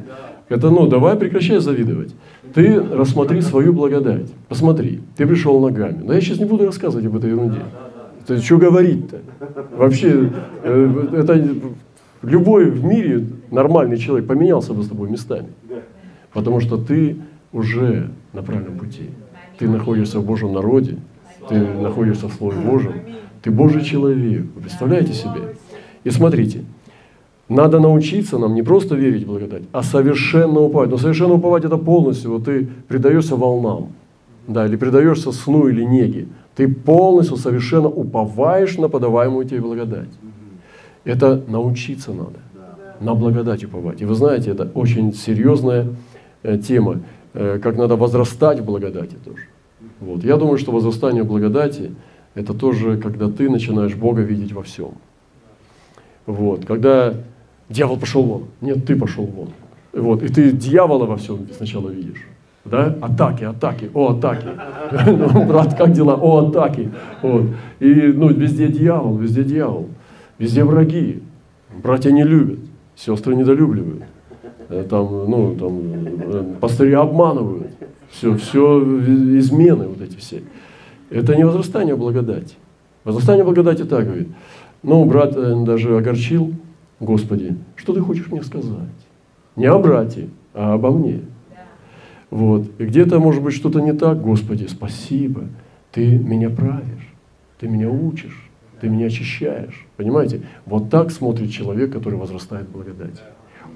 Это, 0.50 0.70
ну, 0.70 0.86
давай 0.86 1.18
прекращай 1.18 1.60
завидовать. 1.60 2.14
Ты 2.54 2.80
рассмотри 2.80 3.42
свою 3.42 3.74
благодать. 3.74 4.32
Посмотри, 4.48 5.02
ты 5.18 5.26
пришел 5.26 5.60
ногами. 5.60 6.04
Но 6.04 6.14
я 6.14 6.22
сейчас 6.22 6.38
не 6.38 6.46
буду 6.46 6.68
рассказывать 6.68 7.08
об 7.08 7.18
этой 7.18 7.32
ерунде. 7.32 7.62
То 8.28 8.36
есть, 8.36 8.46
что 8.46 8.58
говорить-то? 8.58 9.22
Вообще, 9.76 10.30
э, 10.64 11.08
это 11.14 11.44
любой 12.22 12.70
в 12.70 12.86
мире 12.86 13.26
нормальный 13.50 13.98
человек 13.98 14.28
поменялся 14.28 14.74
бы 14.74 14.84
с 14.84 14.90
тобой 14.90 15.10
местами. 15.10 15.50
Потому 16.34 16.60
что 16.60 16.78
ты 16.78 17.18
уже 17.52 18.12
на 18.34 18.44
правильном 18.44 18.78
пути. 18.78 19.10
Ты 19.58 19.68
находишься 19.68 20.20
в 20.20 20.26
Божьем 20.26 20.54
народе, 20.54 21.00
ты 21.48 21.60
находишься 21.60 22.28
в 22.28 22.34
Слове 22.34 22.60
Божьем, 22.60 22.94
ты 23.42 23.52
Божий 23.52 23.84
человек. 23.84 24.46
Вы 24.56 24.62
представляете 24.62 25.14
себе? 25.14 25.56
И 26.04 26.10
смотрите, 26.10 26.64
надо 27.50 27.80
научиться 27.80 28.38
нам 28.38 28.56
не 28.56 28.64
просто 28.64 28.96
верить 28.96 29.24
в 29.24 29.28
благодать, 29.28 29.64
а 29.72 29.84
совершенно 29.84 30.62
уповать. 30.62 30.90
Но 30.90 30.98
совершенно 30.98 31.34
уповать 31.34 31.66
это 31.66 31.78
полностью, 31.78 32.32
вот 32.32 32.46
ты 32.46 32.68
предаешься 32.88 33.36
волнам, 33.36 33.90
да, 34.48 34.66
или 34.66 34.78
предаешься 34.78 35.32
сну 35.32 35.68
или 35.68 35.84
неге. 35.84 36.28
Ты 36.56 36.68
полностью, 36.68 37.38
совершенно 37.38 37.88
уповаешь 37.88 38.78
на 38.78 38.88
подаваемую 38.90 39.46
тебе 39.46 39.62
благодать. 39.62 40.10
Это 41.04 41.44
научиться 41.48 42.14
надо, 42.14 42.40
на 43.00 43.16
благодать 43.16 43.64
уповать. 43.64 44.02
И 44.02 44.06
вы 44.06 44.16
знаете, 44.16 44.52
это 44.52 44.70
очень 44.74 45.14
серьезная 45.14 45.88
э, 46.44 46.58
тема, 46.58 47.02
э, 47.34 47.60
как 47.62 47.78
надо 47.78 47.96
возрастать 47.96 48.60
в 48.60 48.66
благодати 48.66 49.18
тоже. 49.26 49.44
Вот. 50.02 50.24
Я 50.24 50.38
думаю, 50.38 50.58
что 50.58 50.72
возрастание 50.72 51.24
благодати– 51.24 51.92
это 52.36 52.54
тоже, 52.54 52.98
когда 52.98 53.30
ты 53.30 53.50
начинаешь 53.50 53.96
Бога 53.96 54.22
видеть 54.22 54.52
во 54.52 54.64
всем. 54.64 54.92
Вот. 56.26 56.66
Когда 56.66 57.14
дьявол 57.70 57.98
пошел 57.98 58.24
вон, 58.24 58.44
нет, 58.62 58.86
ты 58.86 58.96
пошел 58.96 59.26
вон. 59.26 59.50
Вот. 59.94 60.24
И 60.24 60.28
ты 60.28 60.52
дьявола 60.52 61.06
во 61.06 61.18
всем 61.18 61.48
сначала 61.56 61.90
видишь. 61.90 62.28
Да? 62.66 62.96
Атаки, 63.02 63.44
атаки, 63.44 63.90
о, 63.94 64.12
атаки. 64.12 64.48
Ну, 65.08 65.46
брат, 65.46 65.76
как 65.76 65.92
дела? 65.94 66.16
О, 66.16 66.48
атаки. 66.48 66.92
Вот. 67.22 67.44
И 67.80 67.94
ну, 67.94 68.30
везде 68.30 68.68
дьявол, 68.68 69.18
везде 69.18 69.44
дьявол. 69.44 69.90
Везде 70.38 70.64
враги. 70.64 71.22
Братья 71.84 72.12
не 72.12 72.24
любят, 72.24 72.60
сестры 72.96 73.36
недолюбливают. 73.36 74.04
Э, 74.70 74.86
там, 74.90 75.30
ну, 75.30 75.56
там, 75.56 75.82
э, 75.84 76.56
пастыри 76.60 76.94
обманывают. 76.94 77.61
Все, 78.12 78.36
все 78.36 78.80
измены 79.40 79.88
вот 79.88 80.02
эти 80.02 80.18
все. 80.18 80.44
Это 81.10 81.36
не 81.36 81.46
возрастание 81.46 81.96
благодати. 81.96 82.56
Возрастание 83.04 83.44
благодати 83.44 83.84
так 83.84 84.06
говорит. 84.06 84.28
Ну, 84.84 85.06
брат 85.06 85.36
э, 85.36 85.64
даже 85.66 85.98
огорчил, 85.98 86.54
Господи, 87.00 87.56
что 87.76 87.94
ты 87.94 88.02
хочешь 88.02 88.28
мне 88.32 88.44
сказать? 88.44 88.90
Не 89.56 89.66
о 89.66 89.80
брате, 89.80 90.30
а 90.54 90.74
обо 90.74 90.92
мне. 90.92 91.22
Вот. 92.30 92.68
И 92.78 92.86
где-то, 92.86 93.20
может 93.20 93.44
быть, 93.44 93.54
что-то 93.54 93.80
не 93.82 93.94
так, 93.94 94.22
Господи, 94.22 94.68
спасибо, 94.70 95.44
ты 95.92 96.18
меня 96.18 96.50
правишь, 96.50 97.14
ты 97.60 97.68
меня 97.68 97.90
учишь, 97.90 98.50
ты 98.80 98.88
меня 98.88 99.08
очищаешь. 99.08 99.86
Понимаете? 99.98 100.44
Вот 100.66 100.90
так 100.90 101.12
смотрит 101.12 101.52
человек, 101.52 101.92
который 101.92 102.18
возрастает 102.18 102.68
в 102.68 102.72
благодати. 102.72 103.22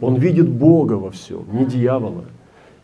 Он 0.02 0.16
видит 0.16 0.50
Бога 0.50 0.94
во 0.94 1.12
всем, 1.12 1.46
не 1.52 1.66
дьявола. 1.66 2.26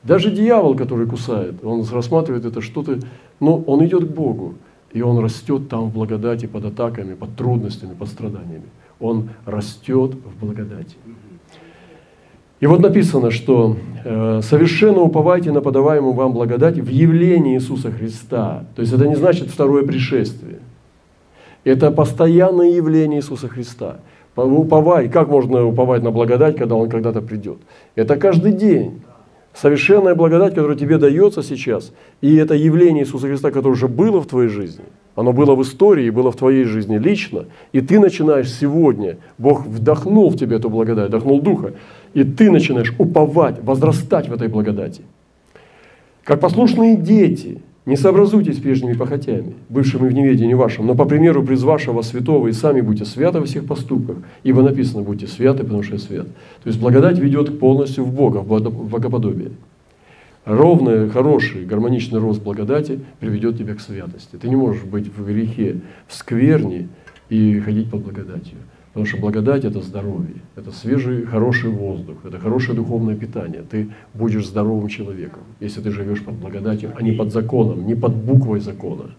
Даже 0.03 0.31
дьявол, 0.31 0.75
который 0.75 1.05
кусает, 1.05 1.63
он 1.63 1.85
рассматривает 1.91 2.45
это 2.45 2.61
что-то, 2.61 2.99
но 3.39 3.57
он 3.57 3.85
идет 3.85 4.05
к 4.05 4.11
Богу, 4.11 4.55
и 4.91 5.01
он 5.01 5.19
растет 5.19 5.69
там 5.69 5.89
в 5.89 5.93
благодати 5.93 6.47
под 6.47 6.65
атаками, 6.65 7.13
под 7.13 7.35
трудностями, 7.35 7.93
под 7.93 8.07
страданиями. 8.07 8.65
Он 8.99 9.29
растет 9.45 10.15
в 10.15 10.43
благодати. 10.43 10.95
И 12.59 12.67
вот 12.67 12.79
написано, 12.79 13.31
что 13.31 13.75
э, 14.05 14.41
совершенно 14.43 15.01
уповайте 15.01 15.51
на 15.51 15.61
подаваемую 15.61 16.13
вам 16.13 16.33
благодать 16.33 16.77
в 16.77 16.89
явлении 16.89 17.55
Иисуса 17.55 17.91
Христа. 17.91 18.65
То 18.75 18.81
есть 18.81 18.93
это 18.93 19.07
не 19.07 19.15
значит 19.15 19.49
второе 19.49 19.83
пришествие. 19.83 20.59
Это 21.63 21.89
постоянное 21.89 22.69
явление 22.69 23.19
Иисуса 23.19 23.47
Христа. 23.47 23.97
Уповай. 24.35 25.09
Как 25.09 25.27
можно 25.27 25.65
уповать 25.65 26.03
на 26.03 26.11
благодать, 26.11 26.55
когда 26.55 26.75
Он 26.75 26.87
когда-то 26.87 27.21
придет? 27.21 27.57
Это 27.95 28.15
каждый 28.15 28.53
день. 28.53 29.01
Совершенная 29.53 30.15
благодать, 30.15 30.55
которая 30.55 30.77
тебе 30.77 30.97
дается 30.97 31.43
сейчас, 31.43 31.91
и 32.21 32.35
это 32.35 32.53
явление 32.53 33.03
Иисуса 33.03 33.27
Христа, 33.27 33.51
которое 33.51 33.73
уже 33.73 33.87
было 33.87 34.21
в 34.21 34.27
твоей 34.27 34.47
жизни, 34.47 34.85
оно 35.15 35.33
было 35.33 35.55
в 35.55 35.61
истории, 35.61 36.09
было 36.09 36.31
в 36.31 36.37
твоей 36.37 36.63
жизни 36.63 36.97
лично, 36.97 37.45
и 37.73 37.81
ты 37.81 37.99
начинаешь 37.99 38.51
сегодня, 38.51 39.17
Бог 39.37 39.65
вдохнул 39.65 40.29
в 40.29 40.37
тебе 40.37 40.55
эту 40.55 40.69
благодать, 40.69 41.09
вдохнул 41.09 41.41
Духа, 41.41 41.73
и 42.13 42.23
ты 42.23 42.49
начинаешь 42.49 42.93
уповать, 42.97 43.61
возрастать 43.61 44.29
в 44.29 44.33
этой 44.33 44.47
благодати. 44.47 45.01
Как 46.23 46.39
послушные 46.39 46.95
дети– 46.95 47.61
не 47.85 47.95
сообразуйтесь 47.95 48.59
прежними 48.59 48.93
похотями, 48.93 49.55
бывшими 49.69 50.07
в 50.07 50.13
неведении 50.13 50.53
вашем, 50.53 50.85
но 50.85 50.95
по 50.95 51.05
примеру 51.05 51.43
призвавшего 51.43 52.01
святого 52.03 52.47
и 52.47 52.51
сами 52.51 52.81
будьте 52.81 53.05
святы 53.05 53.39
во 53.39 53.45
всех 53.45 53.65
поступках, 53.65 54.17
ибо 54.43 54.61
написано 54.61 55.01
«будьте 55.01 55.27
святы, 55.27 55.63
потому 55.63 55.81
что 55.81 55.93
я 55.93 55.99
свят». 55.99 56.27
То 56.27 56.67
есть 56.67 56.79
благодать 56.79 57.17
ведет 57.17 57.59
полностью 57.59 58.03
в 58.03 58.13
Бога, 58.13 58.37
в 58.37 58.89
богоподобие. 58.89 59.51
Ровный, 60.45 61.09
хороший, 61.09 61.65
гармоничный 61.65 62.19
рост 62.19 62.41
благодати 62.41 62.99
приведет 63.19 63.57
тебя 63.57 63.75
к 63.75 63.81
святости. 63.81 64.37
Ты 64.37 64.49
не 64.49 64.55
можешь 64.55 64.83
быть 64.83 65.07
в 65.15 65.25
грехе, 65.25 65.81
в 66.07 66.15
скверне 66.15 66.87
и 67.29 67.59
ходить 67.59 67.89
под 67.91 68.01
благодатью. 68.01 68.57
Потому 68.93 69.05
что 69.05 69.17
благодать– 69.17 69.63
это 69.65 69.81
здоровье, 69.81 70.35
это 70.57 70.71
свежий, 70.73 71.25
хороший 71.25 71.69
воздух, 71.69 72.17
это 72.25 72.39
хорошее 72.39 72.75
духовное 72.75 73.15
питание. 73.15 73.63
Ты 73.69 73.89
будешь 74.13 74.45
здоровым 74.45 74.89
человеком, 74.89 75.43
если 75.61 75.79
ты 75.79 75.91
живешь 75.91 76.21
под 76.21 76.35
благодатью, 76.35 76.91
а 76.97 77.01
не 77.01 77.13
под 77.13 77.31
законом, 77.31 77.87
не 77.87 77.95
под 77.95 78.13
буквой 78.13 78.59
закона. 78.59 79.11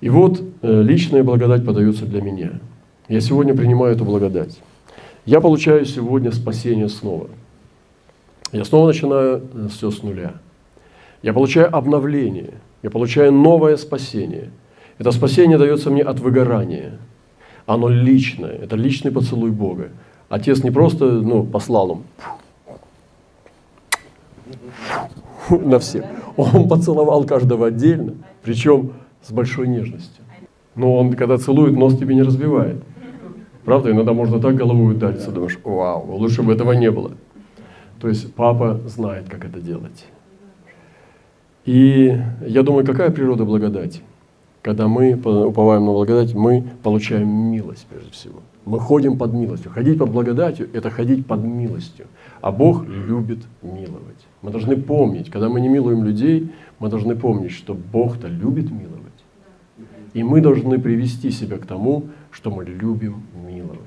И 0.00 0.08
вот 0.08 0.42
э, 0.62 0.82
личная 0.82 1.22
благодать 1.22 1.64
подается 1.64 2.06
для 2.06 2.20
меня. 2.20 2.58
Я 3.08 3.20
сегодня 3.20 3.54
принимаю 3.54 3.94
эту 3.94 4.04
благодать. 4.04 4.60
Я 5.24 5.40
получаю 5.40 5.84
сегодня 5.84 6.32
спасение 6.32 6.88
снова. 6.88 7.28
Я 8.50 8.64
снова 8.64 8.88
начинаю 8.88 9.42
э, 9.54 9.68
все 9.70 9.92
с 9.92 10.02
нуля. 10.02 10.34
Я 11.22 11.32
получаю 11.34 11.72
обновление, 11.72 12.54
я 12.82 12.90
получаю 12.90 13.30
новое 13.30 13.76
спасение. 13.76 14.50
Это 14.98 15.12
спасение 15.12 15.56
дается 15.56 15.90
мне 15.90 16.02
от 16.02 16.18
выгорания– 16.18 16.98
оно 17.66 17.88
личное, 17.88 18.50
это 18.50 18.76
личный 18.76 19.10
поцелуй 19.10 19.50
Бога. 19.50 19.88
Отец 20.28 20.62
не 20.62 20.70
просто 20.70 21.04
ну, 21.06 21.44
послал 21.44 21.92
им 21.92 22.02
на 25.50 25.78
всех. 25.78 26.04
Он 26.36 26.68
поцеловал 26.68 27.24
каждого 27.24 27.66
отдельно, 27.66 28.14
причем 28.42 28.92
с 29.22 29.32
большой 29.32 29.68
нежностью. 29.68 30.24
Но 30.74 30.96
он, 30.96 31.14
когда 31.14 31.36
целует, 31.36 31.76
нос 31.76 31.98
тебе 31.98 32.14
не 32.14 32.22
разбивает. 32.22 32.82
Правда, 33.64 33.90
иногда 33.90 34.12
можно 34.12 34.40
так 34.40 34.54
головой 34.54 34.94
удариться, 34.94 35.30
думаешь, 35.30 35.58
вау, 35.62 36.16
лучше 36.16 36.42
бы 36.42 36.52
этого 36.52 36.72
не 36.72 36.90
было. 36.90 37.12
То 38.00 38.08
есть 38.08 38.34
папа 38.34 38.80
знает, 38.86 39.28
как 39.28 39.44
это 39.44 39.60
делать. 39.60 40.06
И 41.66 42.18
я 42.46 42.62
думаю, 42.62 42.86
какая 42.86 43.10
природа 43.10 43.44
благодати? 43.44 44.00
Когда 44.62 44.88
мы 44.88 45.14
уповаем 45.14 45.86
на 45.86 45.92
благодать, 45.92 46.34
мы 46.34 46.64
получаем 46.82 47.28
милость 47.28 47.86
прежде 47.88 48.10
всего. 48.10 48.40
Мы 48.66 48.78
ходим 48.78 49.16
под 49.16 49.32
милостью. 49.32 49.70
Ходить 49.70 49.98
под 49.98 50.10
благодатью– 50.10 50.68
это 50.74 50.90
ходить 50.90 51.26
под 51.26 51.42
милостью. 51.42 52.06
А 52.42 52.52
Бог 52.52 52.86
любит 52.86 53.38
миловать. 53.62 54.26
Мы 54.42 54.50
должны 54.50 54.76
помнить, 54.76 55.30
когда 55.30 55.48
мы 55.48 55.62
не 55.62 55.68
милуем 55.68 56.04
людей, 56.04 56.50
мы 56.78 56.90
должны 56.90 57.16
помнить, 57.16 57.52
что 57.52 57.74
Бог-то 57.74 58.28
любит 58.28 58.70
миловать. 58.70 59.00
И 60.12 60.22
мы 60.22 60.42
должны 60.42 60.78
привести 60.78 61.30
себя 61.30 61.56
к 61.56 61.64
тому, 61.64 62.04
что 62.30 62.50
мы 62.50 62.64
любим 62.64 63.22
миловать. 63.46 63.78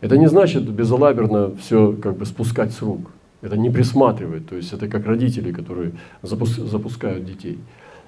Это 0.00 0.16
не 0.16 0.26
значит 0.26 0.68
безалаберно 0.68 1.54
все 1.56 1.92
как 1.92 2.16
бы 2.16 2.24
спускать 2.24 2.72
с 2.72 2.80
рук. 2.80 3.10
Это 3.42 3.58
не 3.58 3.68
присматривает. 3.68 4.48
То 4.48 4.56
есть 4.56 4.72
это 4.72 4.88
как 4.88 5.06
родители, 5.06 5.52
которые 5.52 5.92
запускают 6.22 7.26
детей. 7.26 7.58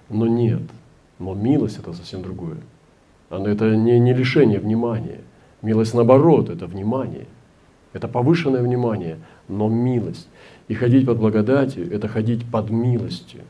Но 0.09 0.27
нет– 0.27 0.63
но 1.19 1.35
милость 1.35 1.79
это 1.79 1.93
совсем 1.93 2.23
другое. 2.23 2.57
Оно, 3.31 3.49
это 3.49 3.77
не, 3.77 3.99
не 3.99 4.13
лишение 4.13 4.59
внимания. 4.59 5.21
Милость 5.63 5.95
наоборот, 5.95 6.51
это 6.51 6.67
внимание. 6.67 7.27
Это 7.93 8.09
повышенное 8.09 8.63
внимание, 8.63 9.19
но 9.49 9.69
милость. 9.69 10.29
И 10.69 10.75
ходить 10.75 11.07
под 11.07 11.19
благодатью– 11.19 11.91
это 11.93 12.09
ходить 12.09 12.45
под 12.51 12.71
милостью. 12.71 13.43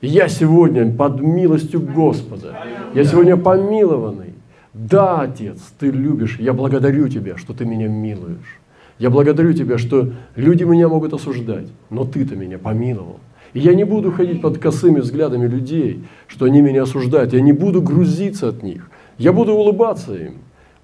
И 0.00 0.08
я 0.08 0.28
сегодня 0.28 0.92
под 0.92 1.20
милостью 1.20 1.80
Господа. 1.80 2.58
Я 2.94 3.04
сегодня 3.04 3.36
помилованный. 3.36 4.34
Да, 4.72 5.20
Отец, 5.20 5.60
Ты 5.78 5.90
любишь. 5.90 6.38
Я 6.40 6.52
благодарю 6.52 7.08
Тебя, 7.08 7.36
что 7.36 7.54
Ты 7.54 7.64
меня 7.64 7.86
милуешь. 7.86 8.60
Я 8.98 9.10
благодарю 9.10 9.52
Тебя, 9.52 9.78
что 9.78 10.12
люди 10.34 10.64
меня 10.64 10.88
могут 10.88 11.12
осуждать, 11.12 11.68
но 11.90 12.04
Ты-то 12.04 12.34
меня 12.34 12.58
помиловал. 12.58 13.20
И 13.54 13.60
я 13.60 13.74
не 13.74 13.84
буду 13.84 14.10
ходить 14.10 14.42
под 14.42 14.58
косыми 14.58 15.00
взглядами 15.00 15.46
людей, 15.46 16.04
что 16.26 16.44
они 16.44 16.60
меня 16.60 16.82
осуждают. 16.82 17.32
Я 17.32 17.40
не 17.40 17.52
буду 17.52 17.80
грузиться 17.80 18.48
от 18.48 18.62
них. 18.62 18.90
Я 19.16 19.32
буду 19.32 19.54
улыбаться 19.54 20.14
им, 20.14 20.34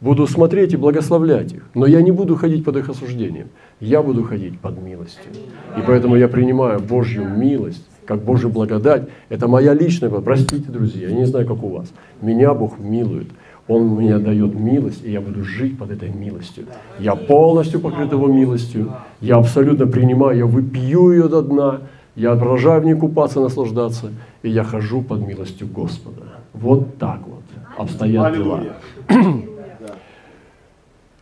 буду 0.00 0.26
смотреть 0.28 0.72
и 0.72 0.76
благословлять 0.76 1.52
их. 1.52 1.64
Но 1.74 1.86
я 1.86 2.00
не 2.00 2.12
буду 2.12 2.36
ходить 2.36 2.64
под 2.64 2.76
их 2.76 2.88
осуждением. 2.88 3.48
Я 3.80 4.02
буду 4.02 4.22
ходить 4.22 4.60
под 4.60 4.80
милостью. 4.80 5.32
И 5.76 5.80
поэтому 5.84 6.14
я 6.14 6.28
принимаю 6.28 6.78
Божью 6.78 7.28
милость, 7.28 7.84
как 8.06 8.22
Божью 8.22 8.50
благодать. 8.50 9.08
Это 9.28 9.48
моя 9.48 9.74
личная, 9.74 10.10
простите, 10.10 10.70
друзья, 10.70 11.08
я 11.08 11.14
не 11.14 11.26
знаю, 11.26 11.46
как 11.46 11.62
у 11.64 11.68
вас. 11.68 11.92
Меня 12.22 12.54
Бог 12.54 12.78
милует. 12.78 13.26
Он 13.66 13.86
мне 13.86 14.18
дает 14.18 14.54
милость, 14.54 15.04
и 15.04 15.12
я 15.12 15.20
буду 15.20 15.44
жить 15.44 15.78
под 15.78 15.90
этой 15.90 16.10
милостью. 16.10 16.64
Я 16.98 17.14
полностью 17.14 17.80
покрыт 17.80 18.10
Его 18.12 18.26
милостью. 18.26 18.92
Я 19.20 19.36
абсолютно 19.36 19.86
принимаю, 19.86 20.38
я 20.38 20.46
выпью 20.46 21.12
ее 21.12 21.28
до 21.28 21.42
дна. 21.42 21.80
Я 22.16 22.34
продолжаю 22.36 22.82
в 22.82 22.84
ней 22.84 22.94
купаться, 22.94 23.40
наслаждаться. 23.40 24.12
И 24.42 24.50
я 24.50 24.64
хожу 24.64 25.02
под 25.02 25.26
милостью 25.26 25.68
Господа. 25.68 26.22
Вот 26.52 26.98
так 26.98 27.20
вот 27.26 27.42
обстоят 27.76 28.34
дела. 28.34 28.62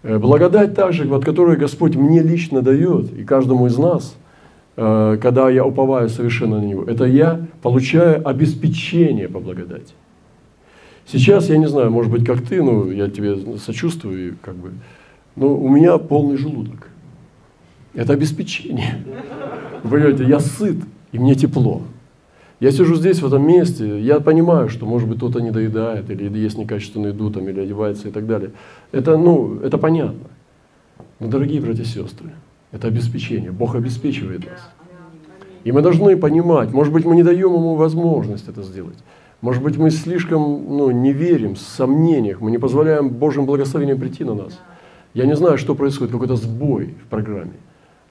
Э, 0.03 0.19
благодать 0.19 0.75
также, 0.75 1.05
вот, 1.05 1.25
которую 1.25 1.59
Господь 1.59 1.97
мне 1.97 2.23
лично 2.23 2.63
дает, 2.63 3.13
и 3.13 3.25
каждому 3.25 3.67
из 3.67 3.77
нас, 3.79 4.17
э, 4.77 5.19
когда 5.21 5.51
я 5.51 5.65
уповаю 5.65 6.09
совершенно 6.09 6.61
на 6.61 6.65
Него, 6.65 6.85
это 6.85 7.05
я 7.05 7.41
получаю 7.63 8.27
обеспечение 8.27 9.29
по 9.29 9.41
благодати. 9.41 9.93
Сейчас, 11.05 11.49
я 11.49 11.57
не 11.57 11.67
знаю, 11.67 11.91
может 11.91 12.13
быть, 12.13 12.25
как 12.25 12.43
ты, 12.43 12.63
ну, 12.63 12.91
я 12.91 13.11
тебе 13.11 13.59
сочувствую, 13.59 14.37
как 14.41 14.55
бы, 14.55 14.73
но 15.35 15.55
у 15.55 15.69
меня 15.69 15.99
полный 15.99 16.37
желудок. 16.37 16.89
Это 17.95 18.13
обеспечение. 18.13 19.05
Вы 19.83 19.91
понимаете, 19.91 20.25
я 20.25 20.41
сыт, 20.41 20.77
и 21.13 21.19
мне 21.19 21.35
тепло. 21.35 21.83
Я 22.61 22.73
сижу 22.73 22.97
здесь, 22.97 23.23
в 23.23 23.27
этом 23.27 23.47
месте, 23.47 24.01
я 24.01 24.19
понимаю, 24.19 24.69
что, 24.69 24.85
может 24.85 25.09
быть, 25.09 25.19
кто-то 25.19 25.41
не 25.41 25.53
доедает, 25.53 26.11
или 26.11 26.39
ест 26.39 26.59
некачественную 26.59 27.13
еду, 27.13 27.31
там, 27.31 27.49
или 27.49 27.61
одевается 27.61 28.09
и 28.09 28.11
так 28.11 28.27
далее. 28.27 28.51
Это, 28.91 29.17
ну, 29.17 29.61
это 29.63 29.79
понятно. 29.79 30.27
Но, 31.21 31.29
дорогие 31.29 31.61
братья 31.61 31.83
и 31.83 31.87
сестры, 31.87 32.31
это 32.73 32.89
обеспечение. 32.89 33.53
Бог 33.53 33.77
обеспечивает 33.77 34.45
нас. 34.45 34.71
И 35.63 35.71
мы 35.71 35.83
должны 35.83 36.17
понимать, 36.17 36.73
может 36.73 36.93
быть, 36.93 37.05
мы 37.05 37.15
не 37.15 37.23
даем 37.23 37.55
ему 37.55 37.75
возможность 37.75 38.49
это 38.49 38.63
сделать. 38.63 38.97
Может 39.41 39.63
быть, 39.63 39.77
мы 39.77 39.91
слишком 39.91 40.41
ну, 40.41 40.91
не 40.91 41.13
верим, 41.13 41.55
в 41.55 41.59
сомнениях, 41.59 42.41
мы 42.41 42.51
не 42.51 42.59
позволяем 42.59 43.09
Божьим 43.09 43.47
благословениям 43.47 43.99
прийти 44.01 44.25
на 44.25 44.35
нас. 44.35 44.59
Я 45.15 45.27
не 45.27 45.37
знаю, 45.37 45.59
что 45.59 45.75
происходит, 45.75 46.13
какой-то 46.13 46.37
сбой 46.37 46.95
в 47.05 47.09
программе, 47.09 47.53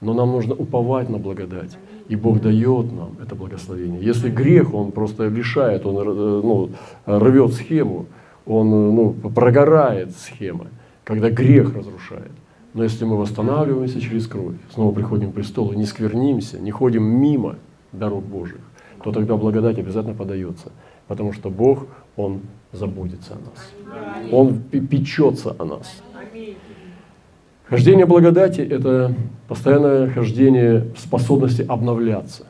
но 0.01 0.13
нам 0.13 0.31
нужно 0.31 0.53
уповать 0.55 1.09
на 1.09 1.17
благодать. 1.17 1.77
И 2.07 2.15
Бог 2.15 2.41
дает 2.41 2.91
нам 2.91 3.17
это 3.21 3.35
благословение. 3.35 4.01
Если 4.01 4.29
грех, 4.29 4.73
он 4.73 4.91
просто 4.91 5.27
лишает, 5.27 5.85
он 5.85 5.97
э, 5.97 6.41
ну, 6.43 6.69
рвет 7.05 7.53
схему, 7.53 8.05
он 8.45 8.69
ну, 8.69 9.13
прогорает 9.13 10.15
схема, 10.15 10.67
когда 11.03 11.29
грех 11.29 11.75
разрушает. 11.75 12.31
Но 12.73 12.83
если 12.83 13.05
мы 13.05 13.17
восстанавливаемся 13.17 13.99
через 13.99 14.27
кровь, 14.27 14.55
снова 14.73 14.93
приходим 14.93 15.31
к 15.31 15.35
престолу, 15.35 15.73
не 15.73 15.85
сквернимся, 15.85 16.59
не 16.59 16.71
ходим 16.71 17.03
мимо 17.03 17.55
дорог 17.91 18.23
Божьих, 18.23 18.61
то 19.03 19.11
тогда 19.11 19.35
благодать 19.35 19.79
обязательно 19.79 20.13
подается 20.13 20.71
потому 21.07 21.33
что 21.33 21.49
Бог, 21.49 21.87
Он 22.15 22.41
заботится 22.71 23.35
о 23.35 23.39
нас. 23.39 24.31
Он 24.31 24.59
печется 24.59 25.55
о 25.57 25.65
нас. 25.65 26.01
Хождение 27.69 28.05
благодати– 28.05 28.61
это 28.69 29.13
постоянное 29.49 30.09
хождение 30.09 30.85
способности 30.97 31.65
обновляться. 31.67 32.45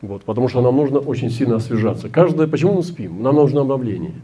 Вот, 0.00 0.22
потому 0.22 0.48
что 0.48 0.62
нам 0.62 0.76
нужно 0.76 1.00
очень 1.00 1.30
сильно 1.30 1.56
освежаться. 1.56 2.08
Каждое, 2.08 2.46
почему 2.46 2.74
мы 2.74 2.82
спим? 2.84 3.20
Нам 3.20 3.34
нужно 3.34 3.62
обновление. 3.62 4.14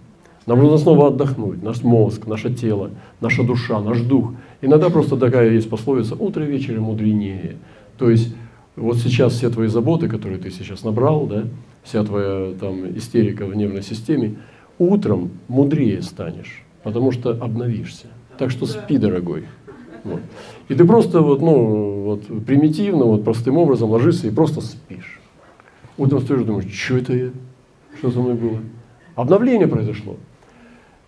Нам 0.46 0.60
нужно 0.60 0.78
снова 0.78 1.08
отдохнуть. 1.08 1.64
Наш 1.64 1.82
мозг, 1.82 2.28
наше 2.28 2.54
тело, 2.54 2.90
наша 3.20 3.42
душа, 3.42 3.80
наш 3.80 4.00
дух. 4.00 4.34
Иногда 4.62 4.88
просто 4.88 5.16
такая 5.16 5.50
есть 5.50 5.68
пословица 5.68 6.14
«утро 6.14 6.42
вечером 6.42 6.84
мудренее». 6.84 7.56
То 7.98 8.08
есть 8.08 8.32
вот 8.76 8.98
сейчас 8.98 9.32
все 9.32 9.50
твои 9.50 9.66
заботы, 9.66 10.08
которые 10.08 10.38
ты 10.38 10.52
сейчас 10.52 10.84
набрал, 10.84 11.26
да, 11.26 11.42
вся 11.82 12.04
твоя 12.04 12.52
там 12.52 12.96
истерика 12.96 13.46
в 13.46 13.56
нервной 13.56 13.82
системе, 13.82 14.36
утром 14.78 15.30
мудрее 15.48 16.02
станешь, 16.02 16.62
потому 16.84 17.10
что 17.10 17.30
обновишься. 17.30 18.06
Так 18.38 18.50
что 18.52 18.66
спи, 18.66 18.98
дорогой. 18.98 19.44
Вот. 20.06 20.20
И 20.68 20.74
ты 20.74 20.84
просто 20.84 21.20
вот, 21.20 21.40
ну, 21.40 22.02
вот, 22.04 22.44
примитивно, 22.44 23.04
вот, 23.04 23.24
простым 23.24 23.58
образом 23.58 23.90
ложишься 23.90 24.28
и 24.28 24.30
просто 24.30 24.60
спишь. 24.60 25.20
Утром 25.98 26.20
стоишь 26.20 26.42
и 26.42 26.44
думаешь, 26.44 26.72
что 26.72 26.96
это 26.98 27.14
я? 27.14 27.30
Что 27.98 28.10
со 28.10 28.20
мной 28.20 28.34
было? 28.34 28.58
Обновление 29.14 29.66
произошло. 29.66 30.16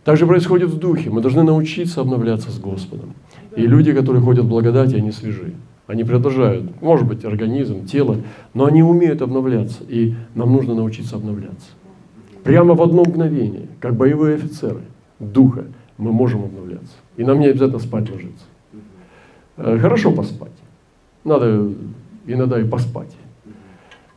Так 0.04 0.16
же 0.16 0.26
происходит 0.26 0.70
в 0.70 0.78
духе. 0.78 1.10
Мы 1.10 1.20
должны 1.20 1.42
научиться 1.42 2.00
обновляться 2.00 2.50
с 2.50 2.58
Господом. 2.58 3.14
И 3.56 3.66
люди, 3.66 3.92
которые 3.92 4.22
ходят 4.22 4.46
в 4.46 4.48
благодати, 4.48 4.94
они 4.94 5.12
свежи. 5.12 5.54
Они 5.86 6.04
продолжают, 6.04 6.80
может 6.82 7.06
быть, 7.06 7.24
организм, 7.24 7.86
тело, 7.86 8.18
но 8.52 8.66
они 8.66 8.82
умеют 8.82 9.22
обновляться, 9.22 9.84
и 9.88 10.14
нам 10.34 10.52
нужно 10.52 10.74
научиться 10.74 11.16
обновляться. 11.16 11.68
Прямо 12.44 12.74
в 12.74 12.82
одно 12.82 13.02
мгновение, 13.04 13.68
как 13.80 13.96
боевые 13.96 14.36
офицеры 14.36 14.82
духа, 15.18 15.64
мы 15.96 16.12
можем 16.12 16.44
обновляться. 16.44 16.92
И 17.16 17.24
нам 17.24 17.40
не 17.40 17.46
обязательно 17.46 17.78
спать 17.78 18.10
ложиться. 18.10 18.44
Э, 19.58 19.78
хорошо 19.78 20.12
поспать. 20.12 20.52
Надо 21.24 21.68
иногда 22.26 22.60
и 22.60 22.64
поспать. 22.64 23.14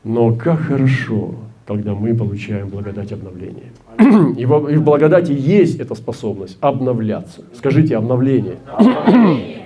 Но 0.04 0.34
как 0.34 0.60
хорошо, 0.60 1.36
когда 1.66 1.94
мы 1.94 2.16
получаем 2.16 2.70
благодать 2.70 3.12
обновления. 3.12 3.72
И 4.38 4.46
в, 4.46 4.82
благодати 4.82 5.32
есть 5.32 5.80
эта 5.80 5.96
способность 5.96 6.58
обновляться. 6.62 7.42
Скажите 7.56 7.98
обновление. 7.98 8.58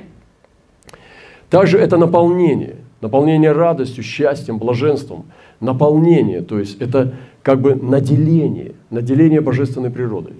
Также 1.50 1.78
это 1.78 1.98
наполнение. 1.98 2.78
Наполнение 3.02 3.52
радостью, 3.52 4.04
счастьем, 4.04 4.58
блаженством. 4.58 5.26
Наполнение, 5.60 6.42
то 6.42 6.60
есть 6.60 6.82
это 6.82 7.14
как 7.42 7.62
бы 7.62 7.76
наделение, 7.76 8.74
наделение 8.90 9.42
божественной 9.42 9.90
природой. 9.90 10.34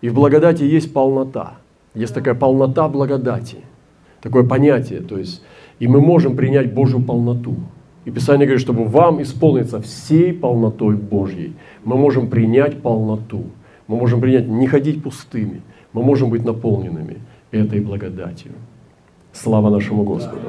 И 0.00 0.08
в 0.08 0.14
благодати 0.14 0.62
есть 0.62 0.92
полнота. 0.92 1.54
Есть 1.94 2.14
такая 2.14 2.34
полнота 2.34 2.88
благодати. 2.88 3.58
Такое 4.20 4.44
понятие. 4.44 5.00
То 5.00 5.18
есть, 5.18 5.42
и 5.78 5.86
мы 5.86 6.00
можем 6.00 6.36
принять 6.36 6.74
Божью 6.74 7.00
полноту. 7.00 7.56
И 8.04 8.10
Писание 8.10 8.46
говорит, 8.46 8.62
чтобы 8.62 8.84
вам 8.84 9.20
исполниться 9.22 9.80
всей 9.80 10.32
полнотой 10.32 10.96
Божьей. 10.96 11.54
Мы 11.84 11.96
можем 11.96 12.28
принять 12.28 12.82
полноту. 12.82 13.44
Мы 13.86 13.96
можем 13.96 14.20
принять, 14.20 14.48
не 14.48 14.66
ходить 14.66 15.02
пустыми. 15.02 15.60
Мы 15.92 16.02
можем 16.02 16.30
быть 16.30 16.44
наполненными 16.44 17.18
этой 17.50 17.80
благодатью. 17.80 18.52
Слава 19.32 19.70
нашему 19.70 20.04
Господу. 20.04 20.40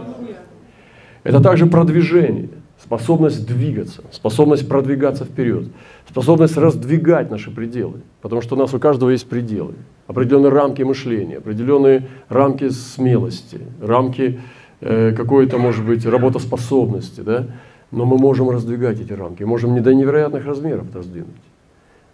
Это 1.24 1.42
также 1.42 1.66
продвижение, 1.66 2.50
способность 2.82 3.46
двигаться, 3.46 4.04
способность 4.12 4.68
продвигаться 4.68 5.26
вперед, 5.26 5.68
способность 6.10 6.58
раздвигать 6.58 7.30
наши 7.30 7.52
пределы. 7.52 8.02
Потому 8.22 8.42
что 8.42 8.56
у 8.56 8.60
нас 8.60 8.74
у 8.74 8.80
каждого 8.80 9.10
есть 9.10 9.28
пределы, 9.28 9.76
определенные 10.08 10.52
рамки 10.52 10.82
мышления, 10.82 11.38
определенные 11.38 12.08
рамки 12.30 12.70
смелости, 12.70 13.60
рамки 13.82 14.40
э, 14.82 15.14
какой-то, 15.14 15.58
может 15.58 15.86
быть, 15.86 16.06
работоспособности. 16.06 17.22
Да? 17.22 17.48
Но 17.92 18.06
мы 18.06 18.18
можем 18.18 18.50
раздвигать 18.50 19.00
эти 19.02 19.14
рамки, 19.14 19.44
можем 19.44 19.74
не 19.74 19.82
до 19.82 19.94
невероятных 19.94 20.46
размеров 20.46 20.94
раздвинуть. 20.94 21.30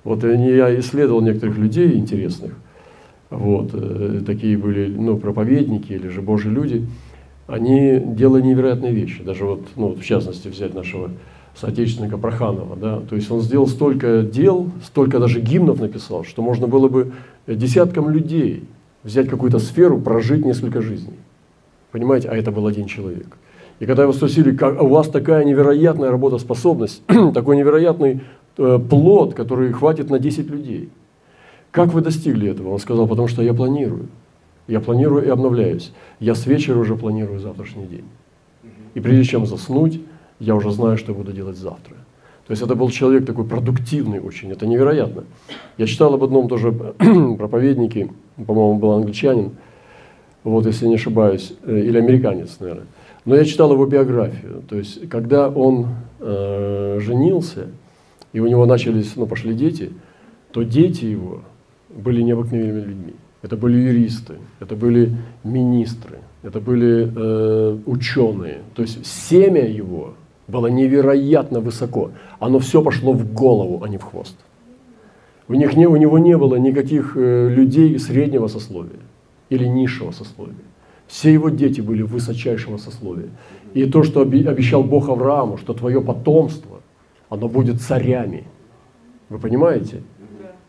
Вот 0.03 0.24
я 0.24 0.80
исследовал 0.80 1.22
некоторых 1.22 1.57
людей 1.57 1.95
интересных, 1.95 2.53
вот, 3.30 3.72
э, 3.74 4.22
такие 4.26 4.57
были 4.57 4.88
ну, 4.88 5.18
проповедники 5.18 5.93
или 5.93 6.09
же 6.09 6.22
Божьи 6.22 6.47
люди, 6.47 6.88
они 7.47 7.99
делали 7.99 8.41
невероятные 8.41 8.93
вещи. 8.93 9.23
Даже 9.23 9.45
вот, 9.45 9.61
ну, 9.75 9.89
в 9.89 10.03
частности, 10.03 10.47
взять 10.47 10.73
нашего 10.73 11.11
соотечественника 11.55 12.17
Проханова. 12.17 12.75
Да? 12.75 12.99
То 13.01 13.15
есть 13.15 13.29
он 13.31 13.41
сделал 13.41 13.67
столько 13.67 14.23
дел, 14.23 14.69
столько 14.83 15.19
даже 15.19 15.39
гимнов 15.39 15.79
написал, 15.79 16.23
что 16.23 16.41
можно 16.41 16.67
было 16.67 16.89
бы 16.89 17.13
десяткам 17.47 18.09
людей 18.09 18.63
взять 19.03 19.29
какую-то 19.29 19.59
сферу, 19.59 19.99
прожить 19.99 20.45
несколько 20.45 20.81
жизней. 20.81 21.17
Понимаете? 21.91 22.29
А 22.29 22.35
это 22.35 22.51
был 22.51 22.67
один 22.67 22.87
человек. 22.87 23.37
И 23.79 23.85
когда 23.85 24.03
его 24.03 24.13
спросили, 24.13 24.55
как, 24.55 24.81
у 24.81 24.87
вас 24.87 25.07
такая 25.09 25.45
невероятная 25.45 26.09
работоспособность, 26.11 27.03
такой 27.33 27.57
невероятный 27.57 28.21
э, 28.57 28.79
плод, 28.89 29.33
который 29.33 29.71
хватит 29.71 30.09
на 30.09 30.19
10 30.19 30.49
людей– 30.49 30.89
как 31.75 31.93
вы 31.93 31.99
достигли 31.99 32.49
этого? 32.49 32.69
Он 32.69 32.79
сказал, 32.79 33.05
потому 33.05 33.27
что 33.27 33.41
я 33.41 33.53
планирую. 33.53 34.07
Я 34.68 34.80
планирую 34.80 35.26
и 35.26 35.30
обновляюсь. 35.30 35.91
Я 36.20 36.36
с 36.36 36.45
вечера 36.45 36.80
уже 36.80 36.95
планирую 36.95 37.39
завтрашний 37.39 37.86
день. 37.86 38.05
И 38.95 38.99
прежде 38.99 39.24
чем 39.24 39.45
заснуть, 39.45 40.01
я 40.39 40.55
уже 40.55 40.72
знаю, 40.72 40.97
что 40.97 41.13
буду 41.13 41.32
делать 41.32 41.57
завтра. 41.57 41.95
То 42.47 42.51
есть 42.51 42.61
это 42.61 42.76
был 42.76 42.89
человек 42.89 43.26
такой 43.26 43.45
продуктивный 43.45 44.20
очень, 44.20 44.51
это 44.51 44.68
невероятно. 44.68 45.24
Я 45.78 45.88
читал 45.88 46.13
об 46.13 46.24
одном 46.24 46.47
тоже 46.47 46.72
проповеднике, 47.38 48.11
по-моему, 48.36 48.78
был 48.78 48.91
англичанин, 48.91 49.51
вот 50.43 50.68
если 50.68 50.86
не 50.86 50.95
ошибаюсь, 50.95 51.53
э, 51.63 51.80
или 51.80 51.97
американец, 51.97 52.59
наверное. 52.59 52.86
Но 53.26 53.36
я 53.36 53.45
читал 53.45 53.74
его 53.74 53.86
биографию. 53.88 54.61
То 54.70 54.78
есть 54.78 55.09
когда 55.09 55.49
он 55.49 55.88
э, 56.20 56.99
женился, 57.01 57.70
и 58.32 58.39
у 58.39 58.47
него 58.47 58.66
начались, 58.68 59.16
ну, 59.16 59.26
пошли 59.26 59.55
дети, 59.55 59.91
то 60.51 60.61
дети 60.61 61.05
его 61.05 61.41
были 61.89 62.22
необыкновенными 62.22 62.86
людьми. 62.86 63.13
Это 63.45 63.57
были 63.57 63.77
юристы, 63.77 64.33
это 64.59 64.75
были 64.75 65.15
министры, 65.43 66.17
это 66.41 66.59
были 66.59 67.11
э, 67.15 67.77
ученые. 67.85 68.61
То 68.73 68.81
есть 68.81 69.05
семя 69.05 69.67
его 69.67 70.15
было 70.47 70.65
невероятно 70.65 71.59
высоко. 71.59 72.09
Оно 72.39 72.57
все 72.57 72.81
пошло 72.81 73.13
в 73.13 73.33
голову, 73.33 73.83
а 73.83 73.87
не 73.87 73.99
в 73.99 74.03
хвост. 74.03 74.35
У, 75.47 75.53
них 75.53 75.77
не, 75.77 75.85
у 75.85 75.95
него 75.95 76.17
не 76.17 76.35
было 76.35 76.55
никаких 76.55 77.15
э, 77.15 77.49
людей 77.49 77.99
среднего 77.99 78.47
сословия 78.47 79.03
или 79.51 79.65
низшего 79.65 80.09
сословия. 80.09 80.55
Все 81.05 81.31
его 81.31 81.49
дети 81.49 81.81
были 81.81 82.01
высочайшего 82.01 82.77
сословия. 82.77 83.29
И 83.75 83.85
то, 83.85 84.01
что 84.01 84.21
обещал 84.21 84.83
Бог 84.83 85.07
Аврааму, 85.07 85.57
что 85.57 85.75
твое 85.75 86.01
потомство, 86.01 86.81
оно 87.29 87.47
будет 87.47 87.79
царями. 87.79 88.45
Вы 89.29 89.37
понимаете? 89.37 90.01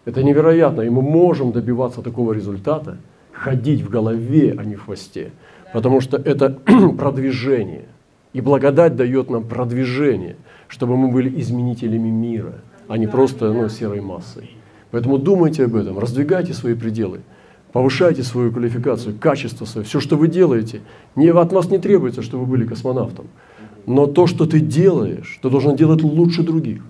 Это 0.07 0.23
невероятно. 0.23 0.83
И 0.83 0.89
мы 0.89 1.03
можем 1.03 1.53
добиваться 1.53 2.01
такого 2.01 2.33
результата, 2.33 2.97
ходить 3.33 3.83
в 3.83 3.91
голове, 3.91 4.55
а 4.57 4.65
не 4.65 4.77
в 4.77 4.85
хвосте. 4.85 5.33
Потому 5.75 6.01
что 6.01 6.17
это 6.17 6.51
продвижение. 6.99 7.85
И 8.33 8.41
благодать 8.41 8.97
дает 8.97 9.31
нам 9.31 9.45
продвижение, 9.45 10.37
чтобы 10.69 10.97
мы 10.97 11.09
были 11.09 11.41
изменителями 11.41 12.09
мира, 12.09 12.55
а 12.87 12.99
не 12.99 13.07
просто 13.07 13.53
ну, 13.53 13.69
серой 13.69 14.01
массой. 14.01 14.51
Поэтому 14.91 15.19
думайте 15.19 15.65
об 15.65 15.75
этом, 15.75 15.99
раздвигайте 15.99 16.53
свои 16.53 16.75
пределы, 16.75 17.21
повышайте 17.73 18.23
свою 18.23 18.53
квалификацию, 18.53 19.17
качество 19.19 19.65
свое. 19.65 19.87
Все, 19.87 20.01
что 20.01 20.17
вы 20.17 20.29
делаете, 20.29 20.83
не, 21.17 21.29
от 21.29 21.53
вас 21.53 21.71
не 21.71 21.79
требуется, 21.79 22.23
чтобы 22.23 22.45
вы 22.45 22.51
были 22.53 22.67
космонавтом. 22.67 23.27
Но 23.87 24.07
то, 24.07 24.27
что 24.27 24.47
ты 24.47 24.61
делаешь, 24.61 25.39
ты 25.43 25.51
должен 25.51 25.75
делать 25.75 26.03
лучше 26.03 26.43
других. 26.43 26.83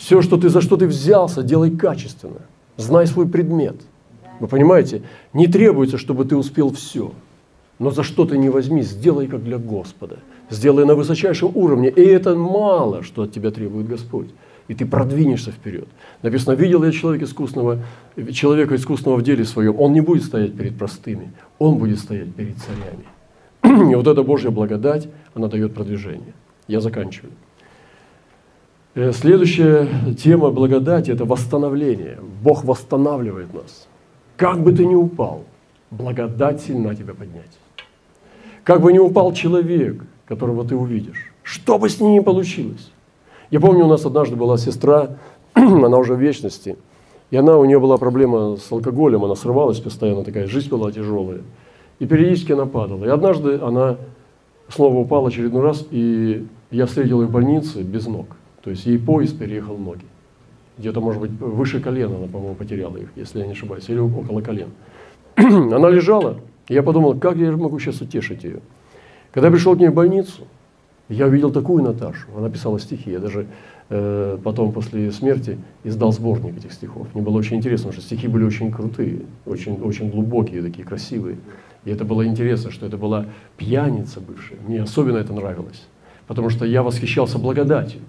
Все, 0.00 0.22
что 0.22 0.38
ты, 0.38 0.48
за 0.48 0.62
что 0.62 0.78
ты 0.78 0.86
взялся, 0.86 1.42
делай 1.42 1.70
качественно. 1.70 2.40
Знай 2.78 3.06
свой 3.06 3.28
предмет. 3.28 3.76
Вы 4.40 4.48
понимаете? 4.48 5.02
Не 5.34 5.46
требуется, 5.46 5.98
чтобы 5.98 6.24
ты 6.24 6.36
успел 6.36 6.72
все. 6.72 7.12
Но 7.78 7.90
за 7.90 8.02
что 8.02 8.24
ты 8.24 8.38
не 8.38 8.48
возьми, 8.48 8.80
сделай 8.80 9.26
как 9.26 9.44
для 9.44 9.58
Господа. 9.58 10.16
Сделай 10.48 10.86
на 10.86 10.94
высочайшем 10.94 11.54
уровне. 11.54 11.90
И 11.90 12.00
это 12.00 12.34
мало, 12.34 13.02
что 13.02 13.24
от 13.24 13.32
тебя 13.32 13.50
требует 13.50 13.88
Господь. 13.88 14.28
И 14.68 14.74
ты 14.74 14.86
продвинешься 14.86 15.52
вперед. 15.52 15.88
Написано, 16.22 16.54
видел 16.54 16.82
я 16.82 16.92
человека 16.92 17.26
искусного, 17.26 17.80
человека 18.32 18.76
искусного 18.76 19.16
в 19.16 19.22
деле 19.22 19.44
своем. 19.44 19.78
Он 19.78 19.92
не 19.92 20.00
будет 20.00 20.24
стоять 20.24 20.56
перед 20.56 20.78
простыми, 20.78 21.30
он 21.58 21.76
будет 21.76 21.98
стоять 21.98 22.34
перед 22.34 22.56
царями. 22.56 23.90
И 23.92 23.94
вот 23.94 24.06
эта 24.06 24.22
Божья 24.22 24.48
благодать, 24.48 25.08
она 25.34 25.48
дает 25.48 25.74
продвижение. 25.74 26.32
Я 26.68 26.80
заканчиваю. 26.80 27.32
Э, 28.94 29.12
следующая 29.12 29.88
тема 30.18 30.50
благодати– 30.50 31.10
это 31.12 31.24
восстановление. 31.24 32.18
Бог 32.42 32.64
восстанавливает 32.64 33.54
нас. 33.54 33.86
Как 34.36 34.60
бы 34.60 34.72
ты 34.72 34.84
ни 34.84 34.96
упал, 34.96 35.44
благодать 35.90 36.60
сильна 36.60 36.94
тебя 36.94 37.14
поднять. 37.14 37.58
Как 38.64 38.80
бы 38.80 38.92
ни 38.92 38.98
упал 38.98 39.32
человек, 39.32 40.02
которого 40.26 40.64
ты 40.64 40.74
увидишь, 40.74 41.32
что 41.42 41.78
бы 41.78 41.88
с 41.88 42.00
ним 42.00 42.12
ни 42.12 42.20
получилось. 42.20 42.90
Я 43.50 43.60
помню, 43.60 43.84
у 43.84 43.88
нас 43.88 44.04
однажды 44.04 44.34
была 44.34 44.58
сестра, 44.58 45.16
она 45.54 45.96
уже 45.98 46.14
в 46.14 46.20
вечности, 46.20 46.76
и 47.30 47.36
она, 47.36 47.58
у 47.58 47.64
нее 47.64 47.78
была 47.78 47.96
проблема 47.96 48.56
с 48.56 48.72
алкоголем, 48.72 49.24
она 49.24 49.36
срывалась 49.36 49.78
постоянно, 49.78 50.24
такая 50.24 50.48
жизнь 50.48 50.68
была 50.68 50.90
тяжелая. 50.90 51.42
И 52.00 52.06
периодически 52.06 52.52
она 52.52 52.66
падала. 52.66 53.04
И 53.04 53.08
однажды 53.08 53.60
она 53.60 53.98
снова 54.68 54.96
упала 54.96 55.28
очередной 55.28 55.62
раз, 55.62 55.86
и 55.92 56.46
я 56.72 56.86
встретил 56.86 57.20
ее 57.20 57.28
в 57.28 57.30
больнице 57.30 57.82
без 57.82 58.06
ног. 58.06 58.26
То 58.62 58.70
есть 58.70 58.86
ей 58.86 58.98
поезд 58.98 59.38
переехал 59.38 59.76
ноги. 59.78 60.04
Где-то, 60.78 61.00
может 61.00 61.20
быть, 61.20 61.30
выше 61.32 61.80
колена 61.80 62.16
она, 62.16 62.26
по-моему, 62.26 62.54
потеряла 62.54 62.96
их, 62.96 63.10
если 63.16 63.40
я 63.40 63.46
не 63.46 63.52
ошибаюсь, 63.52 63.88
или 63.88 63.98
около 63.98 64.40
колен. 64.40 64.70
она 65.36 65.88
лежала, 65.90 66.40
и 66.68 66.74
я 66.74 66.82
подумал, 66.82 67.18
как 67.18 67.36
я 67.36 67.52
могу 67.52 67.78
сейчас 67.78 68.00
утешить 68.00 68.44
ее. 68.44 68.60
Когда 69.32 69.48
я 69.48 69.52
пришел 69.52 69.76
к 69.76 69.78
ней 69.78 69.88
в 69.88 69.94
больницу, 69.94 70.46
я 71.08 71.26
увидел 71.26 71.50
такую 71.50 71.82
Наташу. 71.82 72.28
Она 72.36 72.48
писала 72.48 72.78
стихи. 72.78 73.10
Я 73.10 73.18
даже 73.18 73.46
э, 73.88 74.38
потом, 74.42 74.72
после 74.72 75.10
смерти, 75.10 75.58
издал 75.82 76.12
сборник 76.12 76.56
этих 76.56 76.72
стихов. 76.72 77.08
Мне 77.14 77.22
было 77.22 77.36
очень 77.36 77.56
интересно, 77.56 77.88
потому 77.88 78.00
что 78.00 78.06
стихи 78.06 78.28
были 78.28 78.44
очень 78.44 78.70
крутые, 78.70 79.22
очень, 79.44 79.74
очень 79.82 80.10
глубокие, 80.10 80.62
такие 80.62 80.86
красивые. 80.86 81.38
И 81.84 81.90
это 81.90 82.04
было 82.04 82.24
интересно, 82.24 82.70
что 82.70 82.86
это 82.86 82.96
была 82.96 83.26
пьяница 83.56 84.20
бывшая. 84.20 84.58
Мне 84.66 84.82
особенно 84.82 85.16
это 85.16 85.32
нравилось. 85.32 85.82
Потому 86.26 86.48
что 86.50 86.64
я 86.64 86.82
восхищался 86.82 87.38
благодатью. 87.38 88.00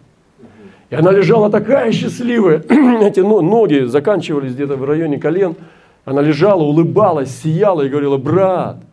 И 0.91 0.95
она 0.95 1.11
лежала 1.11 1.49
такая 1.49 1.91
счастливая. 1.93 2.59
Эти 3.01 3.21
ноги 3.21 3.85
заканчивались 3.85 4.53
где-то 4.53 4.75
в 4.75 4.83
районе 4.83 5.17
колен. 5.17 5.55
Она 6.03 6.21
лежала, 6.21 6.63
улыбалась, 6.63 7.31
сияла 7.31 7.81
и 7.83 7.89
говорила, 7.89 8.17
брат, 8.17 8.83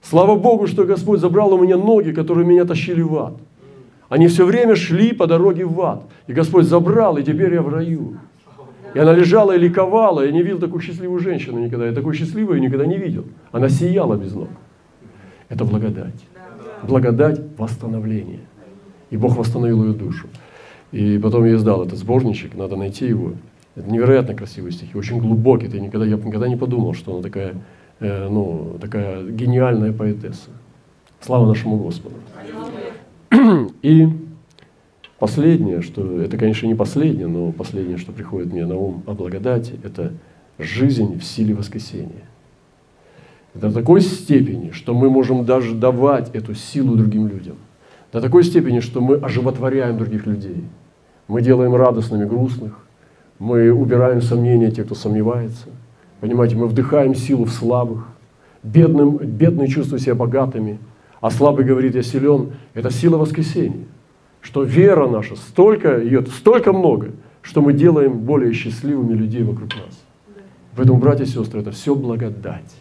слава 0.00 0.36
Богу, 0.36 0.68
что 0.68 0.84
Господь 0.84 1.18
забрал 1.18 1.52
у 1.52 1.58
меня 1.58 1.76
ноги, 1.76 2.12
которые 2.12 2.46
меня 2.46 2.64
тащили 2.64 3.02
в 3.02 3.16
ад. 3.18 3.34
Они 4.08 4.28
все 4.28 4.46
время 4.46 4.76
шли 4.76 5.12
по 5.12 5.26
дороге 5.26 5.64
в 5.64 5.80
ад. 5.80 6.04
И 6.28 6.32
Господь 6.32 6.66
забрал, 6.66 7.16
и 7.16 7.24
теперь 7.24 7.52
я 7.52 7.62
в 7.62 7.68
раю. 7.68 8.18
И 8.94 8.98
она 8.98 9.12
лежала 9.12 9.56
и 9.56 9.58
ликовала. 9.58 10.24
Я 10.24 10.30
не 10.30 10.42
видел 10.42 10.60
такую 10.60 10.80
счастливую 10.80 11.18
женщину 11.18 11.58
никогда. 11.58 11.86
Я 11.86 11.92
такой 11.92 12.14
счастливую 12.14 12.60
никогда 12.60 12.86
не 12.86 12.96
видел. 12.96 13.24
Она 13.50 13.68
сияла 13.68 14.14
без 14.14 14.34
ног. 14.34 14.48
Это 15.48 15.64
благодать. 15.64 16.26
Благодать 16.84 17.40
восстановления. 17.58 18.40
И 19.10 19.16
Бог 19.16 19.36
восстановил 19.36 19.84
ее 19.84 19.94
душу. 19.94 20.28
И 20.92 21.18
потом 21.18 21.44
я 21.44 21.54
издал 21.54 21.84
этот 21.84 21.98
сборничек, 21.98 22.54
надо 22.54 22.76
найти 22.76 23.06
его. 23.06 23.32
Это 23.76 23.90
невероятно 23.90 24.34
красивые 24.34 24.72
стихи, 24.72 24.96
очень 24.96 25.18
глубокие. 25.20 25.70
Ты 25.70 25.80
никогда, 25.80 26.04
я 26.04 26.16
никогда 26.16 26.48
не 26.48 26.56
подумал, 26.56 26.94
что 26.94 27.12
она 27.12 27.22
такая, 27.22 27.54
э, 28.00 28.28
ну, 28.28 28.76
такая 28.80 29.24
гениальная 29.24 29.92
поэтесса. 29.92 30.50
Слава 31.20 31.46
нашему 31.46 31.76
Господу. 31.76 32.16
И 33.82 34.08
последнее, 35.18 35.82
что 35.82 36.20
это, 36.20 36.36
конечно, 36.36 36.66
не 36.66 36.74
последнее, 36.74 37.28
но 37.28 37.52
последнее, 37.52 37.98
что 37.98 38.10
приходит 38.10 38.52
мне 38.52 38.66
на 38.66 38.76
ум 38.76 39.04
о 39.06 39.14
благодати, 39.14 39.78
это 39.84 40.12
жизнь 40.58 41.18
в 41.18 41.22
силе 41.22 41.54
воскресения. 41.54 42.24
До 43.54 43.70
такой 43.72 44.00
степени, 44.00 44.70
что 44.70 44.94
мы 44.94 45.10
можем 45.10 45.44
даже 45.44 45.74
давать 45.74 46.34
эту 46.34 46.54
силу 46.54 46.96
другим 46.96 47.28
людям. 47.28 47.56
До 48.12 48.20
такой 48.20 48.44
степени, 48.44 48.80
что 48.80 49.00
мы 49.00 49.16
оживотворяем 49.16 49.96
других 49.98 50.26
людей. 50.26 50.64
Мы 51.30 51.42
делаем 51.42 51.76
радостными 51.76 52.24
грустных, 52.24 52.72
мы 53.38 53.72
убираем 53.72 54.20
сомнения 54.20 54.72
тех, 54.72 54.86
кто 54.86 54.96
сомневается. 54.96 55.68
Понимаете, 56.18 56.56
мы 56.56 56.66
вдыхаем 56.66 57.14
силу 57.14 57.44
в 57.44 57.52
слабых. 57.52 58.08
Бедным, 58.64 59.16
бедные 59.16 59.68
чувствуют 59.68 60.02
себя 60.02 60.16
богатыми, 60.16 60.80
а 61.20 61.30
слабый 61.30 61.64
говорит, 61.64 61.94
я 61.94 62.02
силен. 62.02 62.54
Это 62.74 62.90
сила 62.90 63.16
воскресения. 63.16 63.84
Что 64.40 64.64
вера 64.64 65.06
наша, 65.06 65.36
столько 65.36 66.00
ее, 66.00 66.26
столько 66.26 66.72
много, 66.72 67.12
что 67.42 67.62
мы 67.62 67.74
делаем 67.74 68.18
более 68.18 68.52
счастливыми 68.52 69.14
людей 69.14 69.44
вокруг 69.44 69.68
нас. 69.76 70.00
Поэтому, 70.74 70.98
братья 70.98 71.22
и 71.22 71.28
сестры, 71.28 71.60
это 71.60 71.70
все 71.70 71.94
благодать. 71.94 72.74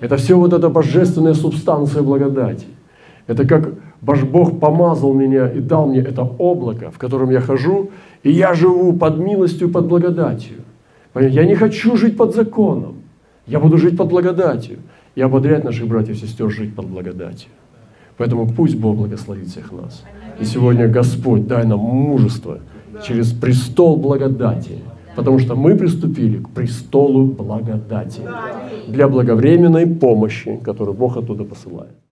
Это 0.00 0.16
все 0.16 0.36
вот 0.36 0.52
эта 0.52 0.68
божественная 0.68 1.34
субстанция 1.34 2.02
благодати. 2.02 2.66
Это 3.28 3.46
как 3.46 3.72
Бог 4.04 4.60
помазал 4.60 5.14
меня 5.14 5.48
и 5.48 5.60
дал 5.60 5.86
мне 5.86 6.00
это 6.00 6.22
облако, 6.22 6.90
в 6.90 6.98
котором 6.98 7.30
я 7.30 7.40
хожу, 7.40 7.90
и 8.22 8.30
я 8.30 8.54
живу 8.54 8.92
под 8.92 9.18
милостью, 9.18 9.70
под 9.70 9.86
благодатью. 9.86 10.58
Я 11.14 11.44
не 11.46 11.54
хочу 11.54 11.96
жить 11.96 12.16
под 12.16 12.34
законом. 12.34 12.96
Я 13.46 13.60
буду 13.60 13.78
жить 13.78 13.96
под 13.96 14.08
благодатью. 14.08 14.78
И 15.14 15.20
ободрять 15.20 15.64
наших 15.64 15.86
братьев 15.86 16.16
и 16.16 16.26
сестер 16.26 16.50
жить 16.50 16.74
под 16.74 16.86
благодатью. 16.86 17.50
Поэтому 18.16 18.48
пусть 18.48 18.76
Бог 18.76 18.96
благословит 18.96 19.48
всех 19.48 19.72
нас. 19.72 20.04
И 20.40 20.44
сегодня 20.44 20.88
Господь, 20.88 21.46
дай 21.46 21.64
нам 21.64 21.78
мужество 21.78 22.58
через 23.06 23.32
престол 23.32 23.96
благодати. 23.96 24.78
Потому 25.16 25.38
что 25.38 25.54
мы 25.54 25.76
приступили 25.76 26.38
к 26.38 26.48
престолу 26.50 27.26
благодати 27.26 28.22
для 28.88 29.08
благовременной 29.08 29.86
помощи, 29.86 30.58
которую 30.64 30.96
Бог 30.96 31.16
оттуда 31.16 31.44
посылает. 31.44 31.94